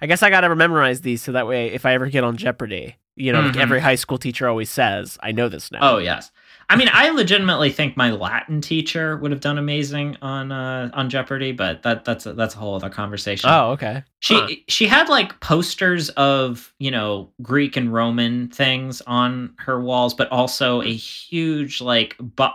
I 0.00 0.06
guess 0.06 0.22
I 0.22 0.30
gotta 0.30 0.54
memorize 0.54 1.02
these 1.02 1.22
so 1.22 1.32
that 1.32 1.46
way, 1.46 1.68
if 1.72 1.86
I 1.86 1.92
ever 1.94 2.06
get 2.08 2.24
on 2.24 2.36
Jeopardy, 2.36 2.96
you 3.16 3.32
know, 3.32 3.40
like 3.40 3.54
Mhm. 3.54 3.60
every 3.60 3.80
high 3.80 3.94
school 3.94 4.18
teacher 4.18 4.46
always 4.48 4.68
says, 4.70 5.16
I 5.22 5.32
know 5.32 5.48
this 5.48 5.70
now. 5.70 5.78
Oh 5.82 5.98
yes. 5.98 6.30
I 6.68 6.74
mean, 6.76 6.88
I 6.92 7.10
legitimately 7.10 7.70
think 7.70 7.96
my 7.96 8.10
Latin 8.10 8.60
teacher 8.60 9.16
would 9.18 9.30
have 9.30 9.40
done 9.40 9.56
amazing 9.56 10.16
on 10.20 10.50
uh, 10.52 10.90
on 10.92 11.08
Jeopardy, 11.08 11.52
but 11.52 11.82
that 11.84 12.04
that's 12.04 12.26
a, 12.26 12.32
that's 12.34 12.54
a 12.54 12.58
whole 12.58 12.74
other 12.74 12.90
conversation. 12.90 13.48
Oh, 13.50 13.70
okay. 13.72 14.02
She 14.20 14.34
Huh. 14.34 14.48
she 14.68 14.86
had 14.86 15.08
like 15.08 15.38
posters 15.40 16.08
of 16.10 16.74
you 16.78 16.90
know 16.90 17.30
Greek 17.40 17.76
and 17.76 17.92
Roman 17.92 18.48
things 18.48 19.00
on 19.06 19.54
her 19.58 19.80
walls, 19.80 20.12
but 20.12 20.30
also 20.32 20.82
a 20.82 20.92
huge 20.92 21.80
like 21.80 22.16
bu- 22.20 22.48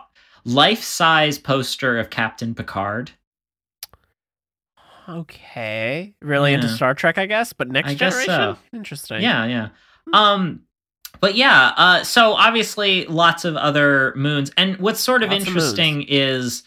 life 0.46 0.84
size 0.84 1.38
poster 1.38 1.98
of 2.00 2.10
Captain 2.10 2.56
Picard. 2.56 3.12
Okay. 5.10 6.14
Really 6.22 6.54
into 6.54 6.70
Star 6.70 6.94
Trek, 6.94 7.18
I 7.18 7.26
guess, 7.26 7.54
but 7.54 7.70
next 7.70 7.92
I 7.92 7.96
generation. 7.96 8.28
so. 8.28 8.58
Interesting. 8.74 9.22
Yeah, 9.22 9.46
yeah. 9.46 9.70
Um, 10.14 10.62
but 11.20 11.36
yeah. 11.36 11.74
Uh, 11.76 12.04
so 12.04 12.34
obviously 12.34 13.06
lots 13.06 13.44
of 13.44 13.56
other 13.56 14.14
moons, 14.16 14.52
and 14.58 14.78
what's 14.78 15.00
sort 15.00 15.24
of 15.24 15.32
Lots 15.32 15.44
of 15.44 15.48
interesting 15.48 16.06
is 16.08 16.64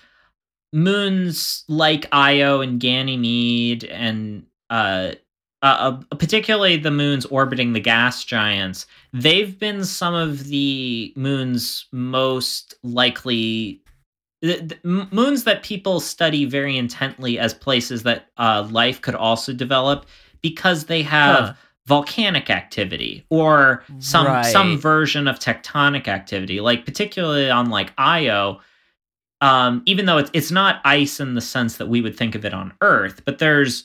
moons 0.72 1.64
like 1.68 2.06
Io 2.12 2.60
and 2.60 2.80
Ganymede 2.80 3.84
and 3.84 4.44
uh, 4.68 5.12
uh, 5.64 5.98
uh, 6.10 6.16
particularly 6.16 6.76
the 6.76 6.90
moons 6.90 7.24
orbiting 7.26 7.72
the 7.72 7.80
gas 7.80 8.22
giants, 8.22 8.86
they've 9.14 9.58
been 9.58 9.82
some 9.84 10.14
of 10.14 10.44
the 10.44 11.12
moons 11.16 11.86
most 11.90 12.74
likely. 12.82 13.80
The, 14.42 14.60
the 14.60 15.08
moons 15.10 15.44
that 15.44 15.62
people 15.62 16.00
study 16.00 16.44
very 16.44 16.76
intently 16.76 17.38
as 17.38 17.54
places 17.54 18.02
that 18.02 18.26
uh, 18.36 18.68
life 18.70 19.00
could 19.00 19.14
also 19.14 19.54
develop 19.54 20.04
because 20.42 20.84
they 20.84 21.02
have 21.02 21.48
Huh. 21.48 21.54
volcanic 21.86 22.50
activity 22.50 23.24
or 23.30 23.84
some 24.00 24.26
Right. 24.26 24.44
some 24.44 24.78
version 24.78 25.26
of 25.26 25.38
tectonic 25.38 26.08
activity 26.08 26.60
like 26.60 26.84
particularly 26.84 27.48
on 27.50 27.70
like 27.70 27.92
io 27.98 28.60
um 29.42 29.82
even 29.86 30.06
though 30.06 30.18
it's 30.18 30.30
it's 30.34 30.50
not 30.50 30.80
ice 30.84 31.20
in 31.20 31.34
the 31.34 31.40
sense 31.40 31.76
that 31.78 31.88
we 31.88 32.00
would 32.00 32.16
think 32.16 32.34
of 32.34 32.44
it 32.44 32.54
on 32.54 32.72
earth 32.80 33.22
but 33.26 33.38
there's 33.38 33.84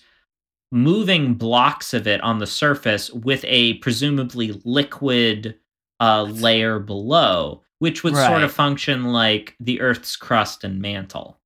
moving 0.72 1.34
blocks 1.34 1.94
of 1.94 2.08
it 2.08 2.22
on 2.22 2.40
the 2.40 2.48
surface 2.48 3.12
with 3.12 3.44
a 3.48 3.74
presumably 3.76 4.60
liquid 4.66 5.56
uh 6.00 6.24
layer 6.24 6.80
below 6.80 7.62
which 7.80 8.04
would 8.04 8.16
sort 8.16 8.44
of 8.44 8.52
function 8.52 9.06
like 9.06 9.56
the 9.60 9.82
earth's 9.82 10.16
crust 10.16 10.64
and 10.64 10.80
mantle 10.82 11.40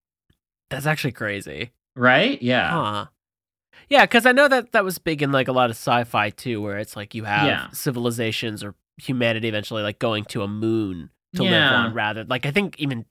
That's 0.70 0.86
actually 0.86 1.14
crazy. 1.14 1.72
right 1.96 2.42
yeah 2.42 2.70
Huh. 2.72 3.06
Yeah, 3.90 4.06
because 4.06 4.26
I 4.26 4.32
know 4.32 4.48
that 4.48 4.72
that 4.72 4.84
was 4.84 4.98
big 4.98 5.22
in 5.22 5.32
like 5.32 5.48
a 5.48 5.52
lot 5.52 5.70
of 5.70 5.76
sci-fi 5.76 6.30
too, 6.30 6.62
where 6.62 6.78
it's 6.80 6.96
like 6.96 7.14
you 7.16 7.24
have 7.26 7.46
Yeah. 7.48 7.68
civilizations 7.72 8.64
or 8.64 8.76
humanity 8.98 9.48
eventually 9.48 9.84
like 9.84 10.00
going 10.00 10.26
to 10.26 10.42
a 10.44 10.48
moon 10.48 11.10
to 11.36 11.44
live 11.44 11.72
on, 11.72 11.94
rather 11.94 12.24
like 12.24 12.46
I 12.46 12.52
think 12.52 12.80
even 12.80 13.06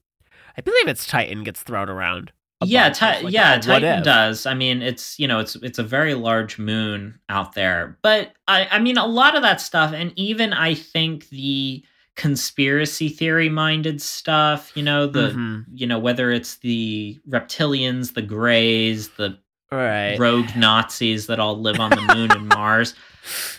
I 0.57 0.61
believe 0.61 0.89
it's 0.89 1.07
Titan 1.07 1.43
gets 1.45 1.63
thrown 1.63 1.89
around. 1.89 2.33
Yeah. 2.69 2.91
Ti- 2.91 3.25
like, 3.25 3.33
yeah, 3.33 3.59
Titan 3.59 3.99
if? 3.99 4.05
does. 4.05 4.47
I 4.47 4.55
mean, 4.55 4.83
it's 4.83 5.19
you 5.19 5.27
know, 5.29 5.39
it's 5.41 5.57
it's 5.57 5.79
a 5.79 5.83
very 5.83 6.15
large 6.15 6.59
moon 6.59 7.19
out 7.29 7.55
there, 7.55 7.99
but 8.03 8.33
I 8.49 8.67
I 8.71 8.79
mean, 8.79 8.97
a 8.99 9.07
lot 9.07 9.35
of 9.37 9.43
that 9.43 9.61
stuff, 9.61 9.93
and 9.93 10.13
even 10.17 10.53
I 10.53 10.75
think 10.75 11.29
the 11.31 11.85
conspiracy 12.15 13.09
theory 13.09 13.49
minded 13.49 14.01
stuff, 14.01 14.71
you 14.75 14.83
know, 14.83 15.07
the 15.07 15.31
Mhm. 15.31 15.65
you 15.75 15.87
know 15.87 15.99
whether 15.99 16.31
it's 16.31 16.57
the 16.57 17.19
reptilians, 17.29 18.15
the 18.15 18.23
Greys, 18.23 19.09
the 19.11 19.39
right, 19.71 20.17
rogue 20.19 20.55
Nazis 20.57 21.27
that 21.27 21.39
all 21.41 21.59
live 21.61 21.81
on 21.81 21.91
the 21.91 22.15
moon 22.15 22.31
and 22.31 22.49
Mars. 22.55 22.95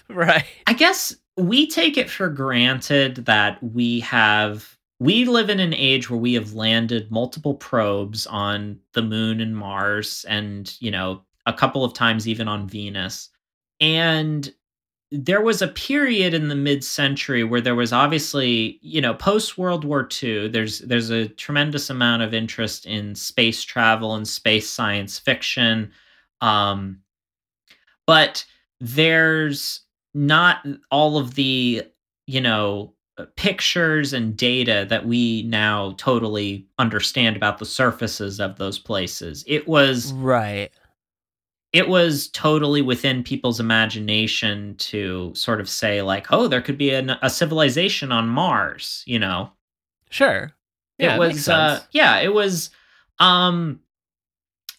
right, 0.10 0.46
I 0.68 0.74
guess 0.74 1.16
we 1.38 1.66
take 1.68 1.98
it 1.98 2.10
for 2.10 2.30
granted 2.30 3.26
that 3.26 3.62
we 3.64 4.02
have 4.02 4.73
we 5.04 5.26
live 5.26 5.50
in 5.50 5.60
an 5.60 5.74
age 5.74 6.10
where 6.10 6.20
we 6.20 6.34
have 6.34 6.54
landed 6.54 7.12
multiple 7.12 7.56
probes 7.56 8.26
on 8.28 8.80
the 8.94 9.02
moon 9.02 9.42
and 9.42 9.58
Mars 9.58 10.26
and, 10.30 10.74
you 10.80 10.90
know, 10.90 11.22
a 11.46 11.52
couple 11.52 11.84
of 11.84 11.94
times 11.94 12.26
even 12.26 12.48
on 12.48 12.70
Venus. 12.70 13.30
And 13.82 14.50
there 15.12 15.42
was 15.42 15.62
a 15.62 15.68
period 15.68 16.34
in 16.34 16.48
the 16.48 16.56
mid-century 16.56 17.44
where 17.44 17.60
there 17.60 17.76
was 17.76 17.92
obviously, 17.92 18.80
you 18.82 19.02
know, 19.02 19.14
post 19.14 19.58
World 19.58 19.84
War 19.84 20.08
II, 20.24 20.48
there's 20.48 20.80
there's 20.80 21.10
a 21.10 21.28
tremendous 21.28 21.90
amount 21.90 22.24
of 22.24 22.34
interest 22.34 22.86
in 22.86 23.14
space 23.14 23.62
travel 23.62 24.16
and 24.16 24.26
space 24.26 24.70
science 24.70 25.20
fiction. 25.20 25.92
Um 26.40 27.02
but 28.08 28.46
there's 28.80 29.82
not 30.14 30.66
all 30.92 31.18
of 31.18 31.36
the 31.36 31.84
you 32.26 32.40
know 32.40 32.94
pictures 33.36 34.12
and 34.14 34.36
data 34.36 34.86
that 34.90 35.06
we 35.06 35.44
now 35.44 35.94
totally 35.98 36.66
understand 36.80 37.36
about 37.36 37.60
the 37.60 37.66
surfaces 37.66 38.40
of 38.40 38.58
those 38.58 38.80
places 38.80 39.44
it 39.48 39.68
was 39.68 40.12
right. 40.14 40.72
it 41.74 41.88
was 41.88 42.28
totally 42.30 42.82
within 42.82 43.24
people's 43.24 43.60
imagination 43.60 44.76
to 44.78 45.32
sort 45.36 45.62
of 45.62 45.70
say 45.70 46.02
like 46.02 46.26
oh 46.32 46.48
there 46.48 46.62
could 46.62 46.78
be 46.78 46.90
an, 46.90 47.12
a 47.22 47.30
civilization 47.30 48.12
on 48.12 48.28
mars 48.28 49.04
you 49.06 49.20
know 49.20 49.52
Sure. 50.14 50.54
Yeah, 51.00 51.16
it 51.16 51.20
was 51.20 51.50
uh 51.50 51.82
yeah 51.92 52.20
it 52.20 52.34
was 52.34 52.70
um 53.20 53.80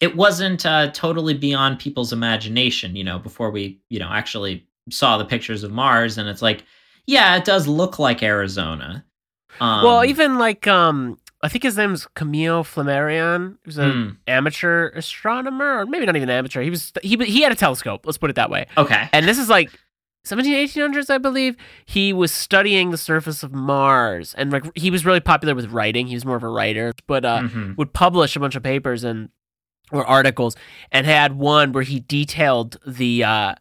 it 0.01 0.17
wasn't 0.17 0.65
uh 0.65 0.91
totally 0.93 1.35
beyond 1.35 1.81
people's 1.81 2.13
imagination 2.13 2.95
you 2.95 3.03
know 3.03 3.19
before 3.19 3.51
we 3.51 3.81
you 3.91 3.99
know 3.99 4.09
actually 4.09 4.65
saw 4.91 5.19
the 5.19 5.25
pictures 5.25 5.65
of 5.65 5.73
mars 5.73 6.17
and 6.17 6.29
it's 6.29 6.41
like 6.43 6.63
yeah 7.07 7.37
it 7.37 7.45
does 7.45 7.67
look 7.67 7.99
like 7.99 8.23
arizona 8.23 9.05
um, 9.61 9.85
well, 9.85 10.05
even 10.05 10.37
like 10.37 10.67
um, 10.67 11.17
I 11.41 11.49
think 11.49 11.63
his 11.63 11.77
name's 11.77 12.09
Camille 12.17 12.65
Flammarion. 12.65 13.51
He 13.63 13.67
was 13.69 13.79
an 13.79 13.93
hmm, 13.93 14.09
amateur 14.27 14.89
astronomer, 14.89 15.79
or 15.79 15.87
maybe 15.87 16.07
not 16.07 16.17
even 16.17 16.29
an 16.29 16.35
amateur. 16.37 16.61
He 16.63 16.71
was 16.71 16.93
he 17.05 17.17
he 17.25 17.43
had 17.43 17.53
a 17.53 17.55
telescope. 17.55 18.05
Let's 18.05 18.19
put 18.19 18.31
it 18.31 18.37
that 18.37 18.51
way. 18.51 18.67
okay 18.77 19.09
And 19.13 19.29
this 19.29 19.39
is 19.39 19.49
like 19.49 19.71
17 20.25 20.53
1800s 20.69 21.09
I 21.09 21.19
believe 21.19 21.57
he 21.85 22.13
was 22.13 22.33
studying 22.33 22.91
the 22.91 22.97
surface 22.97 23.45
of 23.45 23.53
Mars 23.53 24.35
and 24.35 24.51
like 24.51 24.65
he 24.77 24.91
was 24.91 25.05
really 25.07 25.21
popular 25.21 25.55
with 25.55 25.71
writing 25.71 26.09
he 26.09 26.15
was 26.15 26.25
more 26.25 26.37
of 26.37 26.43
a 26.43 26.49
writer 26.49 26.93
but 27.07 27.25
uh 27.25 27.43
Mhm. 27.43 27.77
would 27.77 27.93
publish 27.93 28.35
a 28.35 28.41
bunch 28.41 28.57
of 28.57 28.63
papers 28.65 29.05
and 29.05 29.29
or 29.93 30.05
articles 30.07 30.57
and 30.91 31.07
had 31.07 31.35
one 31.37 31.73
where 31.73 31.85
he 31.85 32.01
detailed 32.01 32.79
the 32.87 33.23
uh 33.23 33.55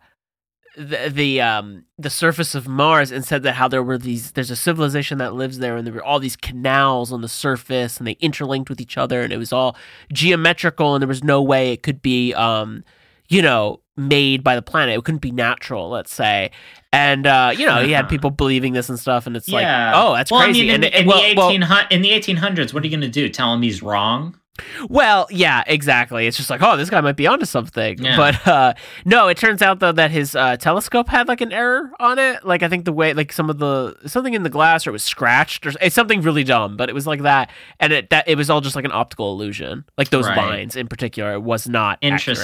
the, 0.78 1.10
the 1.14 1.40
um 1.42 1.86
the 2.00 2.10
surface 2.10 2.56
of 2.56 2.68
Mars 2.68 3.12
and 3.12 3.24
said 3.24 3.44
that 3.44 3.54
how 3.54 3.68
there 3.68 3.84
were 3.84 3.98
these 3.98 4.32
there's 4.32 4.50
a 4.52 4.56
civilization 4.56 5.18
that 5.20 5.34
lives 5.36 5.60
there 5.60 5.78
and 5.78 5.86
there 5.86 5.94
were 5.94 6.04
all 6.04 6.20
these 6.20 6.36
canals 6.36 7.12
on 7.12 7.22
the 7.22 7.28
surface 7.28 7.98
and 7.98 8.08
they 8.08 8.14
interlinked 8.20 8.70
with 8.70 8.82
each 8.82 8.98
other 8.98 9.22
and 9.22 9.32
it 9.32 9.38
was 9.38 9.54
all 9.54 9.76
geometrical 10.12 10.96
and 10.96 11.02
there 11.02 11.08
was 11.08 11.24
no 11.24 11.42
way 11.42 11.72
it 11.72 11.84
could 11.84 12.02
be 12.02 12.34
um 12.34 12.84
you 13.30 13.42
know 13.42 13.80
made 13.96 14.44
by 14.44 14.56
the 14.56 14.62
planet. 14.64 14.98
It 14.98 15.04
couldn't 15.04 15.22
be 15.22 15.30
natural 15.32 15.90
let's 15.90 16.12
say. 16.14 16.50
And 16.92 17.28
uh 17.28 17.52
you 17.56 17.66
know 17.68 17.84
he 17.84 17.92
had 17.92 18.06
Uh-huh. 18.06 18.10
people 18.16 18.32
believing 18.32 18.74
this 18.74 18.90
and 18.90 19.00
stuff 19.00 19.28
and 19.28 19.36
it's 19.38 19.50
like 19.50 19.66
oh 19.94 20.14
that's 20.16 20.32
well, 20.32 20.42
crazy. 20.44 20.62
I 20.62 20.64
mean, 20.64 20.70
in, 20.70 20.84
and, 20.86 20.94
in 20.94 21.00
and 21.02 21.08
well, 21.08 21.22
the 21.22 21.36
well- 21.68 21.86
in 21.92 22.02
the 22.02 22.10
1800s 22.10 22.74
what 22.74 22.82
are 22.84 22.88
you 22.88 22.92
going 22.92 23.02
to 23.02 23.08
do? 23.10 23.30
Tell 23.30 23.54
him 23.54 23.62
he's 23.62 23.84
wrong 23.84 24.40
Well, 24.88 25.28
yeah, 25.32 25.64
exactly. 25.66 26.28
It's 26.28 26.38
just 26.38 26.50
like, 26.52 26.62
oh, 26.62 26.78
this 26.78 26.90
guy 26.90 27.02
might 27.02 27.16
be 27.16 27.26
onto 27.26 27.46
something. 27.46 27.98
Yeah. 27.98 28.16
But 28.18 28.48
uh, 28.48 28.74
no, 29.04 29.28
it 29.28 29.38
turns 29.38 29.62
out 29.64 29.80
though 29.80 29.92
that 29.94 30.12
his 30.12 30.36
uh, 30.36 30.58
telescope 30.58 31.10
had 31.10 31.28
like 31.28 31.42
an 31.42 31.52
error 31.52 31.92
on 32.00 32.20
it. 32.20 32.46
Like 32.46 32.62
I 32.62 32.70
think 32.70 32.86
the 32.86 32.94
way, 32.94 33.14
like 33.14 33.32
some 33.34 33.50
of 33.50 33.58
the 33.58 33.96
something 34.06 34.34
in 34.34 34.44
the 34.44 34.50
glass, 34.52 34.86
or 34.86 34.92
it 34.92 34.94
was 34.94 35.04
scratched, 35.04 35.66
or 35.66 35.72
it's 35.82 35.96
something 35.96 36.22
really 36.22 36.44
dumb. 36.44 36.78
But 36.78 36.90
it 36.90 36.94
was 36.94 37.08
like 37.08 37.24
that, 37.24 37.50
and 37.80 37.92
it 37.92 38.10
that 38.12 38.28
it 38.28 38.38
was 38.38 38.50
all 38.52 38.62
just 38.62 38.76
like 38.76 38.86
an 38.86 38.92
optical 38.92 39.32
illusion. 39.34 39.86
Like 39.98 40.10
those 40.10 40.28
Right. 40.28 40.38
lines 40.38 40.76
in 40.76 40.88
particular 40.88 41.34
it 41.34 41.42
was 41.42 41.68
not 41.68 41.98
accurate. 42.04 42.38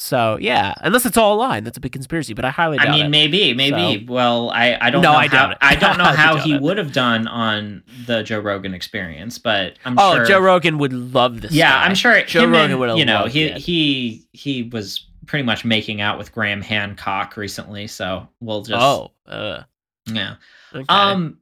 So 0.00 0.38
yeah, 0.40 0.72
unless 0.80 1.04
it's 1.04 1.18
all 1.18 1.34
a 1.34 1.38
lie, 1.38 1.60
that's 1.60 1.76
a 1.76 1.80
big 1.80 1.92
conspiracy. 1.92 2.32
But 2.32 2.46
I 2.46 2.50
highly 2.50 2.78
doubt 2.78 2.86
it. 2.86 2.90
I 2.90 2.92
mean, 2.96 3.06
it. 3.06 3.08
maybe, 3.10 3.52
maybe. 3.52 4.06
Well, 4.06 4.48
I, 4.48 4.78
I 4.80 4.88
don't 4.88 5.02
No, 5.02 5.12
know 5.12 5.18
I 5.18 5.28
how 5.28 5.32
doubt 5.48 5.50
it. 5.52 5.58
I 5.60 5.74
don't 5.74 5.98
know 5.98 6.04
how 6.04 6.36
he 6.38 6.56
would 6.56 6.78
have 6.78 6.92
done 6.92 7.28
on 7.28 7.82
the 8.06 8.22
Joe 8.22 8.38
Rogan 8.40 8.72
experience, 8.72 9.38
but 9.38 9.74
I'm 9.84 9.98
oh, 9.98 10.14
sure. 10.16 10.24
Joe 10.24 10.40
Rogan 10.40 10.78
would 10.78 10.94
love 10.94 11.42
this. 11.42 11.52
yeah, 11.52 11.70
guy. 11.72 11.84
I'm 11.84 11.94
sure 11.94 12.22
Joe 12.24 12.46
Rogan 12.46 12.78
would 12.78 12.98
you 12.98 13.04
know 13.04 13.26
he 13.26 13.44
it. 13.44 13.58
he 13.58 14.26
he 14.32 14.62
was 14.62 15.06
pretty 15.26 15.44
much 15.44 15.66
making 15.66 16.00
out 16.00 16.16
with 16.16 16.32
Graham 16.32 16.62
Hancock 16.62 17.36
recently, 17.36 17.86
so 17.86 18.26
we'll 18.40 18.62
just 18.62 18.82
Oh, 18.82 19.12
uh, 19.26 19.64
yeah. 20.06 20.36
okay. 20.74 20.84
Um, 20.88 21.36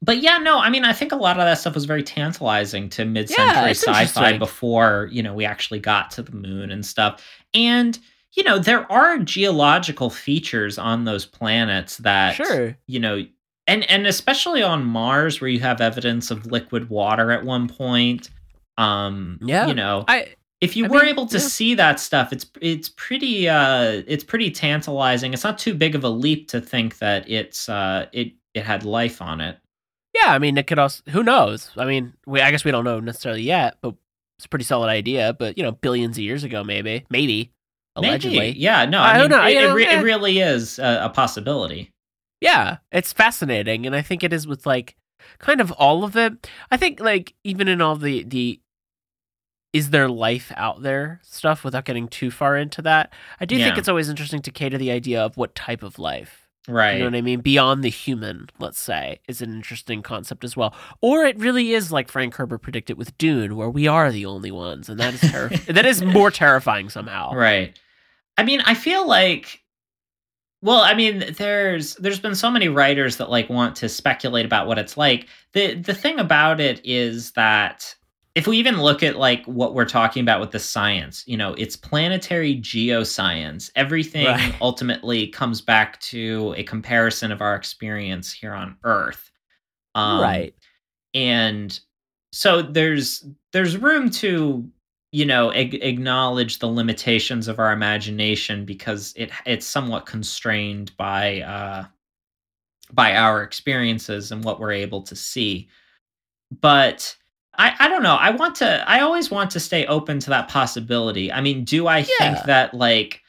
but 0.00 0.18
yeah, 0.22 0.36
no, 0.38 0.58
I 0.60 0.70
mean, 0.70 0.84
I 0.84 0.92
think 0.92 1.12
a 1.12 1.16
lot 1.16 1.38
of 1.38 1.44
that 1.44 1.58
stuff 1.58 1.74
was 1.74 1.86
very 1.86 2.02
tantalizing 2.02 2.88
to 2.90 3.04
mid-century 3.04 3.70
it's 3.70 3.82
sci-fi 3.82 4.38
before 4.38 5.08
you 5.10 5.22
know 5.22 5.34
we 5.34 5.44
actually 5.44 5.80
got 5.80 6.10
to 6.12 6.22
the 6.22 6.32
moon 6.36 6.70
and 6.70 6.84
stuff. 6.86 7.22
And 7.54 7.98
you 8.32 8.42
know, 8.42 8.58
there 8.58 8.90
are 8.90 9.18
geological 9.18 10.10
features 10.10 10.76
on 10.78 11.04
those 11.04 11.24
planets 11.24 11.98
that 11.98 12.34
sure. 12.34 12.76
you 12.86 12.98
know, 12.98 13.24
and 13.66 13.88
and 13.90 14.06
especially 14.06 14.62
on 14.62 14.84
Mars 14.84 15.40
where 15.40 15.50
you 15.50 15.60
have 15.60 15.80
evidence 15.80 16.30
of 16.30 16.46
liquid 16.46 16.90
water 16.90 17.30
at 17.32 17.44
one 17.44 17.68
point. 17.68 18.30
Um, 18.78 19.38
Yeah. 19.40 19.66
you 19.68 19.74
know, 19.74 20.04
I 20.08 20.34
if 20.60 20.76
you 20.76 20.86
I 20.86 20.88
were 20.88 21.00
mean, 21.00 21.08
able 21.08 21.26
to 21.26 21.38
yeah. 21.38 21.44
see 21.44 21.74
that 21.74 22.00
stuff 22.00 22.32
it's 22.32 22.46
it's 22.60 22.88
pretty 22.88 23.48
uh 23.48 24.02
it's 24.06 24.24
pretty 24.24 24.50
tantalizing 24.50 25.32
it's 25.34 25.44
not 25.44 25.58
too 25.58 25.74
big 25.74 25.94
of 25.94 26.04
a 26.04 26.08
leap 26.08 26.48
to 26.48 26.60
think 26.60 26.98
that 26.98 27.28
it's 27.28 27.68
uh 27.68 28.06
it 28.12 28.32
it 28.54 28.64
had 28.64 28.84
life 28.84 29.20
on 29.20 29.40
it 29.40 29.58
Yeah, 30.14 30.32
I 30.32 30.38
mean, 30.38 30.56
it 30.56 30.66
could 30.66 30.78
also. 30.78 31.02
Who 31.10 31.22
knows? 31.24 31.70
I 31.76 31.84
mean, 31.84 32.14
we. 32.26 32.40
I 32.40 32.50
guess 32.52 32.64
we 32.64 32.70
don't 32.70 32.84
know 32.84 33.00
necessarily 33.00 33.42
yet, 33.42 33.76
but 33.82 33.94
it's 34.38 34.46
a 34.46 34.48
pretty 34.48 34.64
solid 34.64 34.88
idea. 34.88 35.34
But 35.38 35.56
you 35.56 35.64
know, 35.64 35.72
billions 35.72 36.16
of 36.16 36.24
years 36.24 36.44
ago, 36.44 36.64
maybe, 36.64 37.04
maybe, 37.10 37.52
allegedly. 37.96 38.38
Maybe. 38.38 38.58
yeah 38.58 38.84
no 38.84 38.98
I 38.98 39.10
i 39.10 39.18
don't 39.18 39.30
mean 39.30 39.38
know, 39.38 39.46
it, 39.46 39.56
it, 39.56 39.72
re- 39.72 39.86
eh. 39.86 40.00
it 40.00 40.02
really 40.02 40.40
is 40.40 40.78
a, 40.78 41.02
a 41.04 41.10
possibility 41.10 41.90
Yeah, 42.40 42.78
it's 42.92 43.12
fascinating, 43.12 43.86
and 43.86 43.94
I 43.96 44.02
think 44.02 44.22
it 44.22 44.32
is 44.32 44.46
with 44.46 44.66
like 44.66 44.96
kind 45.38 45.60
of 45.60 45.72
all 45.72 46.04
of 46.04 46.16
it. 46.16 46.50
I 46.70 46.76
think 46.76 47.00
like 47.00 47.34
even 47.44 47.68
in 47.68 47.80
all 47.80 47.96
the 47.96 48.24
the 48.24 48.60
is 49.72 49.90
there 49.90 50.08
life 50.08 50.52
out 50.56 50.82
there 50.82 51.20
stuff 51.24 51.64
without 51.64 51.84
getting 51.84 52.06
too 52.06 52.30
far 52.30 52.56
into 52.56 52.82
that. 52.82 53.12
I 53.40 53.44
do 53.44 53.56
think 53.56 53.76
it's 53.76 53.88
always 53.88 54.08
interesting 54.08 54.42
to 54.42 54.50
cater 54.52 54.78
the 54.78 54.90
idea 54.92 55.20
of 55.22 55.36
what 55.36 55.54
type 55.54 55.82
of 55.82 55.98
life 55.98 56.43
Right. 56.66 56.94
You 56.94 56.98
know 57.00 57.06
what 57.06 57.16
I 57.16 57.20
mean? 57.20 57.40
Beyond 57.40 57.84
the 57.84 57.90
human, 57.90 58.48
let's 58.58 58.80
say, 58.80 59.20
is 59.28 59.42
an 59.42 59.52
interesting 59.52 60.02
concept 60.02 60.44
as 60.44 60.56
well. 60.56 60.74
Or 61.02 61.24
it 61.24 61.38
really 61.38 61.72
is 61.72 61.92
like 61.92 62.10
Frank 62.10 62.34
Herbert 62.36 62.62
predicted 62.62 62.96
with 62.96 63.16
Dune, 63.18 63.56
where 63.56 63.68
we 63.68 63.86
are 63.86 64.10
the 64.10 64.24
only 64.24 64.50
ones, 64.50 64.88
and 64.88 64.98
that 64.98 65.14
is 65.14 65.20
terri- 65.20 65.64
that 65.74 65.84
is 65.84 66.02
more 66.02 66.30
terrifying 66.30 66.88
somehow. 66.88 67.34
Right. 67.34 67.78
I 68.38 68.44
mean, 68.44 68.62
I 68.62 68.74
feel 68.74 69.06
like 69.06 69.64
well, 70.64 70.80
I 70.80 70.94
mean, 70.94 71.34
there's 71.36 71.94
there's 71.96 72.20
been 72.20 72.34
so 72.34 72.50
many 72.50 72.68
writers 72.68 73.18
that 73.18 73.28
like 73.28 73.50
want 73.50 73.76
to 73.76 73.88
speculate 73.88 74.46
about 74.46 74.66
what 74.66 74.78
it's 74.78 74.96
like. 74.96 75.28
The 75.52 75.74
the 75.74 75.92
thing 75.92 76.18
about 76.18 76.58
it 76.58 76.80
is 76.84 77.32
that 77.32 77.94
if 78.34 78.46
we 78.48 78.56
even 78.58 78.80
look 78.82 79.02
at 79.02 79.16
like 79.16 79.44
what 79.46 79.74
we're 79.74 79.84
talking 79.84 80.20
about 80.22 80.40
with 80.40 80.50
the 80.50 80.58
science, 80.58 81.22
you 81.26 81.36
know, 81.36 81.54
it's 81.54 81.76
planetary 81.76 82.56
geoscience. 82.56 83.70
Everything 83.76 84.26
Right. 84.26 84.54
ultimately 84.60 85.28
comes 85.28 85.60
back 85.60 86.00
to 86.00 86.52
a 86.56 86.64
comparison 86.64 87.30
of 87.30 87.40
our 87.40 87.54
experience 87.54 88.32
here 88.32 88.52
on 88.52 88.76
Earth. 88.84 89.30
Um, 89.94 90.20
right. 90.20 90.54
and 91.14 91.78
so 92.32 92.60
there's 92.62 93.24
there's 93.52 93.76
room 93.76 94.10
to 94.10 94.68
you 95.12 95.24
know 95.24 95.52
ag- 95.52 95.80
acknowledge 95.84 96.58
the 96.58 96.66
limitations 96.66 97.46
of 97.46 97.60
our 97.60 97.70
imagination 97.70 98.64
because 98.64 99.12
it 99.16 99.30
it's 99.46 99.64
somewhat 99.64 100.06
constrained 100.06 100.90
by 100.96 101.42
uh 101.42 101.84
by 102.92 103.14
our 103.14 103.44
experiences 103.44 104.32
and 104.32 104.42
what 104.42 104.58
we're 104.58 104.72
able 104.72 105.02
to 105.02 105.14
see 105.14 105.68
but 106.60 107.16
I, 107.58 107.74
I 107.78 107.88
don't 107.88 108.02
know. 108.02 108.16
I 108.16 108.30
want 108.30 108.56
to. 108.56 108.84
I 108.88 109.00
always 109.00 109.30
want 109.30 109.50
to 109.52 109.60
stay 109.60 109.86
open 109.86 110.18
to 110.20 110.30
that 110.30 110.48
possibility. 110.48 111.30
I 111.32 111.40
mean, 111.40 111.64
do 111.64 111.86
I 111.86 111.98
Yeah. 111.98 112.04
think 112.34 112.46
that 112.46 112.74
like 112.74 113.20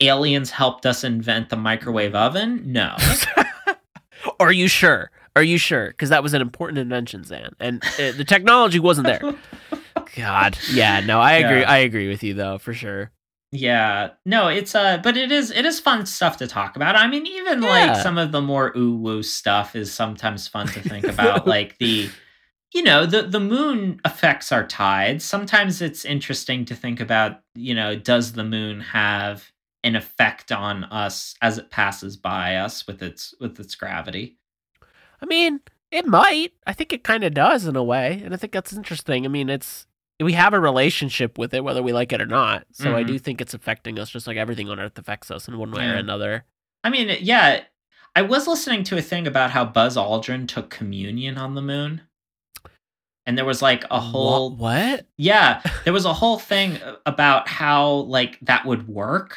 aliens 0.00 0.50
helped 0.50 0.86
us 0.86 1.04
invent 1.04 1.48
the 1.48 1.56
microwave 1.56 2.14
oven? 2.14 2.62
No. 2.72 2.96
Are 4.40 4.52
you 4.52 4.68
sure? 4.68 5.10
Are 5.34 5.42
you 5.42 5.58
sure? 5.58 5.88
Because 5.88 6.08
that 6.10 6.22
was 6.22 6.34
an 6.34 6.40
important 6.42 6.78
invention, 6.78 7.22
Xan, 7.22 7.52
and 7.60 7.82
uh, 7.84 8.12
the 8.12 8.24
technology 8.26 8.78
wasn't 8.78 9.06
there. 9.06 9.20
God, 10.16 10.56
yeah, 10.72 11.00
no, 11.00 11.20
I 11.20 11.34
agree. 11.34 11.60
Yeah. 11.60 11.70
I 11.70 11.76
agree 11.78 12.08
with 12.08 12.22
you 12.22 12.32
though, 12.34 12.58
for 12.58 12.72
sure. 12.72 13.10
Yeah. 13.52 14.10
No, 14.24 14.48
it's 14.48 14.74
uh 14.74 14.98
but 15.02 15.16
it 15.16 15.30
is 15.30 15.50
it 15.50 15.64
is 15.66 15.78
fun 15.80 16.04
stuff 16.06 16.38
to 16.38 16.46
talk 16.46 16.76
about. 16.76 16.96
I 16.96 17.06
mean, 17.06 17.26
even 17.26 17.62
Yeah. 17.62 17.68
like 17.68 18.02
some 18.02 18.18
of 18.18 18.32
the 18.32 18.40
more 18.40 18.72
ooh 18.76 18.96
woo 18.96 19.22
stuff 19.22 19.76
is 19.76 19.92
sometimes 19.92 20.48
fun 20.48 20.66
to 20.68 20.80
think 20.80 21.06
about. 21.06 21.46
like 21.56 21.76
the 21.78 22.08
you 22.74 22.82
know, 22.82 23.06
the 23.06 23.22
the 23.22 23.40
moon 23.40 24.00
affects 24.04 24.52
our 24.52 24.66
tides. 24.66 25.24
Sometimes 25.24 25.80
it's 25.80 26.04
interesting 26.04 26.64
to 26.66 26.74
think 26.74 27.00
about, 27.00 27.40
you 27.54 27.74
know, 27.74 27.96
does 27.96 28.32
the 28.32 28.44
moon 28.44 28.80
have 28.80 29.50
an 29.84 29.94
effect 29.96 30.50
on 30.50 30.84
us 30.84 31.34
as 31.42 31.58
it 31.58 31.70
passes 31.70 32.16
by 32.16 32.56
us 32.56 32.86
with 32.86 33.02
its 33.02 33.34
with 33.40 33.58
its 33.60 33.74
gravity? 33.74 34.36
I 35.22 35.26
mean, 35.26 35.60
it 35.90 36.06
might. 36.06 36.52
I 36.66 36.72
think 36.72 36.92
it 36.92 37.04
kind 37.04 37.24
of 37.24 37.32
does 37.34 37.66
in 37.66 37.76
a 37.76 37.84
way, 37.84 38.20
and 38.24 38.34
I 38.34 38.36
think 38.36 38.52
that's 38.52 38.72
interesting. 38.72 39.24
I 39.24 39.28
mean, 39.28 39.48
it's 39.48 39.86
we 40.20 40.32
have 40.32 40.54
a 40.54 40.60
relationship 40.60 41.38
with 41.38 41.52
it, 41.54 41.62
whether 41.62 41.82
we 41.82 41.92
like 41.92 42.12
it 42.12 42.20
or 42.22 42.26
not. 42.26 42.66
So 42.72 42.96
I 42.96 43.04
Mhm. 43.04 43.06
do 43.06 43.18
think 43.18 43.40
it's 43.40 43.52
affecting 43.54 43.98
us, 43.98 44.10
just 44.10 44.26
like 44.26 44.38
everything 44.38 44.68
on 44.70 44.80
Earth 44.80 44.98
affects 44.98 45.30
us 45.30 45.46
in 45.46 45.58
one 45.58 45.70
way 45.70 45.86
or 45.86 45.94
another. 45.94 46.44
I 46.82 46.90
mean, 46.90 47.16
yeah, 47.20 47.64
I 48.14 48.22
was 48.22 48.46
listening 48.46 48.82
to 48.84 48.96
a 48.96 49.02
thing 49.02 49.26
about 49.26 49.50
how 49.50 49.66
Buzz 49.66 49.96
Aldrin 49.96 50.48
took 50.48 50.70
communion 50.70 51.36
on 51.36 51.54
the 51.54 51.60
moon. 51.62 52.00
And 53.26 53.36
there 53.36 53.44
was 53.44 53.60
like 53.60 53.84
a 53.90 53.98
whole 53.98 54.50
Wha- 54.50 54.56
what? 54.56 55.06
Yeah, 55.16 55.60
there 55.84 55.92
was 55.92 56.04
a 56.04 56.12
whole 56.12 56.38
thing 56.38 56.78
about 57.04 57.48
how 57.48 57.90
like 57.92 58.38
that 58.42 58.64
would 58.64 58.86
work. 58.88 59.36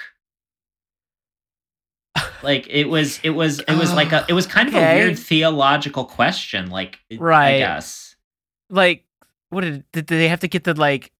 Like 2.41 2.67
it 2.69 2.85
was 2.85 3.19
it 3.23 3.31
was 3.31 3.59
it 3.59 3.73
was 3.75 3.93
like 3.93 4.11
a 4.11 4.25
it 4.29 4.33
was 4.33 4.47
kind 4.47 4.69
of 4.69 4.75
a 4.75 4.79
weird 4.79 5.19
theological 5.19 6.05
question 6.05 6.69
like 6.69 6.99
right? 7.17 7.55
I 7.55 7.59
guess. 7.59 8.15
Like, 8.69 9.05
what 9.49 9.61
did, 9.61 9.83
did 9.91 10.07
they 10.07 10.27
have 10.27 10.41
to 10.41 10.47
get 10.47 10.63
the 10.63 10.73
like 10.73 11.11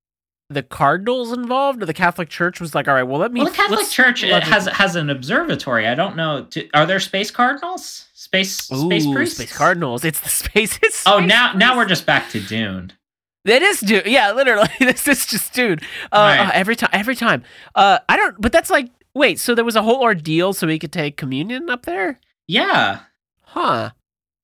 the 0.50 0.64
cardinals 0.64 1.32
involved, 1.32 1.82
or 1.82 1.86
the 1.86 1.94
Catholic 1.94 2.30
Church 2.30 2.60
was 2.60 2.74
like, 2.74 2.88
all 2.88 2.96
right, 2.96 3.04
well, 3.04 3.20
let 3.20 3.32
me. 3.32 3.42
Well, 3.42 3.50
the 3.50 3.56
Catholic 3.56 3.88
Church 3.88 4.24
uh, 4.24 4.28
it 4.28 4.44
has 4.44 4.66
has 4.68 4.96
an 4.96 5.10
observatory. 5.10 5.88
I 5.88 5.96
don't 5.96 6.16
know. 6.16 6.48
Do, 6.50 6.68
are 6.74 6.86
there 6.86 7.00
space 7.00 7.32
cardinals? 7.32 8.08
Space 8.30 8.58
space 8.58 9.06
Ooh, 9.08 9.14
priests? 9.14 9.38
space 9.38 9.58
cardinals. 9.58 10.06
It's 10.06 10.20
the 10.20 10.30
space. 10.30 10.78
It's 10.84 11.04
Oh, 11.08 11.18
space 11.18 11.28
now 11.30 11.54
now 11.54 11.76
we're 11.76 11.88
just 11.88 12.06
back 12.06 12.30
to 12.30 12.40
Dune. 12.40 12.94
That 13.46 13.64
is 13.64 13.80
dude. 13.80 14.06
Yeah, 14.06 14.34
literally. 14.34 14.70
This 14.80 15.08
is 15.08 15.26
just 15.26 15.52
dude. 15.54 15.82
Uh, 16.12 16.36
Right. 16.38 16.40
uh, 16.48 16.52
every 16.54 16.76
time. 16.76 16.90
Every 16.94 17.16
time. 17.16 17.44
Uh, 17.74 17.98
I 18.08 18.16
don't. 18.18 18.40
But 18.40 18.52
that's 18.52 18.70
like. 18.70 18.90
Wait. 19.16 19.40
So 19.40 19.56
there 19.56 19.66
was 19.66 19.76
a 19.76 19.82
whole 19.82 20.00
ordeal 20.02 20.54
so 20.54 20.68
he 20.68 20.78
could 20.78 20.92
take 20.92 21.18
communion 21.18 21.70
up 21.72 21.86
there. 21.88 22.20
Yeah. 22.48 23.00
Huh. 23.42 23.92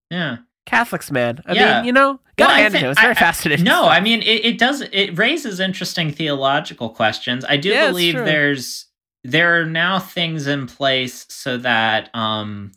Yeah. 0.09 0.37
Catholics, 0.65 1.11
man. 1.11 1.41
I 1.45 1.53
Yeah. 1.53 1.75
mean, 1.77 1.85
you 1.85 1.93
know, 1.93 2.19
gotta 2.37 2.49
Well, 2.49 2.55
hand 2.57 2.65
it 2.65 2.69
to 2.69 2.71
think- 2.71 2.83
him. 2.85 2.91
It's 2.91 2.99
very 3.01 3.13
I- 3.13 3.17
I- 3.17 3.19
fascinating. 3.19 3.65
No. 3.65 3.85
I 3.87 3.99
mean 3.99 4.23
it, 4.23 4.43
it 4.45 4.57
does 4.57 4.81
it 4.81 5.15
raises 5.15 5.59
interesting 5.59 6.11
theological 6.11 6.89
questions. 6.89 7.45
I 7.47 7.57
do 7.57 7.69
Yeah, 7.69 7.89
believe 7.89 8.15
there's 8.15 8.87
there 9.23 9.61
are 9.61 9.65
now 9.65 9.99
things 9.99 10.47
in 10.47 10.65
place 10.65 11.25
so 11.29 11.57
that 11.57 12.09
um 12.15 12.71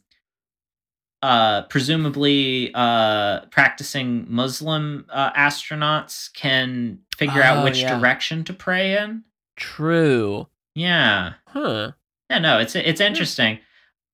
uh 1.23 1.63
presumably 1.63 2.71
uh 2.75 3.41
practicing 3.47 4.27
Muslim 4.29 5.05
uh, 5.11 5.33
astronauts 5.33 6.33
can 6.33 6.99
figure 7.17 7.41
Oh, 7.43 7.47
out 7.47 7.65
which 7.65 7.81
yeah. 7.81 7.99
direction 7.99 8.45
to 8.45 8.53
pray 8.53 8.97
in. 8.99 9.25
True. 9.57 10.47
Yeah. 10.75 11.35
Huh. 11.49 11.93
Yeah, 12.31 12.39
no, 12.39 12.59
it's 12.59 12.77
it's 12.77 13.01
interesting. 13.01 13.59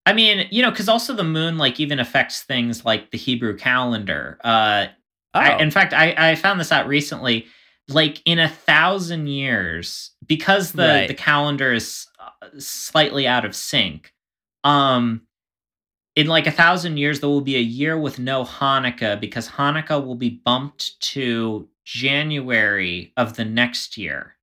I 0.07 0.13
mean, 0.13 0.47
you 0.51 0.63
know, 0.63 0.71
because 0.71 0.89
also 0.89 1.15
the 1.15 1.25
moon 1.25 1.59
like 1.59 1.81
even 1.81 1.99
affects 1.99 2.43
things 2.43 2.85
like 2.85 3.11
the 3.11 3.19
Hebrew 3.19 3.57
calendar. 3.57 4.39
Uh, 4.45 4.87
Oh. 5.37 5.41
I, 5.41 5.59
in 5.61 5.73
fact, 5.73 5.93
I, 5.93 6.15
I 6.17 6.35
found 6.37 6.61
this 6.61 6.71
out 6.71 6.87
recently. 6.87 7.47
Like 7.89 8.23
in 8.25 8.39
a 8.39 8.49
thousand 8.49 9.27
years, 9.27 10.13
because 10.25 10.71
the 10.73 10.87
Right. 10.87 11.09
the 11.09 11.15
calendar 11.15 11.73
is 11.73 12.07
uh, 12.21 12.47
slightly 12.59 13.27
out 13.27 13.45
of 13.45 13.55
sync. 13.57 14.15
Um, 14.63 15.23
in 16.17 16.27
like 16.27 16.47
a 16.47 16.51
thousand 16.53 16.97
years, 16.97 17.21
there 17.21 17.29
will 17.29 17.41
be 17.41 17.57
a 17.57 17.61
year 17.61 17.99
with 17.99 18.19
no 18.19 18.45
Hanukkah 18.45 19.19
because 19.21 19.49
Hanukkah 19.49 20.05
will 20.05 20.15
be 20.15 20.31
bumped 20.31 21.01
to 21.13 21.69
January 21.85 23.13
of 23.17 23.37
the 23.37 23.45
next 23.45 23.97
year. 23.99 24.37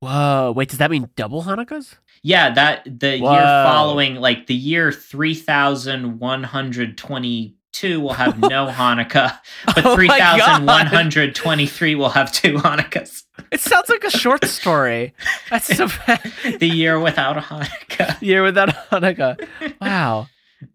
Whoa. 0.00 0.52
Wait. 0.56 0.68
Does 0.68 0.78
that 0.78 0.90
mean 0.90 1.08
double 1.16 1.42
Hanukkahs? 1.42 1.96
Yeah, 2.22 2.52
that 2.54 2.84
the 3.00 3.18
year 3.18 3.42
following, 3.66 4.16
like 4.16 4.46
the 4.46 4.54
year 4.54 4.90
three 4.92 5.34
thousand 5.34 6.18
one 6.20 6.42
hundred 6.42 6.96
twenty-two, 6.96 8.00
will 8.00 8.14
have 8.14 8.38
no 8.40 8.66
Hanukkah, 8.72 9.38
oh 9.68 9.72
but 9.74 9.84
Oh 9.84 9.88
my 9.90 9.94
three 9.94 10.08
God. 10.08 10.18
thousand 10.40 10.66
one 10.66 10.86
hundred 10.86 11.34
twenty-three 11.34 11.94
will 11.94 12.08
have 12.08 12.32
two 12.32 12.54
Hanukkahs. 12.54 13.24
It 13.52 13.60
sounds 13.60 13.90
like 13.90 14.04
a 14.04 14.10
short 14.10 14.44
story. 14.46 15.12
That's 15.50 15.76
so 15.76 15.88
bad. 16.06 16.32
The 16.60 16.68
year 16.68 16.98
without 16.98 17.36
a 17.36 17.40
Hanukkah. 17.40 18.20
Year 18.22 18.42
without 18.42 18.70
a 18.70 18.72
Hanukkah. 18.90 19.46
Wow. 19.80 20.28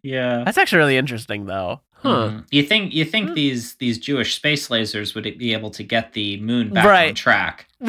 Yeah. 0.04 0.44
That's 0.46 0.58
actually 0.58 0.80
really 0.80 0.98
interesting, 0.98 1.46
though. 1.46 1.82
Huh. 1.94 2.10
Mhm. 2.30 2.46
You 2.52 2.64
think 2.64 2.94
you 2.94 3.04
think 3.06 3.30
Hmm. 3.30 3.34
these 3.36 3.76
these 3.76 3.98
Jewish 3.98 4.36
space 4.36 4.70
lasers 4.70 5.14
would 5.16 5.24
be 5.38 5.54
able 5.54 5.70
to 5.72 5.84
get 5.84 6.14
the 6.14 6.38
moon 6.40 6.70
back 6.70 6.86
Right. 6.86 7.10
on 7.10 7.16
track? 7.16 7.68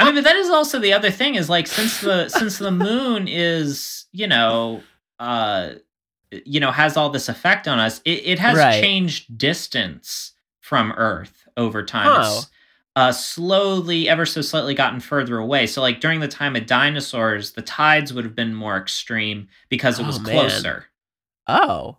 I 0.00 0.04
mean, 0.04 0.14
but 0.14 0.24
that 0.24 0.36
is 0.36 0.48
also 0.48 0.78
the 0.78 0.92
other 0.92 1.10
thing 1.10 1.34
is 1.34 1.50
like 1.50 1.66
since 1.66 2.00
the 2.00 2.28
since 2.28 2.58
the 2.58 2.70
moon 2.70 3.28
is 3.28 4.06
you 4.12 4.26
know 4.26 4.82
uh 5.18 5.70
you 6.46 6.60
know 6.60 6.70
has 6.70 6.96
all 6.96 7.10
this 7.10 7.28
effect 7.28 7.66
on 7.68 7.78
us, 7.78 8.00
it, 8.04 8.22
it 8.24 8.38
has 8.38 8.56
Right. 8.56 8.80
changed 8.82 9.36
distance 9.36 10.32
from 10.60 10.92
Earth 10.92 11.46
over 11.56 11.82
time. 11.84 12.06
Huh. 12.06 12.32
It's 12.38 12.50
uh, 12.96 13.12
slowly, 13.12 14.08
ever 14.08 14.26
so 14.26 14.40
slightly, 14.40 14.74
gotten 14.74 14.98
further 14.98 15.38
away. 15.38 15.66
So, 15.68 15.80
like 15.80 16.00
during 16.00 16.18
the 16.18 16.26
time 16.26 16.56
of 16.56 16.66
dinosaurs, 16.66 17.52
the 17.52 17.62
tides 17.62 18.12
would 18.12 18.24
have 18.24 18.34
been 18.34 18.54
more 18.54 18.76
extreme 18.76 19.46
because 19.68 20.00
it 20.00 20.02
Oh, 20.02 20.06
was 20.06 20.18
man. 20.18 20.32
closer. 20.32 20.86
Oh. 21.48 21.96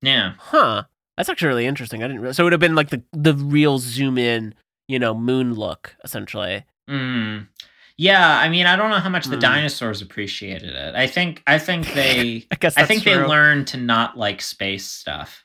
Yeah. 0.00 0.34
Huh. 0.38 0.84
That's 1.16 1.28
actually 1.28 1.48
really 1.48 1.66
interesting. 1.66 2.02
I 2.02 2.06
didn't. 2.06 2.20
Realize. 2.22 2.36
So 2.36 2.42
it 2.42 2.46
would 2.46 2.52
have 2.52 2.60
been 2.60 2.74
like 2.74 2.90
the 2.90 3.02
the 3.12 3.34
real 3.34 3.78
zoom 3.78 4.16
in, 4.18 4.54
you 4.88 4.98
know, 4.98 5.14
moon 5.14 5.54
look 5.54 5.94
essentially. 6.04 6.64
Mm. 6.88 7.48
Yeah, 7.98 8.38
I 8.38 8.48
mean, 8.48 8.66
I 8.66 8.74
don't 8.76 8.90
know 8.90 8.98
how 8.98 9.10
much 9.10 9.26
the 9.26 9.36
Mm. 9.36 9.40
dinosaurs 9.40 10.00
appreciated 10.02 10.70
it. 10.74 10.94
I 10.94 11.06
think, 11.06 11.42
I 11.46 11.58
think 11.58 11.92
they, 11.94 12.46
I 12.50 12.54
guess 12.56 12.76
I 12.78 12.86
think 12.86 13.04
they 13.04 13.16
learned 13.16 13.66
to 13.68 13.76
not 13.76 14.16
like 14.16 14.40
space 14.40 14.86
stuff. 14.86 15.44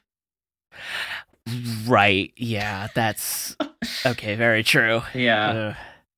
Right. 1.85 2.33
Yeah. 2.35 2.87
That's 2.95 3.55
okay. 4.05 4.35
Very 4.35 4.63
true. 4.63 5.01
Yeah, 5.13 5.47
Uh, 5.49 5.73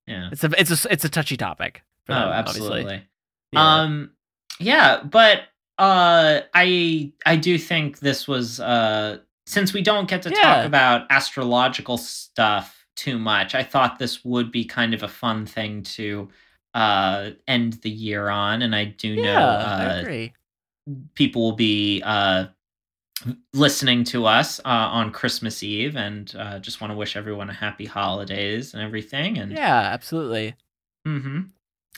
yeah. 0.07 0.29
it's 0.31 0.43
a 0.43 0.49
it's 0.59 0.85
a 0.85 0.91
it's 0.91 1.05
a 1.05 1.09
touchy 1.09 1.37
topic. 1.37 1.83
Oh, 2.07 2.13
them, 2.13 2.29
obviously. 2.29 2.61
absolutely. 2.79 3.03
Yeah. 3.51 3.75
Um, 3.81 4.11
yeah, 4.59 5.03
but 5.03 5.41
uh, 5.79 6.41
I, 6.53 7.11
I 7.25 7.35
do 7.37 7.57
think 7.57 7.99
this 7.99 8.27
was 8.27 8.59
uh, 8.59 9.19
since 9.47 9.73
we 9.73 9.81
don't 9.81 10.09
get 10.09 10.21
to 10.23 10.29
Yeah. 10.29 10.41
talk 10.41 10.65
about 10.65 11.07
astrological 11.09 11.97
stuff 11.97 12.85
too 12.95 13.17
much. 13.17 13.55
I 13.55 13.63
thought 13.63 13.97
this 13.97 14.23
would 14.25 14.51
be 14.51 14.65
kind 14.65 14.93
of 14.93 15.03
a 15.03 15.07
fun 15.07 15.45
thing 15.45 15.83
to 15.83 16.29
uh 16.75 17.31
end 17.47 17.73
the 17.81 17.89
year 17.89 18.29
on, 18.29 18.61
and 18.61 18.75
I 18.75 18.85
do 18.85 19.15
know 19.15 19.23
yeah, 19.23 19.47
I 19.47 19.85
uh 19.85 20.03
people 21.15 21.41
will 21.41 21.55
be 21.55 22.01
uh, 22.05 22.45
listening 23.53 24.03
to 24.05 24.25
us 24.25 24.59
uh, 24.59 24.63
on 24.67 25.11
Christmas 25.11 25.63
Eve, 25.63 25.95
and 25.95 26.33
uh, 26.37 26.59
just 26.59 26.81
want 26.81 26.91
to 26.91 26.97
wish 26.97 27.15
everyone 27.15 27.49
a 27.49 27.53
happy 27.53 27.85
holidays 27.85 28.73
and 28.73 28.83
everything. 28.83 29.37
And 29.37 29.51
Yeah, 29.51 29.79
absolutely. 29.79 30.55
hmm 31.05 31.41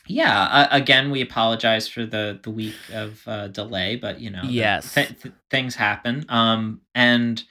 yeah, 0.07 0.43
uh, 0.43 0.67
again, 0.71 1.11
we 1.11 1.21
apologize 1.21 1.87
for 1.87 2.05
the 2.05 2.39
the 2.43 2.49
week 2.51 2.75
of 2.93 3.21
uh, 3.27 3.47
delay, 3.49 3.95
but 3.95 4.19
you 4.19 4.29
know, 4.31 4.41
Yes. 4.43 4.93
th- 4.93 5.19
th- 5.21 5.35
things 5.49 5.75
happen. 5.75 6.25
Um, 6.29 6.81
and 6.95 7.41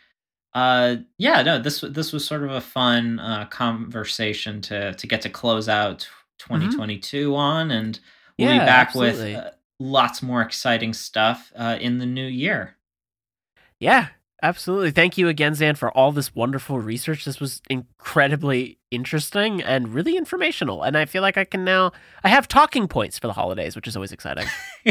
uh, 0.55 0.97
yeah, 1.19 1.43
no, 1.43 1.59
this 1.61 1.81
this 1.83 2.13
was 2.13 2.25
sort 2.27 2.43
of 2.45 2.51
a 2.53 2.61
fun 2.61 3.21
uh, 3.21 3.47
conversation 3.47 4.61
to 4.63 4.95
to 4.95 5.07
get 5.07 5.23
to 5.23 5.31
close 5.31 5.69
out 5.69 6.09
2022 6.39 7.35
on, 7.37 7.71
and 7.71 8.01
we'll 8.39 8.49
Mm-hmm. 8.49 8.59
Yeah, 8.59 8.65
be 8.65 8.67
back 8.67 8.89
absolutely. 8.89 9.35
with 9.37 9.45
uh, 9.45 9.51
lots 9.79 10.23
more 10.23 10.43
exciting 10.43 10.93
stuff 10.93 11.53
uh, 11.57 11.79
in 11.81 11.99
the 11.99 12.07
new 12.07 12.27
year. 12.27 12.77
Yeah, 13.79 14.09
absolutely. 14.43 14.91
Thank 14.91 15.19
you 15.19 15.29
again, 15.29 15.53
Xan, 15.53 15.77
for 15.77 15.91
all 15.97 16.13
this 16.13 16.35
wonderful 16.35 16.79
research. 16.81 17.25
This 17.25 17.41
was 17.41 17.61
incredibly 17.71 18.79
interesting 18.91 19.63
and 19.63 19.95
really 19.95 20.17
informational. 20.17 20.83
And 20.83 20.97
I 20.97 21.05
feel 21.05 21.23
like 21.23 21.37
I 21.37 21.45
can 21.45 21.65
now 21.65 21.93
I 22.25 22.29
have 22.29 22.49
talking 22.49 22.89
points 22.89 23.19
for 23.19 23.27
the 23.27 23.33
holidays, 23.35 23.77
which 23.77 23.87
is 23.87 23.97
always 23.97 24.13
exciting. 24.13 24.47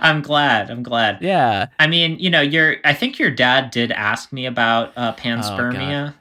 I'm 0.00 0.22
glad. 0.22 0.70
I'm 0.70 0.82
glad. 0.82 1.18
Yeah. 1.22 1.68
I 1.78 1.86
mean, 1.86 2.18
you 2.18 2.30
know, 2.30 2.40
your 2.40 2.76
I 2.84 2.92
think 2.94 3.18
your 3.18 3.30
dad 3.30 3.70
did 3.70 3.90
ask 3.92 4.32
me 4.32 4.46
about 4.46 4.92
Oh, 4.96 5.02
uh, 5.02 5.16
panspermia. 5.16 6.14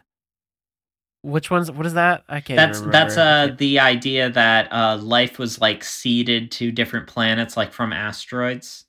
Which 1.23 1.49
one's 1.49 1.71
what 1.71 1.87
is 1.87 1.93
that? 1.95 2.23
I 2.29 2.39
can't 2.39 2.57
that's 2.57 2.79
even 2.79 2.91
that's 2.91 3.17
remember. 3.17 3.53
uh 3.53 3.55
the 3.57 3.79
idea 3.79 4.29
that 4.29 4.71
uh 4.71 4.97
life 4.97 5.39
was 5.39 5.59
like 5.59 5.83
seeded 5.83 6.51
to 6.51 6.71
different 6.71 7.07
planets, 7.07 7.57
like 7.57 7.73
from 7.73 7.91
asteroids. 7.91 8.85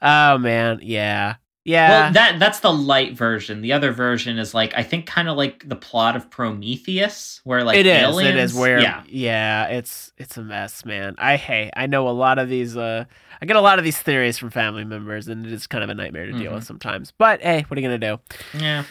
Oh 0.00 0.38
man, 0.38 0.80
yeah. 0.82 1.34
Yeah. 1.68 1.88
Well, 2.04 2.12
that 2.14 2.38
that's 2.38 2.60
the 2.60 2.72
light 2.72 3.12
version. 3.16 3.60
The 3.60 3.72
other 3.74 3.92
version 3.92 4.38
is 4.38 4.54
like 4.54 4.72
I 4.74 4.82
think 4.82 5.04
kind 5.06 5.28
of 5.28 5.36
like 5.36 5.68
the 5.68 5.76
plot 5.76 6.16
of 6.16 6.30
Prometheus, 6.30 7.40
where 7.44 7.62
like 7.62 7.76
it 7.76 7.86
is. 7.86 8.02
aliens. 8.02 8.28
It 8.34 8.36
is 8.38 8.54
where 8.54 8.80
yeah. 8.80 9.02
yeah. 9.06 9.66
it's 9.66 10.12
it's 10.16 10.36
a 10.38 10.42
mess, 10.42 10.84
man. 10.84 11.14
I 11.18 11.36
hey, 11.36 11.70
I 11.76 11.86
know 11.86 12.08
a 12.08 12.10
lot 12.10 12.38
of 12.38 12.48
these 12.48 12.76
uh 12.76 13.04
I 13.40 13.46
get 13.46 13.56
a 13.56 13.60
lot 13.60 13.78
of 13.78 13.84
these 13.84 13.98
theories 13.98 14.38
from 14.38 14.50
family 14.50 14.84
members 14.84 15.28
and 15.28 15.44
it 15.46 15.52
is 15.52 15.66
kind 15.66 15.84
of 15.84 15.90
a 15.90 15.94
nightmare 15.94 16.26
to 16.26 16.32
deal 16.32 16.52
Mhm. 16.52 16.54
with 16.56 16.64
sometimes. 16.64 17.12
But 17.16 17.42
hey, 17.42 17.64
what 17.68 17.76
are 17.78 17.80
you 17.80 17.88
going 17.88 18.00
to 18.00 18.06
do? 18.16 18.58
Yeah. 18.58 18.84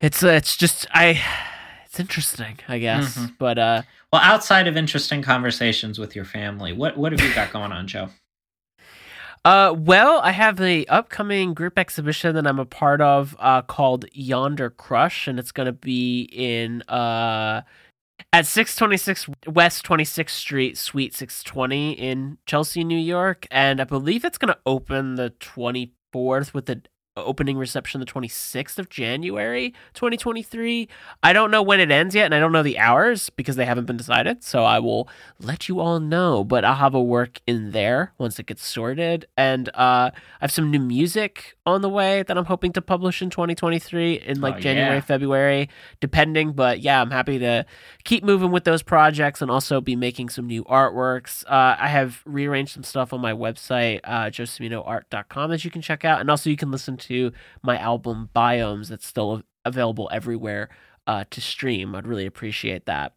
It's 0.00 0.22
uh, 0.22 0.28
it's 0.28 0.56
just 0.56 0.86
I 0.92 1.20
it's 1.86 1.98
interesting, 1.98 2.58
I 2.68 2.78
guess. 2.78 3.16
Mhm. 3.16 3.34
But 3.38 3.58
uh 3.58 3.82
Well, 4.12 4.22
outside 4.22 4.68
of 4.68 4.76
interesting 4.76 5.22
conversations 5.22 5.98
with 5.98 6.14
your 6.14 6.24
family, 6.26 6.72
what 6.74 6.96
what 6.98 7.12
have 7.12 7.20
you 7.20 7.34
got 7.34 7.52
going 7.52 7.72
on, 7.72 7.86
Joe? 7.86 8.10
Uh, 9.44 9.74
well, 9.76 10.20
I 10.22 10.32
have 10.32 10.56
the 10.56 10.88
upcoming 10.88 11.54
group 11.54 11.78
exhibition 11.78 12.34
that 12.34 12.46
I'm 12.46 12.58
a 12.58 12.64
part 12.64 13.00
of 13.00 13.36
uh, 13.38 13.62
called 13.62 14.04
Yonder 14.12 14.70
Crush, 14.70 15.26
and 15.28 15.38
it's 15.38 15.52
going 15.52 15.66
to 15.66 15.72
be 15.72 16.22
in 16.32 16.82
uh, 16.82 17.62
at 18.32 18.46
626 18.46 19.28
West 19.46 19.86
26th 19.86 20.30
Street, 20.30 20.76
Suite 20.76 21.14
620 21.14 21.92
in 21.92 22.38
Chelsea, 22.46 22.84
New 22.84 22.98
York. 22.98 23.46
And 23.50 23.80
I 23.80 23.84
believe 23.84 24.24
it's 24.24 24.38
going 24.38 24.52
to 24.52 24.60
open 24.66 25.14
the 25.14 25.30
24th 25.40 26.52
with 26.52 26.66
the 26.66 26.82
opening 27.24 27.56
reception 27.58 28.00
the 28.00 28.06
26th 28.06 28.78
of 28.78 28.88
January 28.88 29.74
2023. 29.94 30.88
I 31.22 31.32
don't 31.32 31.50
know 31.50 31.62
when 31.62 31.80
it 31.80 31.90
ends 31.90 32.14
yet, 32.14 32.24
and 32.26 32.34
I 32.34 32.40
don't 32.40 32.52
know 32.52 32.62
the 32.62 32.78
hours 32.78 33.30
because 33.30 33.56
they 33.56 33.64
haven't 33.64 33.84
been 33.86 33.96
decided. 33.96 34.42
So 34.44 34.64
I 34.64 34.78
will 34.78 35.08
let 35.40 35.68
you 35.68 35.80
all 35.80 36.00
know, 36.00 36.44
but 36.44 36.64
I'll 36.64 36.74
have 36.76 36.94
a 36.94 37.02
work 37.02 37.40
in 37.46 37.72
there 37.72 38.12
once 38.18 38.38
it 38.38 38.46
gets 38.46 38.66
sorted. 38.66 39.26
And 39.36 39.68
uh, 39.70 40.10
I 40.10 40.12
have 40.40 40.52
some 40.52 40.70
new 40.70 40.80
music 40.80 41.56
on 41.66 41.82
the 41.82 41.88
way 41.88 42.22
that 42.22 42.36
I'm 42.38 42.46
hoping 42.46 42.72
to 42.72 42.82
publish 42.82 43.20
in 43.22 43.30
2023 43.30 44.14
in 44.20 44.40
like 44.40 44.56
Oh, 44.56 44.60
January, 44.60 44.96
yeah. 44.96 45.00
February, 45.00 45.68
depending. 46.00 46.52
But 46.52 46.80
yeah, 46.80 47.00
I'm 47.00 47.10
happy 47.10 47.38
to 47.38 47.66
keep 48.04 48.24
moving 48.24 48.50
with 48.50 48.64
those 48.64 48.82
projects 48.82 49.42
and 49.42 49.50
also 49.50 49.80
be 49.80 49.94
making 49.96 50.30
some 50.30 50.46
new 50.46 50.64
artworks. 50.64 51.44
Uh, 51.46 51.76
I 51.78 51.88
have 51.88 52.22
rearranged 52.24 52.72
some 52.72 52.82
stuff 52.82 53.12
on 53.12 53.20
my 53.20 53.32
website, 53.32 54.00
uh, 54.04 54.30
joseminoart.com, 54.30 55.50
that 55.50 55.64
you 55.64 55.70
can 55.70 55.82
check 55.82 56.04
out. 56.04 56.20
And 56.20 56.30
also, 56.30 56.50
you 56.50 56.56
can 56.56 56.70
listen 56.70 56.96
to 56.98 57.07
my 57.62 57.78
album 57.78 58.30
Biomes 58.34 58.88
that's 58.88 59.06
still 59.06 59.42
available 59.64 60.08
everywhere 60.12 60.70
uh, 61.06 61.24
to 61.30 61.40
stream. 61.40 61.94
I'd 61.94 62.06
really 62.06 62.26
appreciate 62.26 62.86
that. 62.86 63.12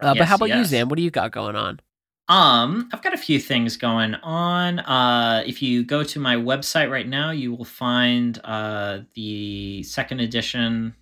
Uh, 0.00 0.14
but 0.14 0.26
how 0.26 0.36
about 0.36 0.50
you, 0.50 0.56
yes. 0.56 0.72
Xan? 0.72 0.88
What 0.88 0.96
do 0.96 1.02
you 1.02 1.10
got 1.10 1.32
going 1.32 1.56
on? 1.56 1.80
Um, 2.28 2.88
I've 2.92 3.02
got 3.02 3.14
a 3.14 3.18
few 3.18 3.38
things 3.38 3.76
going 3.76 4.14
on. 4.16 4.80
Uh, 4.80 5.44
if 5.46 5.62
you 5.62 5.84
go 5.84 6.02
to 6.02 6.18
my 6.18 6.34
website 6.34 6.90
right 6.90 7.06
now, 7.06 7.30
you 7.30 7.54
will 7.54 7.64
find 7.64 8.40
uh, 8.44 9.00
the 9.14 9.82
second 9.84 10.20
edition, 10.20 10.94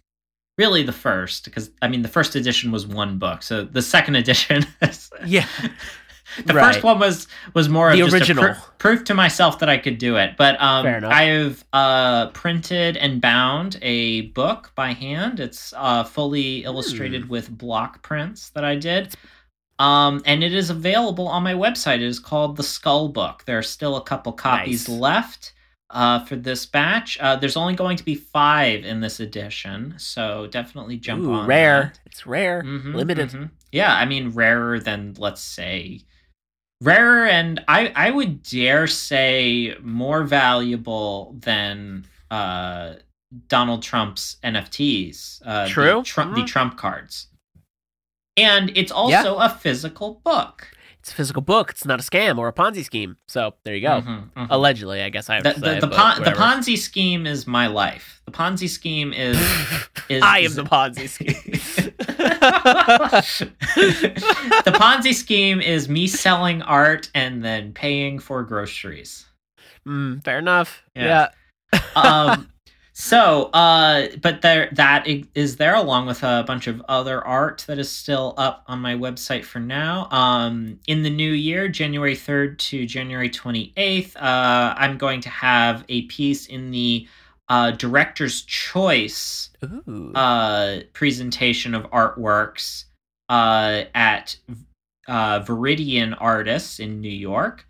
really 0.59 0.83
the 0.83 0.93
first, 0.93 1.47
because 1.47 1.71
I 1.81 1.89
mean 1.89 2.03
the 2.03 2.09
first 2.09 2.37
edition 2.37 2.71
was 2.71 2.87
one 2.87 3.19
book, 3.19 3.43
so 3.43 3.65
the 3.65 3.83
second 3.83 4.17
edition, 4.23 4.67
is, 4.83 5.11
Yeah. 5.25 5.47
The 6.45 6.55
Right. 6.55 6.73
first 6.73 6.83
one 6.85 6.99
was 6.99 7.29
was 7.55 7.69
more 7.69 7.93
The 7.93 8.01
of 8.01 8.11
just 8.11 8.15
a 8.15 8.19
original. 8.33 8.55
pr- 8.55 8.61
proof 8.79 9.05
to 9.05 9.15
myself 9.15 9.59
that 9.61 9.69
I 9.69 9.79
could 9.79 9.99
do 9.99 10.17
it. 10.17 10.37
But 10.37 10.61
um, 10.61 10.87
I've 11.05 11.65
uh, 11.73 12.29
printed 12.29 12.97
and 12.97 13.21
bound 13.21 13.79
a 13.83 14.23
book 14.33 14.73
by 14.75 14.93
hand. 14.93 15.41
It's 15.41 15.73
uh, 15.77 16.05
fully 16.05 16.65
illustrated 16.65 17.29
with 17.29 17.51
block 17.57 18.03
prints 18.03 18.51
that 18.51 18.65
I 18.65 18.77
did. 18.77 19.15
Um, 19.79 20.23
and 20.25 20.45
it 20.45 20.55
is 20.55 20.71
available 20.71 21.27
on 21.27 21.43
my 21.43 21.55
website. 21.55 21.97
It 21.97 22.03
is 22.03 22.21
called 22.21 22.57
the 22.57 22.63
Skull 22.63 23.09
Book. 23.09 23.43
There 23.45 23.59
are 23.59 23.63
still 23.63 23.97
a 23.97 24.03
couple 24.03 24.33
copies 24.33 24.89
Nice. 24.89 24.99
left 25.01 25.53
uh, 25.91 26.25
for 26.25 26.37
this 26.37 26.65
batch. 26.65 27.19
Uh, 27.21 27.37
there's 27.37 27.57
only 27.57 27.75
going 27.75 27.97
to 27.97 28.05
be 28.05 28.15
five 28.15 28.85
in 28.85 29.01
this 29.01 29.19
edition, 29.21 29.95
so 29.99 30.47
definitely 30.47 30.97
jump 30.97 31.25
Ooh, 31.25 31.33
on. 31.33 31.47
rare. 31.49 31.93
that. 31.95 32.01
It's 32.07 32.27
rare. 32.27 32.63
Mhm, 32.63 32.95
Limited. 32.95 33.31
mhm. 33.31 33.51
Yeah, 33.73 33.95
I 33.95 34.05
mean 34.05 34.31
rarer 34.31 34.79
than 34.79 35.15
let's 35.19 35.41
say 35.43 36.01
rarer 36.81 37.27
and 37.27 37.63
I 37.69 37.93
I 37.97 38.11
would 38.11 38.43
dare 38.43 38.87
say 38.87 39.75
more 39.83 40.25
valuable 40.25 41.37
than 41.41 42.07
uh 42.31 42.95
Donald 43.49 43.83
Trump's 43.83 44.37
NFTs. 44.45 45.43
Uh 45.45 45.69
True. 45.69 45.99
The, 45.99 46.03
Trump, 46.03 46.35
the 46.35 46.43
Mhm. 46.43 46.47
Trump 46.47 46.77
cards. 46.77 47.29
And 48.37 48.73
it's 48.77 48.91
also 48.93 49.37
a 49.37 49.49
physical 49.49 50.21
book. 50.25 50.69
It's 51.01 51.13
a 51.13 51.15
physical 51.15 51.43
book. 51.43 51.71
It's 51.71 51.85
not 51.85 52.01
a 52.01 52.03
scam 52.03 52.39
or 52.39 52.49
a 52.49 52.53
Ponzi 52.53 52.83
scheme. 52.85 53.17
So 53.29 53.55
there 53.65 53.75
you 53.75 53.83
go. 53.83 54.01
Mhm, 54.01 54.31
mhm. 54.33 54.47
Allegedly, 54.51 55.03
I 55.03 55.11
guess 55.11 55.29
I 55.29 55.35
have 55.35 55.45
The, 55.45 55.53
to 55.53 55.61
the, 55.61 55.67
say. 55.75 55.81
the, 55.81 55.87
but 55.89 55.97
pon- 55.97 56.23
the. 56.25 56.31
Ponzi 56.31 56.79
scheme 56.79 57.27
is 57.27 57.47
my 57.47 57.67
life. 57.67 58.23
The 58.25 58.33
Ponzi 58.33 58.69
scheme 58.69 59.13
is 59.13 59.37
is 60.09 60.23
I 60.23 60.39
am 60.39 60.45
is- 60.47 60.55
the 60.57 60.65
Ponzi 60.65 61.09
scheme. 61.09 61.84
the 64.65 64.73
Ponzi 64.75 65.15
scheme 65.15 65.61
is 65.61 65.89
me 65.89 66.07
selling 66.07 66.63
art 66.63 67.11
and 67.15 67.45
then 67.45 67.73
paying 67.73 68.19
for 68.19 68.43
groceries. 68.43 69.27
Mm, 69.87 70.25
fair 70.25 70.39
enough. 70.39 70.83
Yeah. 70.95 71.29
Yeah. 71.73 71.81
Um, 71.97 72.49
so, 72.93 73.45
uh, 73.53 74.09
but 74.23 74.43
there 74.43 74.69
that 74.73 75.07
is 75.35 75.57
there 75.57 75.75
along 75.75 76.07
with 76.07 76.23
a 76.23 76.45
bunch 76.47 76.67
of 76.67 76.83
other 76.89 77.25
art 77.25 77.65
that 77.67 77.79
is 77.79 77.91
still 77.91 78.35
up 78.37 78.65
on 78.67 78.81
my 78.81 78.95
website 78.95 79.45
for 79.45 79.61
now. 79.61 80.09
Um, 80.11 80.81
in 80.87 81.03
the 81.03 81.11
new 81.11 81.33
year, 81.33 81.69
January 81.69 82.17
third 82.17 82.59
to 82.61 82.87
January 82.87 83.31
twenty 83.31 83.73
eighth, 83.77 84.17
uh, 84.17 84.75
I'm 84.77 84.99
going 84.99 85.21
to 85.23 85.31
have 85.31 85.85
a 85.89 86.03
piece 86.03 86.47
in 86.47 86.71
the 86.71 87.07
uh, 87.49 87.71
director's 87.73 88.43
choice 88.43 89.51
uh, 90.15 90.81
presentation 90.93 91.75
of 91.75 91.85
artworks 91.91 92.85
uh, 93.29 93.85
at 93.95 94.37
uh, 95.09 95.41
Viridian 95.41 96.17
Artists 96.19 96.81
in 96.81 97.01
New 97.01 97.09
York. 97.09 97.67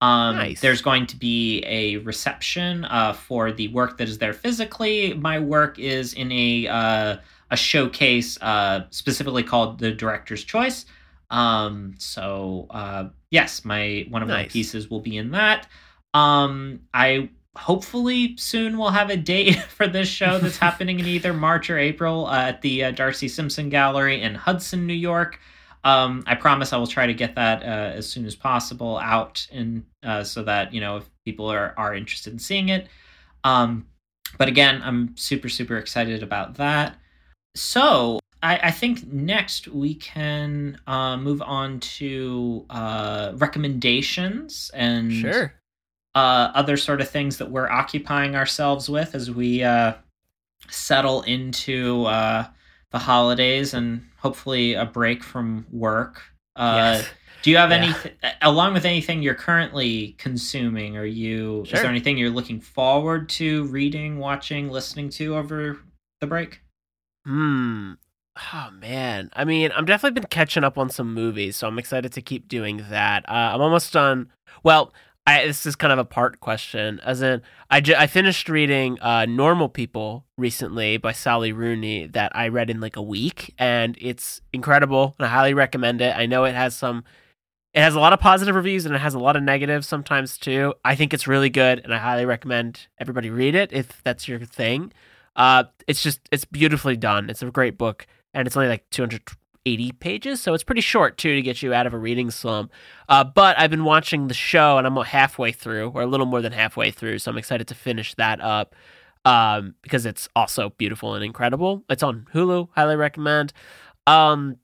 Um, 0.00 0.36
Nice. 0.36 0.60
There's 0.60 0.80
going 0.80 1.06
to 1.06 1.16
be 1.16 1.62
a 1.66 1.96
reception 1.98 2.84
uh, 2.84 3.12
for 3.12 3.50
the 3.52 3.68
work 3.68 3.98
that 3.98 4.08
is 4.08 4.18
there 4.18 4.32
physically. 4.32 5.12
My 5.14 5.38
work 5.40 5.78
is 5.78 6.14
in 6.14 6.30
a 6.30 6.68
uh, 6.68 7.16
a 7.50 7.56
showcase 7.56 8.38
uh, 8.40 8.84
specifically 8.90 9.42
called 9.42 9.78
the 9.78 9.90
Director's 9.90 10.44
Choice. 10.44 10.86
Um, 11.30 11.94
so 11.98 12.66
uh, 12.70 13.08
yes, 13.30 13.64
my 13.64 14.06
one 14.08 14.22
of 14.22 14.28
my 14.28 14.46
pieces 14.46 14.88
will 14.88 15.00
be 15.00 15.16
in 15.16 15.32
that. 15.32 15.66
Um, 16.14 16.80
I 16.94 17.28
hopefully 17.58 18.36
soon 18.36 18.78
we'll 18.78 18.90
have 18.90 19.10
a 19.10 19.16
date 19.16 19.56
for 19.68 19.86
this 19.86 20.08
show 20.08 20.38
that's 20.38 20.56
happening 20.68 21.00
in 21.00 21.06
either 21.06 21.34
March 21.34 21.68
or 21.68 21.78
April 21.78 22.26
uh, 22.26 22.48
at 22.48 22.62
the 22.62 22.84
uh, 22.84 22.90
Darcy 22.92 23.28
Simpson 23.28 23.68
Gallery 23.68 24.22
in 24.22 24.34
Hudson, 24.34 24.86
New 24.86 24.94
York. 24.94 25.40
Um, 25.84 26.24
I 26.26 26.34
promise 26.34 26.72
I 26.72 26.76
will 26.76 26.86
try 26.86 27.06
to 27.06 27.14
get 27.14 27.34
that 27.34 27.62
uh, 27.62 27.96
as 27.96 28.08
soon 28.08 28.26
as 28.26 28.34
possible 28.34 28.98
out, 28.98 29.46
and 29.52 29.84
uh, 30.02 30.24
so 30.24 30.42
that 30.42 30.72
you 30.74 30.80
know 30.80 30.98
if 30.98 31.10
people 31.24 31.50
are 31.50 31.74
are 31.76 31.94
interested 31.94 32.32
in 32.32 32.38
seeing 32.38 32.68
it. 32.68 32.88
Um, 33.44 33.86
but 34.38 34.48
again, 34.48 34.80
I'm 34.84 35.16
super 35.16 35.48
super 35.48 35.76
excited 35.76 36.22
about 36.22 36.54
that. 36.56 36.96
So 37.54 38.18
I, 38.42 38.58
I 38.64 38.70
think 38.70 39.06
next 39.12 39.68
we 39.68 39.94
can 39.94 40.78
uh, 40.86 41.16
move 41.16 41.42
on 41.42 41.80
to 41.80 42.66
uh, 42.70 43.32
recommendations 43.36 44.70
and 44.74 45.12
sure. 45.12 45.54
Uh, 46.18 46.50
other 46.54 46.76
sort 46.76 47.00
of 47.00 47.08
things 47.08 47.36
that 47.38 47.50
we're 47.50 47.70
occupying 47.70 48.34
ourselves 48.34 48.88
with 48.88 49.14
as 49.14 49.30
we 49.30 49.62
uh, 49.62 49.92
settle 50.68 51.22
into 51.22 52.04
uh, 52.06 52.46
the 52.90 52.98
holidays 52.98 53.74
and 53.74 54.04
hopefully 54.18 54.74
a 54.74 54.84
break 54.84 55.22
from 55.22 55.66
work. 55.70 56.22
Uh, 56.56 56.74
Yes. 56.98 57.08
Do 57.42 57.50
you 57.52 57.56
have 57.56 57.70
Yeah. 57.70 57.76
anything 57.76 58.12
along 58.42 58.74
with 58.74 58.84
anything 58.84 59.22
you're 59.22 59.34
currently 59.48 60.16
consuming? 60.18 60.96
Are 60.96 61.04
you 61.04 61.62
is 61.66 61.70
there 61.70 61.86
anything 61.86 62.18
you're 62.18 62.30
looking 62.30 62.60
forward 62.60 63.28
to 63.40 63.64
reading, 63.66 64.18
watching, 64.18 64.68
listening 64.68 65.08
to 65.10 65.36
over 65.36 65.78
the 66.20 66.26
break? 66.26 66.60
Hmm. 67.24 67.92
Oh 68.52 68.70
man. 68.72 69.30
I 69.34 69.44
mean, 69.44 69.70
I'm 69.76 69.84
definitely 69.84 70.20
been 70.20 70.28
catching 70.28 70.64
up 70.64 70.76
on 70.78 70.90
some 70.90 71.14
movies, 71.14 71.56
so 71.56 71.68
I'm 71.68 71.78
excited 71.78 72.12
to 72.14 72.22
keep 72.22 72.48
doing 72.48 72.84
that. 72.90 73.28
Uh, 73.28 73.52
I'm 73.54 73.60
almost 73.60 73.92
done. 73.92 74.30
Well, 74.64 74.92
I, 75.28 75.46
this 75.46 75.66
is 75.66 75.76
kind 75.76 75.92
of 75.92 75.98
a 75.98 76.06
part 76.06 76.40
question, 76.40 77.00
as 77.04 77.20
in 77.20 77.42
I, 77.68 77.82
ju- 77.82 77.94
I 77.94 78.06
finished 78.06 78.48
reading 78.48 78.98
uh, 79.00 79.26
Normal 79.26 79.68
People 79.68 80.24
recently 80.38 80.96
by 80.96 81.12
Sally 81.12 81.52
Rooney 81.52 82.06
that 82.06 82.34
I 82.34 82.48
read 82.48 82.70
in 82.70 82.80
like 82.80 82.96
a 82.96 83.02
week, 83.02 83.54
and 83.58 83.94
it's 84.00 84.40
incredible, 84.54 85.14
and 85.18 85.26
I 85.26 85.28
highly 85.28 85.52
recommend 85.52 86.00
it. 86.00 86.16
I 86.16 86.24
know 86.24 86.44
it 86.44 86.54
has 86.54 86.74
some. 86.74 87.04
It 87.74 87.80
has 87.80 87.94
a 87.94 88.00
lot 88.00 88.14
of 88.14 88.20
positive 88.20 88.54
reviews 88.54 88.86
and 88.86 88.94
it 88.94 89.00
has 89.00 89.12
a 89.12 89.18
lot 89.18 89.36
of 89.36 89.42
negatives 89.42 89.86
sometimes 89.86 90.38
too. 90.38 90.72
I 90.82 90.94
think 90.94 91.12
it's 91.12 91.28
really 91.28 91.50
good 91.50 91.80
and 91.84 91.94
I 91.94 91.98
highly 91.98 92.24
recommend 92.24 92.88
everybody 92.98 93.28
read 93.28 93.54
it 93.54 93.74
if 93.74 94.02
that's 94.02 94.26
your 94.26 94.40
thing. 94.40 94.90
Uh, 95.36 95.64
it's 95.86 96.02
just 96.02 96.20
it's 96.32 96.46
beautifully 96.46 96.96
done. 96.96 97.28
It's 97.28 97.42
a 97.42 97.50
great 97.50 97.76
book, 97.76 98.06
and 98.32 98.46
it's 98.46 98.56
only 98.56 98.70
like 98.70 98.88
280 99.76 99.92
pages, 99.98 100.40
so 100.40 100.54
it's 100.54 100.64
pretty 100.64 100.80
short 100.80 101.18
too 101.18 101.34
to 101.34 101.42
get 101.42 101.62
you 101.62 101.74
out 101.74 101.86
of 101.86 101.94
a 101.94 101.98
reading 101.98 102.30
slump. 102.30 102.72
Uh, 103.08 103.24
but 103.24 103.58
I've 103.58 103.70
been 103.70 103.84
watching 103.84 104.28
the 104.28 104.34
show, 104.34 104.78
and 104.78 104.86
I'm 104.86 104.96
halfway 104.96 105.52
through, 105.52 105.90
or 105.90 106.02
a 106.02 106.06
little 106.06 106.26
more 106.26 106.40
than 106.40 106.52
halfway 106.52 106.90
through, 106.90 107.18
so 107.18 107.30
I'm 107.30 107.38
excited 107.38 107.68
to 107.68 107.74
finish 107.74 108.14
that 108.14 108.40
up 108.40 108.74
um, 109.24 109.74
because 109.82 110.06
it's 110.06 110.28
also 110.34 110.70
beautiful 110.70 111.14
and 111.14 111.24
incredible. 111.24 111.84
It's 111.90 112.02
on 112.02 112.26
Hulu. 112.32 112.68
Highly 112.74 112.96
recommend. 112.96 113.52
Um, 114.06 114.56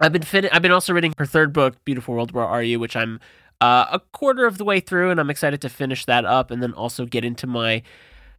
I've 0.00 0.12
been 0.12 0.22
fin- 0.22 0.48
I've 0.52 0.62
been 0.62 0.72
also 0.72 0.92
reading 0.92 1.14
her 1.18 1.26
third 1.26 1.52
book, 1.52 1.82
Beautiful 1.84 2.14
World. 2.14 2.32
Where 2.32 2.44
Are 2.44 2.62
You? 2.62 2.80
Which 2.80 2.96
I'm 2.96 3.20
uh, 3.60 3.86
a 3.92 4.00
quarter 4.12 4.46
of 4.46 4.58
the 4.58 4.64
way 4.64 4.80
through, 4.80 5.10
and 5.10 5.20
I'm 5.20 5.30
excited 5.30 5.62
to 5.62 5.68
finish 5.68 6.04
that 6.06 6.24
up, 6.24 6.50
and 6.50 6.62
then 6.62 6.72
also 6.72 7.06
get 7.06 7.24
into 7.24 7.46
my 7.46 7.82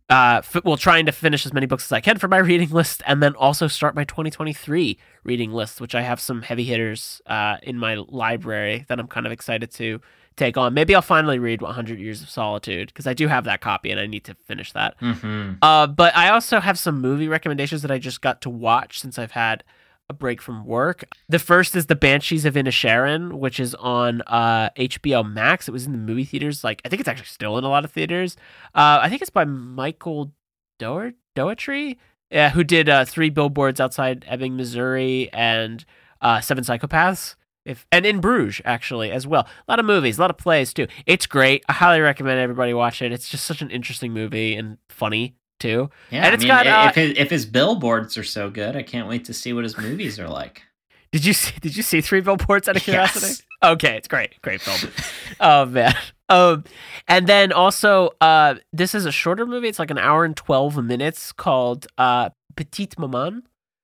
uh 0.09 0.35
f- 0.43 0.63
well 0.63 0.77
trying 0.77 1.05
to 1.05 1.11
finish 1.11 1.45
as 1.45 1.53
many 1.53 1.65
books 1.65 1.85
as 1.85 1.91
i 1.91 1.99
can 1.99 2.17
for 2.19 2.27
my 2.27 2.37
reading 2.51 2.69
list 2.69 3.01
and 3.07 3.23
then 3.23 3.33
also 3.35 3.67
start 3.67 3.95
my 3.95 4.03
2023 4.03 4.97
reading 5.23 5.51
list 5.51 5.81
which 5.81 5.95
i 5.95 6.01
have 6.01 6.19
some 6.19 6.41
heavy 6.43 6.63
hitters 6.63 7.21
uh 7.25 7.57
in 7.63 7.77
my 7.79 7.95
library 7.95 8.85
that 8.87 8.99
i'm 8.99 9.07
kind 9.07 9.25
of 9.25 9.31
excited 9.31 9.71
to 9.71 9.99
take 10.35 10.57
on 10.57 10.73
maybe 10.75 10.93
i'll 10.93 11.01
finally 11.01 11.39
read 11.39 11.61
100 11.61 11.97
years 11.99 12.21
of 12.21 12.29
solitude 12.29 12.87
because 12.89 13.07
i 13.07 13.13
do 13.13 13.27
have 13.27 13.45
that 13.45 13.61
copy 13.61 13.89
and 13.89 13.99
i 13.99 14.05
need 14.05 14.23
to 14.23 14.35
finish 14.45 14.71
that 14.73 14.99
Mm-hmm. 14.99 15.53
uh 15.63 15.87
but 15.87 16.15
i 16.15 16.29
also 16.29 16.59
have 16.59 16.77
some 16.77 17.01
movie 17.01 17.27
recommendations 17.27 17.81
that 17.81 17.89
i 17.89 17.97
just 17.97 18.21
got 18.21 18.41
to 18.41 18.49
watch 18.49 18.99
since 18.99 19.17
i've 19.17 19.31
had 19.31 19.63
a 20.09 20.13
break 20.13 20.41
from 20.41 20.65
work. 20.65 21.03
The 21.27 21.39
first 21.39 21.75
is 21.75 21.87
The 21.87 21.95
Banshees 21.95 22.45
of 22.45 22.53
Inisherin, 22.53 23.33
which 23.33 23.59
is 23.59 23.73
on 23.75 24.21
uh, 24.27 24.69
HBO 24.77 25.29
Max. 25.29 25.67
It 25.67 25.71
was 25.71 25.85
in 25.85 25.91
the 25.91 25.97
movie 25.97 26.25
theaters. 26.25 26.63
Like 26.63 26.81
I 26.85 26.89
think 26.89 26.99
it's 26.99 27.09
actually 27.09 27.25
still 27.25 27.57
in 27.57 27.63
a 27.63 27.69
lot 27.69 27.85
of 27.85 27.91
theaters. 27.91 28.35
Uh, 28.73 28.99
I 29.01 29.09
think 29.09 29.21
it's 29.21 29.31
by 29.31 29.45
Michael 29.45 30.33
Doer- 30.79 31.13
Doetry, 31.35 31.97
yeah, 32.29 32.51
who 32.51 32.63
did 32.63 32.89
uh, 32.89 33.05
three 33.05 33.29
billboards 33.29 33.79
outside 33.79 34.25
Ebbing, 34.27 34.55
Missouri, 34.55 35.29
and 35.33 35.85
uh, 36.21 36.41
Seven 36.41 36.63
Psychopaths. 36.63 37.35
If 37.65 37.87
and 37.91 38.05
in 38.05 38.21
Bruges 38.21 38.61
actually 38.63 39.11
as 39.11 39.25
well. 39.25 39.47
A 39.67 39.71
lot 39.71 39.79
of 39.79 39.87
movies, 39.87 40.19
a 40.19 40.21
lot 40.21 40.29
of 40.29 40.37
plays 40.37 40.71
too. 40.71 40.85
It's 41.07 41.25
great. 41.25 41.63
I 41.67 41.73
highly 41.73 41.99
recommend 41.99 42.39
everybody 42.39 42.75
watch 42.75 43.01
it. 43.01 43.11
It's 43.11 43.27
just 43.27 43.43
such 43.43 43.63
an 43.63 43.71
interesting 43.71 44.13
movie 44.13 44.55
and 44.55 44.77
funny 44.87 45.33
too. 45.59 45.89
Yeah, 46.11 46.17
And 46.25 46.27
I 46.27 46.33
it's 46.33 46.43
mean, 46.43 46.47
got, 46.49 46.67
i- 46.67 46.85
uh, 46.85 46.89
if 46.89 46.95
his, 46.95 47.13
if 47.17 47.29
his 47.29 47.45
billboards 47.45 48.17
are 48.17 48.23
so 48.23 48.49
good, 48.49 48.75
I 48.75 48.83
can't 48.83 49.07
wait 49.07 49.25
to 49.25 49.33
see 49.33 49.53
what 49.53 49.63
his 49.63 49.77
movies 49.77 50.19
are 50.19 50.27
like. 50.29 50.63
Did 51.11 51.23
you 51.25 51.33
see? 51.33 51.53
Did 51.61 51.77
you 51.77 51.83
see 51.83 52.01
Three 52.01 52.19
Billboards 52.21 52.67
out 52.67 52.75
of 52.75 52.83
curiosity? 52.83 53.27
Yes. 53.27 53.41
Okay, 53.63 53.95
it's 53.95 54.07
great, 54.07 54.41
great 54.41 54.59
film. 54.61 54.91
oh 55.39 55.65
man. 55.65 55.95
Um, 56.27 56.65
and 57.07 57.25
then 57.27 57.53
also, 57.53 58.09
uh, 58.19 58.55
this 58.73 58.93
is 58.93 59.05
a 59.05 59.11
shorter 59.13 59.45
movie. 59.45 59.67
It's 59.69 59.79
like 59.79 59.91
an 59.91 59.97
hour 59.97 60.25
and 60.25 60.35
twelve 60.35 60.75
minutes, 60.83 61.31
called 61.31 61.87
uh, 61.97 62.31
Petite 62.57 62.99
Maman, 62.99 63.43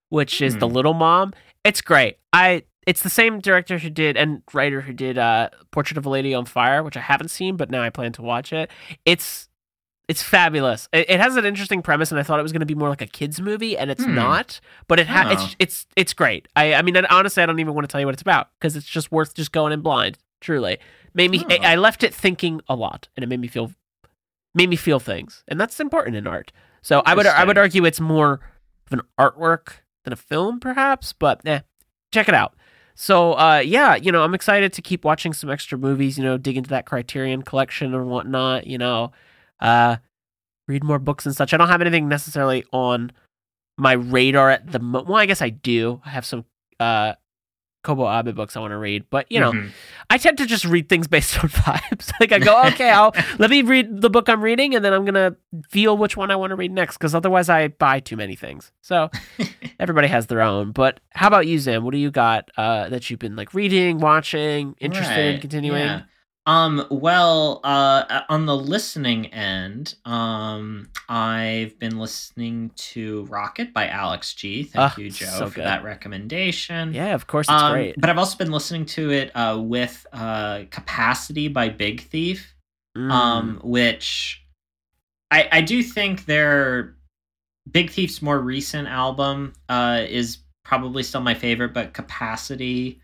which 0.10 0.42
is 0.42 0.58
the 0.58 0.68
Hmm. 0.68 0.74
little 0.74 0.94
mom. 0.94 1.34
It's 1.64 1.82
great. 1.82 2.18
I. 2.34 2.64
It's 2.88 3.04
the 3.04 3.12
same 3.12 3.40
director 3.40 3.78
who 3.78 3.90
did 3.92 4.18
and 4.18 4.42
writer 4.54 4.82
who 4.82 4.92
did 4.92 5.18
uh, 5.20 5.50
Portrait 5.72 5.98
of 6.00 6.06
a 6.06 6.10
Lady 6.10 6.34
on 6.34 6.46
Fire, 6.46 6.82
which 6.84 6.98
I 6.98 7.02
haven't 7.02 7.30
seen, 7.30 7.56
but 7.56 7.70
now 7.70 7.82
I 7.84 7.92
plan 7.92 8.12
to 8.14 8.24
watch 8.24 8.52
it. 8.52 8.72
It's 9.06 9.48
it's 10.12 10.22
fabulous. 10.22 10.88
It, 10.92 11.10
it 11.10 11.20
has 11.20 11.36
an 11.38 11.46
interesting 11.46 11.82
premise, 11.82 12.12
and 12.12 12.20
I 12.20 12.24
thought 12.24 12.40
it 12.40 12.44
was 12.44 12.52
going 12.52 12.60
to 12.62 12.66
be 12.66 12.76
more 12.76 12.90
like 12.90 13.02
a 13.02 13.08
kids 13.08 13.40
movie, 13.40 13.78
and 13.78 13.90
it's 13.90 14.04
Hmm. 14.04 14.16
not. 14.16 14.60
But 14.88 15.00
it 15.00 15.08
ha- 15.08 15.26
Oh. 15.28 15.32
it's 15.34 15.56
it's 15.60 15.86
it's 15.96 16.14
great. 16.14 16.48
I 16.56 16.74
I 16.74 16.82
mean, 16.82 16.96
honestly, 17.06 17.42
I 17.42 17.46
don't 17.46 17.60
even 17.60 17.74
want 17.74 17.88
to 17.88 17.92
tell 17.92 18.00
you 18.02 18.08
what 18.08 18.14
it's 18.14 18.22
about 18.22 18.50
because 18.60 18.76
it's 18.76 18.88
just 18.88 19.12
worth 19.12 19.34
just 19.34 19.52
going 19.52 19.72
in 19.74 19.82
blind. 19.82 20.18
Truly, 20.42 20.78
made 21.14 21.32
me. 21.32 21.44
Oh. 21.50 21.56
I, 21.62 21.74
I 21.74 21.76
left 21.76 22.04
it 22.04 22.14
thinking 22.14 22.62
a 22.68 22.76
lot, 22.76 23.08
and 23.16 23.24
it 23.24 23.28
made 23.28 23.40
me 23.40 23.48
feel 23.48 23.72
made 24.54 24.70
me 24.70 24.76
feel 24.76 25.00
things, 25.00 25.44
and 25.48 25.60
that's 25.60 25.80
important 25.80 26.16
in 26.18 26.28
art. 26.28 26.52
So 26.82 27.02
I 27.06 27.14
would 27.16 27.26
I 27.28 27.44
would 27.46 27.58
argue 27.58 27.86
it's 27.86 28.00
more 28.02 28.40
of 28.92 29.00
an 29.00 29.02
artwork 29.20 29.82
than 30.04 30.14
a 30.14 30.18
film, 30.18 30.60
perhaps. 30.60 31.14
But 31.14 31.42
eh, 31.46 31.60
check 32.12 32.28
it 32.28 32.34
out. 32.36 32.56
So 32.96 33.34
uh, 33.34 33.62
yeah, 33.64 33.96
you 33.96 34.12
know, 34.12 34.24
I'm 34.24 34.34
excited 34.34 34.74
to 34.74 34.82
keep 34.82 35.06
watching 35.06 35.32
some 35.34 35.50
extra 35.50 35.78
movies. 35.78 36.18
You 36.18 36.24
know, 36.24 36.38
dig 36.38 36.58
into 36.58 36.70
that 36.72 36.86
Criterion 36.86 37.44
collection 37.44 37.94
and 37.94 38.08
whatnot. 38.10 38.66
You 38.68 38.78
know, 38.80 39.12
uh, 39.62 39.98
read 40.68 40.84
more 40.84 41.00
books 41.00 41.26
and 41.26 41.36
such. 41.36 41.54
I 41.54 41.58
don't 41.58 41.70
have 41.70 41.82
anything 41.82 42.08
necessarily 42.10 42.64
on 42.72 43.12
my 43.78 43.94
radar 43.94 44.50
at 44.50 44.72
the 44.72 44.80
moment. 44.80 45.08
Well, 45.08 45.18
I 45.18 45.26
guess 45.26 45.42
I 45.42 45.50
do. 45.50 46.02
I 46.06 46.10
have 46.10 46.26
some 46.26 46.46
uh, 46.80 47.14
Kobo 47.84 48.08
Abe 48.08 48.36
books 48.36 48.56
I 48.56 48.60
want 48.60 48.72
to 48.72 48.78
read, 48.78 49.06
but 49.10 49.26
you 49.32 49.40
know, 49.40 49.52
Mhm. 49.54 49.72
I 50.10 50.18
tend 50.20 50.38
to 50.38 50.46
just 50.46 50.66
read 50.66 50.88
things 50.88 51.08
based 51.08 51.36
on 51.44 51.50
vibes. 51.50 52.12
like 52.20 52.32
I 52.32 52.38
go, 52.38 52.62
okay, 52.68 52.92
I'll 52.92 53.12
let 53.40 53.50
me 53.50 53.64
read 53.64 54.02
the 54.02 54.10
book 54.10 54.30
I'm 54.30 54.42
reading, 54.42 54.76
and 54.76 54.86
then 54.86 54.94
I'm 54.94 55.04
gonna 55.04 55.36
feel 55.70 55.98
which 55.98 56.16
one 56.16 56.30
I 56.30 56.36
want 56.36 56.52
to 56.52 56.56
read 56.56 56.72
next. 56.72 56.98
Because 56.98 57.16
otherwise, 57.16 57.50
I 57.50 57.70
buy 57.70 58.00
too 58.00 58.18
many 58.18 58.36
things. 58.36 58.72
So 58.82 59.10
everybody 59.80 60.08
has 60.10 60.28
their 60.28 60.42
own. 60.42 60.74
But 60.74 61.00
how 61.12 61.28
about 61.28 61.48
you, 61.48 61.58
Xan? 61.58 61.82
What 61.82 61.92
do 61.94 61.98
you 61.98 62.12
got 62.12 62.52
uh, 62.56 62.90
that 62.90 63.10
you've 63.10 63.20
been 63.20 63.36
like 63.36 63.54
reading, 63.56 63.98
watching, 64.00 64.76
interested 64.80 65.36
in 65.36 65.42
continuing? 65.42 65.82
yeah. 65.82 66.02
Um, 66.48 66.88
well, 66.90 67.60
uh, 67.64 68.22
on 68.28 68.48
the 68.48 68.56
listening 68.58 69.28
end, 69.28 69.94
um, 70.06 70.90
I've 71.08 71.78
been 71.78 72.00
listening 72.00 72.72
to 72.78 73.26
Rocket 73.26 73.74
by 73.74 73.88
Alex 73.90 74.34
G. 74.34 74.64
Thank 74.64 74.94
Ah, 74.94 74.96
you, 75.00 75.12
Joe, 75.12 75.26
so 75.28 75.48
for 75.50 75.56
good. 75.58 75.66
that 75.66 75.84
recommendation. 75.84 76.94
Yeah, 76.96 77.14
of 77.14 77.28
course, 77.28 77.46
it's 77.48 77.62
Um, 77.62 77.74
great. 77.74 77.96
But 78.00 78.10
I've 78.10 78.18
also 78.18 78.38
been 78.38 78.52
listening 78.52 78.86
to 78.88 79.12
it 79.12 79.32
uh, 79.36 79.60
with 79.62 80.06
uh, 80.14 80.64
Capacity 80.72 81.48
by 81.48 81.70
Big 81.70 82.02
Thief, 82.02 82.56
Mm. 82.98 83.12
um, 83.12 83.60
which 83.64 84.44
I, 85.30 85.48
I 85.52 85.62
do 85.62 85.82
think 85.84 86.26
their 86.26 86.96
Big 87.72 87.90
Thief's 87.92 88.22
more 88.22 88.40
recent 88.40 88.88
album 88.88 89.54
uh, 89.70 90.04
is 90.10 90.40
probably 90.66 91.04
still 91.04 91.22
my 91.22 91.36
favorite, 91.36 91.74
but 91.74 91.94
Capacity 91.94 93.00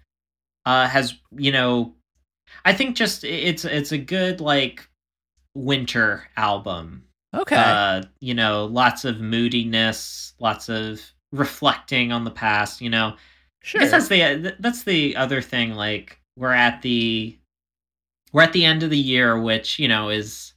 uh, 0.65 0.87
has 0.87 1.13
you 1.37 1.51
know 1.51 1.93
I 2.67 2.73
think 2.73 2.97
just 2.97 3.23
it's 3.23 3.63
it's 3.63 3.93
a 3.93 3.97
good 3.97 4.41
like 4.41 4.85
winter 5.55 6.27
album. 6.35 7.05
okay. 7.33 7.55
Uh, 7.55 8.03
you 8.19 8.33
know, 8.33 8.65
lots 8.65 9.05
of 9.05 9.21
moodiness, 9.21 10.33
lots 10.39 10.67
of 10.67 11.01
reflecting 11.31 12.11
on 12.11 12.25
the 12.25 12.31
past. 12.31 12.81
You 12.81 12.89
know, 12.89 13.15
sure. 13.63 13.79
I 13.79 13.85
guess 13.85 13.91
that's 13.91 14.07
the 14.09 14.55
that's 14.59 14.83
the 14.83 15.15
other 15.15 15.41
thing. 15.41 15.75
Like 15.75 16.19
we're 16.35 16.51
at 16.51 16.81
the 16.81 17.37
we're 18.33 18.41
at 18.41 18.51
the 18.51 18.65
end 18.65 18.83
of 18.83 18.89
the 18.89 18.97
year, 18.97 19.39
which 19.39 19.79
you 19.79 19.87
know 19.87 20.09
is 20.09 20.51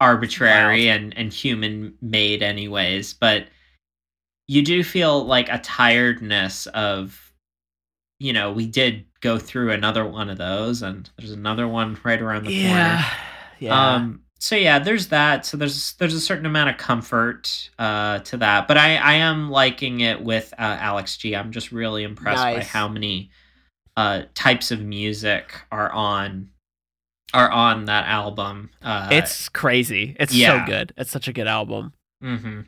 arbitrary 0.00 0.88
and 0.88 1.18
and 1.18 1.32
human 1.32 1.94
made, 2.00 2.44
anyways. 2.44 3.12
But 3.12 3.48
you 4.46 4.62
do 4.62 4.84
feel 4.84 5.24
like 5.24 5.48
a 5.48 5.58
tiredness 5.58 6.68
of, 6.68 7.27
you 8.18 8.32
know, 8.32 8.52
we 8.52 8.66
did 8.66 9.04
go 9.20 9.38
through 9.38 9.72
another 9.72 10.06
one 10.06 10.30
of 10.30 10.38
those, 10.38 10.82
and 10.82 11.08
there's 11.18 11.32
another 11.32 11.68
one 11.68 11.98
right 12.04 12.20
around 12.20 12.44
the 12.46 12.54
corner. 12.54 12.74
yeah. 12.74 13.10
Yeah. 13.60 13.94
Um, 13.94 14.22
so 14.38 14.54
yeah, 14.54 14.78
there's 14.78 15.08
that. 15.08 15.44
So 15.44 15.56
there's 15.56 15.94
there's 15.94 16.14
a 16.14 16.20
certain 16.20 16.46
amount 16.46 16.70
of 16.70 16.76
comfort 16.76 17.70
uh, 17.78 18.20
to 18.20 18.36
that, 18.36 18.68
but 18.68 18.78
I 18.78 18.96
I 18.96 19.14
am 19.14 19.50
liking 19.50 20.00
it 20.00 20.22
with 20.22 20.52
uh, 20.52 20.76
Alex 20.80 21.16
G. 21.16 21.34
I'm 21.34 21.50
just 21.50 21.72
really 21.72 22.04
impressed 22.04 22.42
by 22.42 22.62
how 22.62 22.88
many 22.88 23.30
uh, 23.96 24.22
types 24.34 24.70
of 24.70 24.80
music 24.80 25.60
are 25.72 25.90
on 25.90 26.50
are 27.34 27.50
on 27.50 27.86
that 27.86 28.06
album. 28.06 28.70
Uh, 28.80 29.08
it's 29.10 29.48
crazy. 29.48 30.16
It's 30.20 30.32
yeah. 30.32 30.64
so 30.64 30.70
good. 30.70 30.94
It's 30.96 31.10
such 31.10 31.26
a 31.26 31.32
good 31.32 31.48
album. 31.48 31.92
Mm-hmm. 32.22 32.60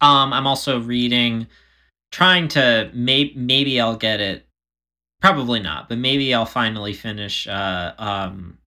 Um, 0.00 0.32
I'm 0.32 0.46
also 0.46 0.80
reading, 0.80 1.48
trying 2.12 2.48
to 2.48 2.90
may- 2.94 3.32
maybe 3.34 3.80
I'll 3.80 3.96
get 3.96 4.20
it. 4.20 4.46
Probably 5.20 5.60
not, 5.60 5.88
but 5.88 5.98
maybe 5.98 6.32
I'll 6.32 6.46
finally 6.46 6.92
finish 6.92 7.46
uh, 7.48 7.92
um, 7.98 8.58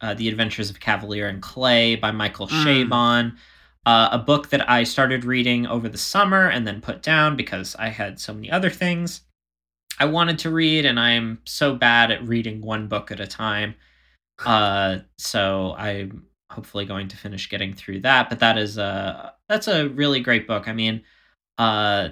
uh, 0.00 0.14
The 0.14 0.28
Adventures 0.28 0.70
of 0.70 0.80
Kavalier 0.80 1.28
and 1.28 1.42
Clay 1.42 1.96
by 1.96 2.10
Michael 2.10 2.48
Mm. 2.48 2.64
Chabon. 2.64 3.36
Uh, 3.84 4.08
a 4.12 4.18
book 4.18 4.50
that 4.50 4.68
I 4.68 4.84
started 4.84 5.24
reading 5.24 5.66
over 5.66 5.88
the 5.88 5.98
summer 5.98 6.48
and 6.48 6.66
then 6.66 6.80
put 6.80 7.02
down 7.02 7.36
because 7.36 7.74
I 7.76 7.88
had 7.88 8.20
so 8.20 8.34
many 8.34 8.50
other 8.50 8.68
things 8.70 9.22
I 9.98 10.04
wanted 10.04 10.38
to 10.40 10.50
read, 10.50 10.84
and 10.84 11.00
I'm 11.00 11.40
so 11.44 11.74
bad 11.74 12.10
at 12.10 12.26
reading 12.26 12.60
one 12.60 12.86
book 12.86 13.10
at 13.10 13.18
a 13.20 13.26
time. 13.26 13.74
Uh, 14.44 14.98
so 15.16 15.74
I'm 15.76 16.26
hopefully 16.50 16.84
going 16.84 17.08
to 17.08 17.16
finish 17.16 17.48
getting 17.48 17.74
through 17.74 18.00
that. 18.00 18.28
But 18.28 18.38
that 18.40 18.58
is 18.58 18.78
a 18.78 19.34
that's 19.48 19.68
a 19.68 19.88
really 19.88 20.20
great 20.20 20.46
book. 20.46 20.68
I 20.68 20.72
mean, 20.72 21.02
uh, 21.56 22.10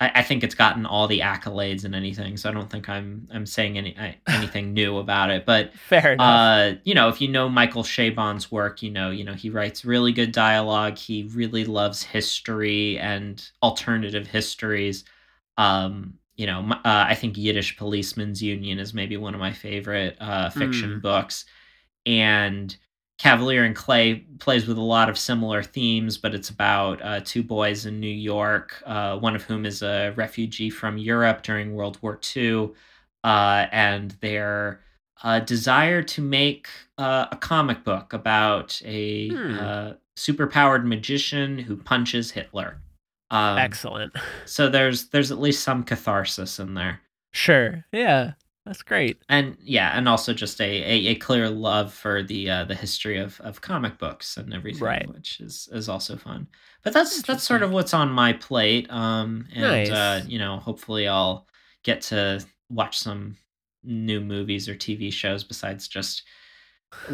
I, 0.00 0.10
I 0.16 0.22
think 0.22 0.44
it's 0.44 0.54
gotten 0.54 0.84
all 0.86 1.06
the 1.08 1.20
accolades 1.20 1.84
and 1.84 1.94
anything, 1.94 2.36
so 2.36 2.48
I 2.50 2.52
don't 2.52 2.70
think 2.70 2.88
I'm 2.88 3.26
I'm 3.32 3.46
saying 3.46 3.78
any 3.78 3.96
I- 3.98 4.16
anything 4.28 4.74
new 4.74 4.98
about 4.98 5.30
it. 5.30 5.46
But 5.46 5.74
Fair 5.74 6.12
enough. 6.12 6.26
uh, 6.26 6.78
you 6.84 6.94
know, 6.94 7.08
if 7.08 7.20
you 7.20 7.28
know 7.28 7.48
Michael 7.48 7.82
Chabon's 7.82 8.50
work, 8.52 8.82
you 8.82 8.90
know, 8.90 9.10
you 9.10 9.24
know, 9.24 9.34
he 9.34 9.48
writes 9.50 9.84
really 9.84 10.12
good 10.12 10.32
dialogue. 10.32 10.98
He 10.98 11.30
really 11.34 11.64
loves 11.64 12.02
history 12.02 12.98
and 12.98 13.42
alternative 13.62 14.26
histories. 14.26 15.04
Um, 15.56 16.18
you 16.36 16.46
know, 16.46 16.60
uh, 16.70 16.78
I 16.84 17.14
think 17.14 17.38
Yiddish 17.38 17.78
Policeman's 17.78 18.42
Union 18.42 18.78
is 18.78 18.92
maybe 18.92 19.16
one 19.16 19.32
of 19.34 19.40
my 19.40 19.52
favorite 19.52 20.16
uh, 20.20 20.50
fiction 20.50 20.98
Mm. 20.98 21.02
books, 21.02 21.46
and 22.04 22.76
Kavalier 23.18 23.64
and 23.64 23.74
Clay 23.74 24.16
plays 24.38 24.66
with 24.66 24.76
a 24.76 24.82
lot 24.82 25.08
of 25.08 25.18
similar 25.18 25.62
themes, 25.62 26.18
but 26.18 26.34
it's 26.34 26.50
about 26.50 27.00
uh, 27.02 27.20
two 27.24 27.42
boys 27.42 27.86
in 27.86 27.98
New 27.98 28.06
York, 28.08 28.82
uh, 28.84 29.16
one 29.18 29.34
of 29.34 29.42
whom 29.42 29.64
is 29.64 29.82
a 29.82 30.12
refugee 30.16 30.68
from 30.70 30.98
Europe 30.98 31.42
during 31.42 31.74
World 31.74 31.98
War 32.02 32.20
II, 32.36 32.70
uh, 33.24 33.66
and 33.72 34.10
their 34.20 34.80
uh, 35.22 35.40
desire 35.40 36.02
to 36.02 36.20
make 36.20 36.68
uh, 36.98 37.26
a 37.32 37.36
comic 37.36 37.84
book 37.84 38.12
about 38.12 38.80
a 38.84 39.30
Hmm. 39.30 39.58
uh, 39.58 39.92
superpowered 40.16 40.84
magician 40.84 41.58
who 41.58 41.76
punches 41.76 42.30
Hitler. 42.30 42.80
Um, 43.30 43.58
Excellent. 43.58 44.14
so 44.44 44.68
there's 44.68 45.08
there's 45.08 45.32
at 45.32 45.38
least 45.40 45.62
some 45.64 45.82
catharsis 45.84 46.58
in 46.58 46.74
there, 46.74 47.00
Sure. 47.32 47.84
Yeah. 47.92 48.32
That's 48.66 48.82
great. 48.82 49.22
and 49.28 49.56
yeah, 49.62 49.96
and 49.96 50.08
also 50.08 50.34
just 50.34 50.60
a 50.60 50.64
a, 50.64 51.06
a 51.12 51.14
clear 51.14 51.48
love 51.48 51.94
for 51.94 52.22
the 52.22 52.50
uh, 52.50 52.64
the 52.64 52.74
history 52.74 53.16
of, 53.18 53.40
of 53.40 53.60
comic 53.60 53.96
books 53.96 54.36
and 54.36 54.52
everything, 54.52 54.82
Right. 54.82 55.08
which 55.14 55.40
is 55.40 55.68
is 55.72 55.88
also 55.88 56.16
fun. 56.16 56.48
But 56.82 56.92
that's 56.92 57.22
that's 57.22 57.44
sort 57.44 57.62
of 57.62 57.70
what's 57.70 57.94
on 57.94 58.10
my 58.10 58.32
plate. 58.32 58.90
Um, 58.90 59.46
and 59.54 59.62
Nice. 59.62 59.90
uh, 59.90 60.22
you 60.26 60.38
know, 60.40 60.58
hopefully 60.58 61.06
I'll 61.08 61.46
get 61.84 62.00
to 62.02 62.44
watch 62.68 62.98
some 62.98 63.36
new 63.84 64.20
movies 64.20 64.68
or 64.68 64.74
TV 64.74 65.12
shows 65.12 65.44
besides 65.44 65.86
just 65.86 66.24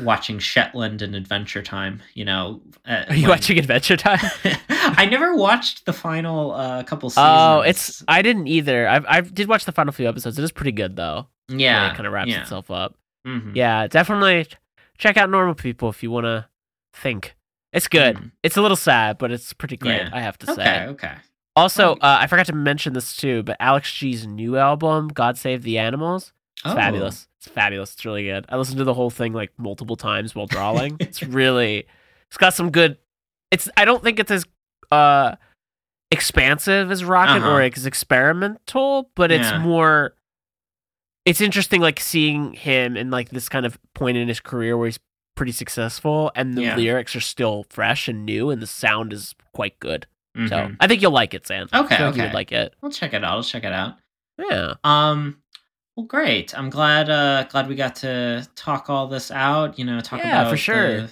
watching 0.03 0.39
Shetland 0.39 1.03
and 1.03 1.15
Adventure 1.15 1.63
Time. 1.63 2.03
You 2.15 2.25
know, 2.25 2.63
uh, 2.87 3.05
Are 3.09 3.15
you 3.15 3.23
when- 3.23 3.31
watching 3.31 3.59
Adventure 3.59 3.97
Time? 3.97 4.21
I 4.69 5.07
never 5.07 5.35
watched 5.37 5.87
the 5.87 5.93
final 5.93 6.53
uh, 6.53 6.83
couple 6.85 7.11
seasons. 7.11 7.27
Oh, 7.29 7.61
it's 7.61 8.05
I 8.09 8.23
didn't 8.23 8.47
either. 8.47 8.89
I 8.89 9.01
I 9.07 9.21
did 9.21 9.49
watch 9.49 9.65
the 9.65 9.73
final 9.73 9.93
few 9.93 10.09
episodes. 10.09 10.39
It 10.39 10.43
is 10.45 10.53
pretty 10.53 10.73
good 10.73 10.97
though. 10.97 11.29
Yeah, 11.49 11.90
it 11.90 11.95
kind 11.97 12.07
of 12.07 12.12
wraps 12.12 12.30
yeah. 12.30 12.43
itself 12.43 12.70
up. 12.70 12.95
Mhm. 13.26 13.55
Yeah, 13.55 13.86
definitely 13.86 14.47
check 14.99 15.16
out 15.16 15.30
Normal 15.30 15.55
People 15.55 15.88
if 15.88 16.03
you 16.03 16.11
want 16.11 16.24
to 16.26 16.47
think. 16.95 17.34
It's 17.72 17.88
good. 17.88 18.16
Mhm. 18.16 18.30
It's 18.43 18.57
a 18.57 18.62
little 18.62 18.76
sad, 18.76 19.18
but 19.18 19.30
it's 19.32 19.53
pretty 19.53 19.76
great. 19.76 19.97
Yeah. 20.03 20.11
I 20.12 20.20
have 20.20 20.38
to 20.38 20.51
Okay, 20.53 20.62
say. 20.62 20.82
okay. 20.86 21.07
Okay. 21.09 21.14
Also, 21.57 21.93
uh, 21.95 22.18
I 22.20 22.26
forgot 22.26 22.47
to 22.47 22.55
mention 22.55 22.93
this 22.95 23.14
too, 23.16 23.43
but 23.43 23.57
Alex 23.61 23.93
G's 23.95 24.26
new 24.26 24.57
album, 24.57 25.09
"God 25.09 25.36
Save 25.38 25.62
the 25.62 25.78
Animals," 25.78 26.32
it's 26.64 26.72
Oh. 26.72 26.74
fabulous. 26.74 27.28
It's 27.38 27.49
fabulous. 27.49 27.93
It's 27.95 28.05
really 28.05 28.24
good. 28.24 28.47
I 28.49 28.57
listened 28.57 28.78
to 28.78 28.84
the 28.84 28.95
whole 28.95 29.11
thing 29.11 29.32
like 29.32 29.51
multiple 29.59 29.97
times 29.97 30.34
while 30.34 30.47
drawing. 30.47 30.97
it's 31.01 31.22
really, 31.22 31.86
it's 32.28 32.36
got 32.38 32.55
some 32.55 32.70
good. 32.70 32.97
It's. 33.51 33.68
I 33.76 33.84
don't 33.84 34.03
think 34.03 34.18
it's 34.18 34.30
as 34.30 34.47
uh 34.90 35.36
expansive 36.11 36.90
as 36.90 37.05
Rocket 37.05 37.43
Uh-huh. 37.43 37.51
or 37.53 37.62
as 37.62 37.86
experimental, 37.86 39.11
but 39.14 39.30
it's 39.32 39.51
Yeah. 39.51 39.59
more. 39.59 40.14
It's 41.25 41.41
interesting, 41.41 41.81
like 41.81 42.01
seeing 42.01 42.53
him 42.55 42.97
in 42.97 43.11
like 43.11 43.31
this 43.31 43.49
kind 43.49 43.64
of 43.66 43.79
point 43.95 44.16
in 44.16 44.27
his 44.29 44.41
career 44.41 44.77
where 44.77 44.87
he's 44.87 44.99
pretty 45.37 45.53
successful, 45.53 46.31
and 46.35 46.55
the 46.55 46.62
Yeah. 46.62 46.77
lyrics 46.77 47.14
are 47.16 47.20
still 47.20 47.64
fresh 47.70 48.09
and 48.09 48.27
new, 48.27 48.51
and 48.51 48.61
the 48.61 48.66
sound 48.66 49.12
is 49.12 49.35
quite 49.55 49.79
good. 49.81 50.07
So 50.35 50.41
Mhm. 50.57 50.77
I 50.81 50.87
think 50.87 51.03
you'll 51.03 51.12
like 51.12 51.35
it, 51.35 51.45
Xan. 51.45 51.64
Okay, 51.73 51.95
I 51.95 51.99
feel 51.99 52.07
like 52.07 52.16
you 52.16 52.23
okay. 52.23 52.29
would 52.29 52.35
like 52.35 52.53
it. 52.53 52.75
I'll 52.83 52.91
check 52.91 53.12
it 53.14 53.23
out. 53.23 53.31
I'll 53.37 53.43
check 53.43 53.64
it 53.64 53.73
out. 53.73 53.99
Yeah. 54.39 54.75
Um, 54.83 55.43
well, 55.95 56.07
great. 56.07 56.57
I'm 56.59 56.70
glad. 56.70 57.11
Uh, 57.11 57.45
glad 57.45 57.68
we 57.68 57.75
got 57.75 57.97
to 57.97 58.49
talk 58.57 58.89
all 58.89 59.07
this 59.09 59.31
out. 59.31 59.79
You 59.79 59.85
know, 59.85 60.01
talk 60.01 60.20
about 60.20 60.25
it. 60.25 60.29
Yeah, 60.29 60.41
about 60.41 60.51
for 60.51 60.57
sure. 60.57 61.01
the- 61.03 61.11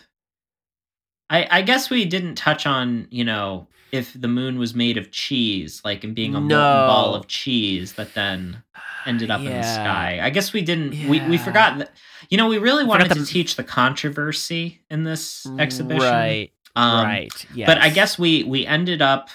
I 1.29 1.47
I 1.59 1.63
guess 1.63 1.91
we 1.91 2.05
didn't 2.07 2.35
touch 2.37 2.67
on 2.67 3.07
you 3.11 3.25
know 3.25 3.69
if 3.93 4.13
the 4.19 4.29
moon 4.29 4.59
was 4.59 4.75
made 4.75 4.97
of 4.97 5.11
cheese, 5.11 5.81
like 5.85 6.05
and 6.05 6.15
being 6.15 6.35
a 6.35 6.41
molten 6.41 6.57
ball 6.59 7.15
of 7.15 7.27
cheese 7.27 7.95
that 7.95 8.15
then 8.15 8.63
ended 9.07 9.31
up 9.31 9.41
in 9.41 9.47
the 9.47 9.63
sky. 9.63 10.21
I 10.23 10.31
guess 10.31 10.53
we 10.53 10.63
didn't. 10.63 10.91
We 11.09 11.21
we 11.29 11.39
forgot 11.39 11.79
that. 11.79 11.93
You 12.29 12.37
know, 12.39 12.49
we 12.49 12.59
really 12.59 12.85
wanted 12.85 13.09
to 13.13 13.21
the- 13.21 13.27
teach 13.27 13.57
the 13.57 13.65
controversy 13.65 14.81
in 14.91 15.05
this 15.05 15.47
exhibition. 15.59 16.03
Right. 16.03 16.51
Um, 16.77 17.05
right. 17.05 17.47
Yes. 17.55 17.67
But 17.67 17.79
I 17.79 17.91
guess 17.91 18.19
we 18.19 18.45
we 18.45 18.67
ended 18.67 19.03
up 19.03 19.29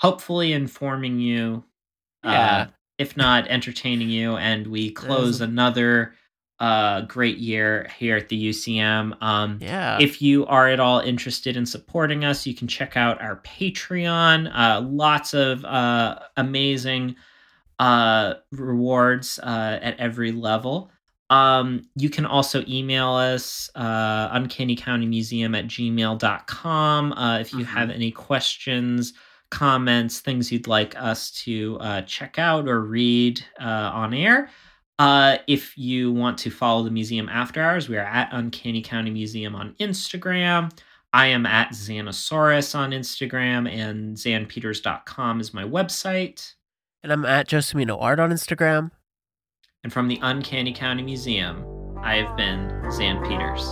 hopefully 0.00 0.52
informing 0.52 1.18
you, 1.18 1.64
uh, 2.24 2.30
Yeah. 2.30 2.66
if 2.98 3.16
not 3.16 3.48
entertaining 3.48 4.10
you, 4.10 4.36
and 4.36 4.66
we 4.68 4.90
close 4.92 5.40
another 5.40 6.14
uh, 6.60 7.02
great 7.02 7.38
year 7.38 7.88
here 7.98 8.16
at 8.16 8.28
the 8.28 8.48
UCM. 8.50 9.20
Um, 9.22 9.58
Yeah. 9.62 9.98
If 10.00 10.20
you 10.20 10.44
are 10.46 10.68
at 10.68 10.80
all 10.80 11.00
interested 11.00 11.56
in 11.56 11.64
supporting 11.66 12.24
us, 12.24 12.46
you 12.46 12.54
can 12.54 12.66
check 12.68 12.96
out 12.96 13.20
our 13.22 13.36
Patreon. 13.42 14.50
Uh, 14.52 14.80
lots 14.82 15.34
of 15.34 15.64
uh, 15.64 16.18
amazing 16.36 17.14
uh, 17.78 18.34
rewards 18.50 19.38
uh, 19.38 19.78
at 19.80 19.98
every 20.00 20.32
level. 20.32 20.90
Um, 21.30 21.82
you 21.94 22.08
can 22.10 22.24
also 22.26 22.64
email 22.66 23.10
us, 23.10 23.70
uh, 23.74 24.30
uncannycountymuseum 24.36 25.56
at 25.56 25.66
gmail.com. 25.66 27.12
Uh, 27.12 27.38
if 27.38 27.52
you 27.52 27.60
Mhm. 27.60 27.66
have 27.66 27.90
any 27.90 28.10
questions, 28.10 29.12
comments, 29.50 30.20
things 30.20 30.50
you'd 30.50 30.66
like 30.66 30.94
us 31.00 31.30
to 31.30 31.78
uh, 31.80 32.02
check 32.02 32.38
out 32.38 32.68
or 32.68 32.80
read 32.80 33.44
uh, 33.60 33.90
on 33.94 34.12
air. 34.14 34.50
Uh, 34.98 35.38
if 35.46 35.78
you 35.78 36.12
want 36.12 36.38
to 36.38 36.50
follow 36.50 36.82
the 36.82 36.90
museum 36.90 37.28
after 37.28 37.62
hours, 37.62 37.88
we 37.88 37.96
are 37.96 38.04
at 38.04 38.28
Uncanny 38.32 38.82
County 38.82 39.10
Museum 39.10 39.54
on 39.54 39.74
Instagram. 39.80 40.76
I 41.12 41.26
am 41.26 41.46
at 41.46 41.70
Xanosaurus 41.70 42.74
on 42.74 42.90
Instagram, 42.90 43.70
and 43.70 44.16
zanpeters.com 44.16 45.40
is 45.40 45.54
my 45.54 45.62
website. 45.64 46.54
and 47.02 47.12
I'm 47.12 47.24
at 47.24 47.48
Josemino 47.48 47.96
Art 48.00 48.18
on 48.18 48.30
Instagram. 48.30 48.90
And 49.84 49.92
from 49.92 50.08
the 50.08 50.18
Uncanny 50.20 50.72
County 50.72 51.02
Museum, 51.04 51.64
I 52.02 52.16
have 52.16 52.36
been 52.36 52.68
Xan 52.86 53.22
Peters. 53.26 53.64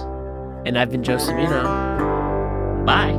And 0.64 0.78
I've 0.78 0.90
been 0.90 1.02
Josemino. 1.02 1.64
Bye. 2.86 3.12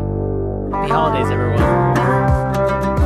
Happy 0.75 0.89
holidays, 0.91 1.29
everyone. 1.29 2.96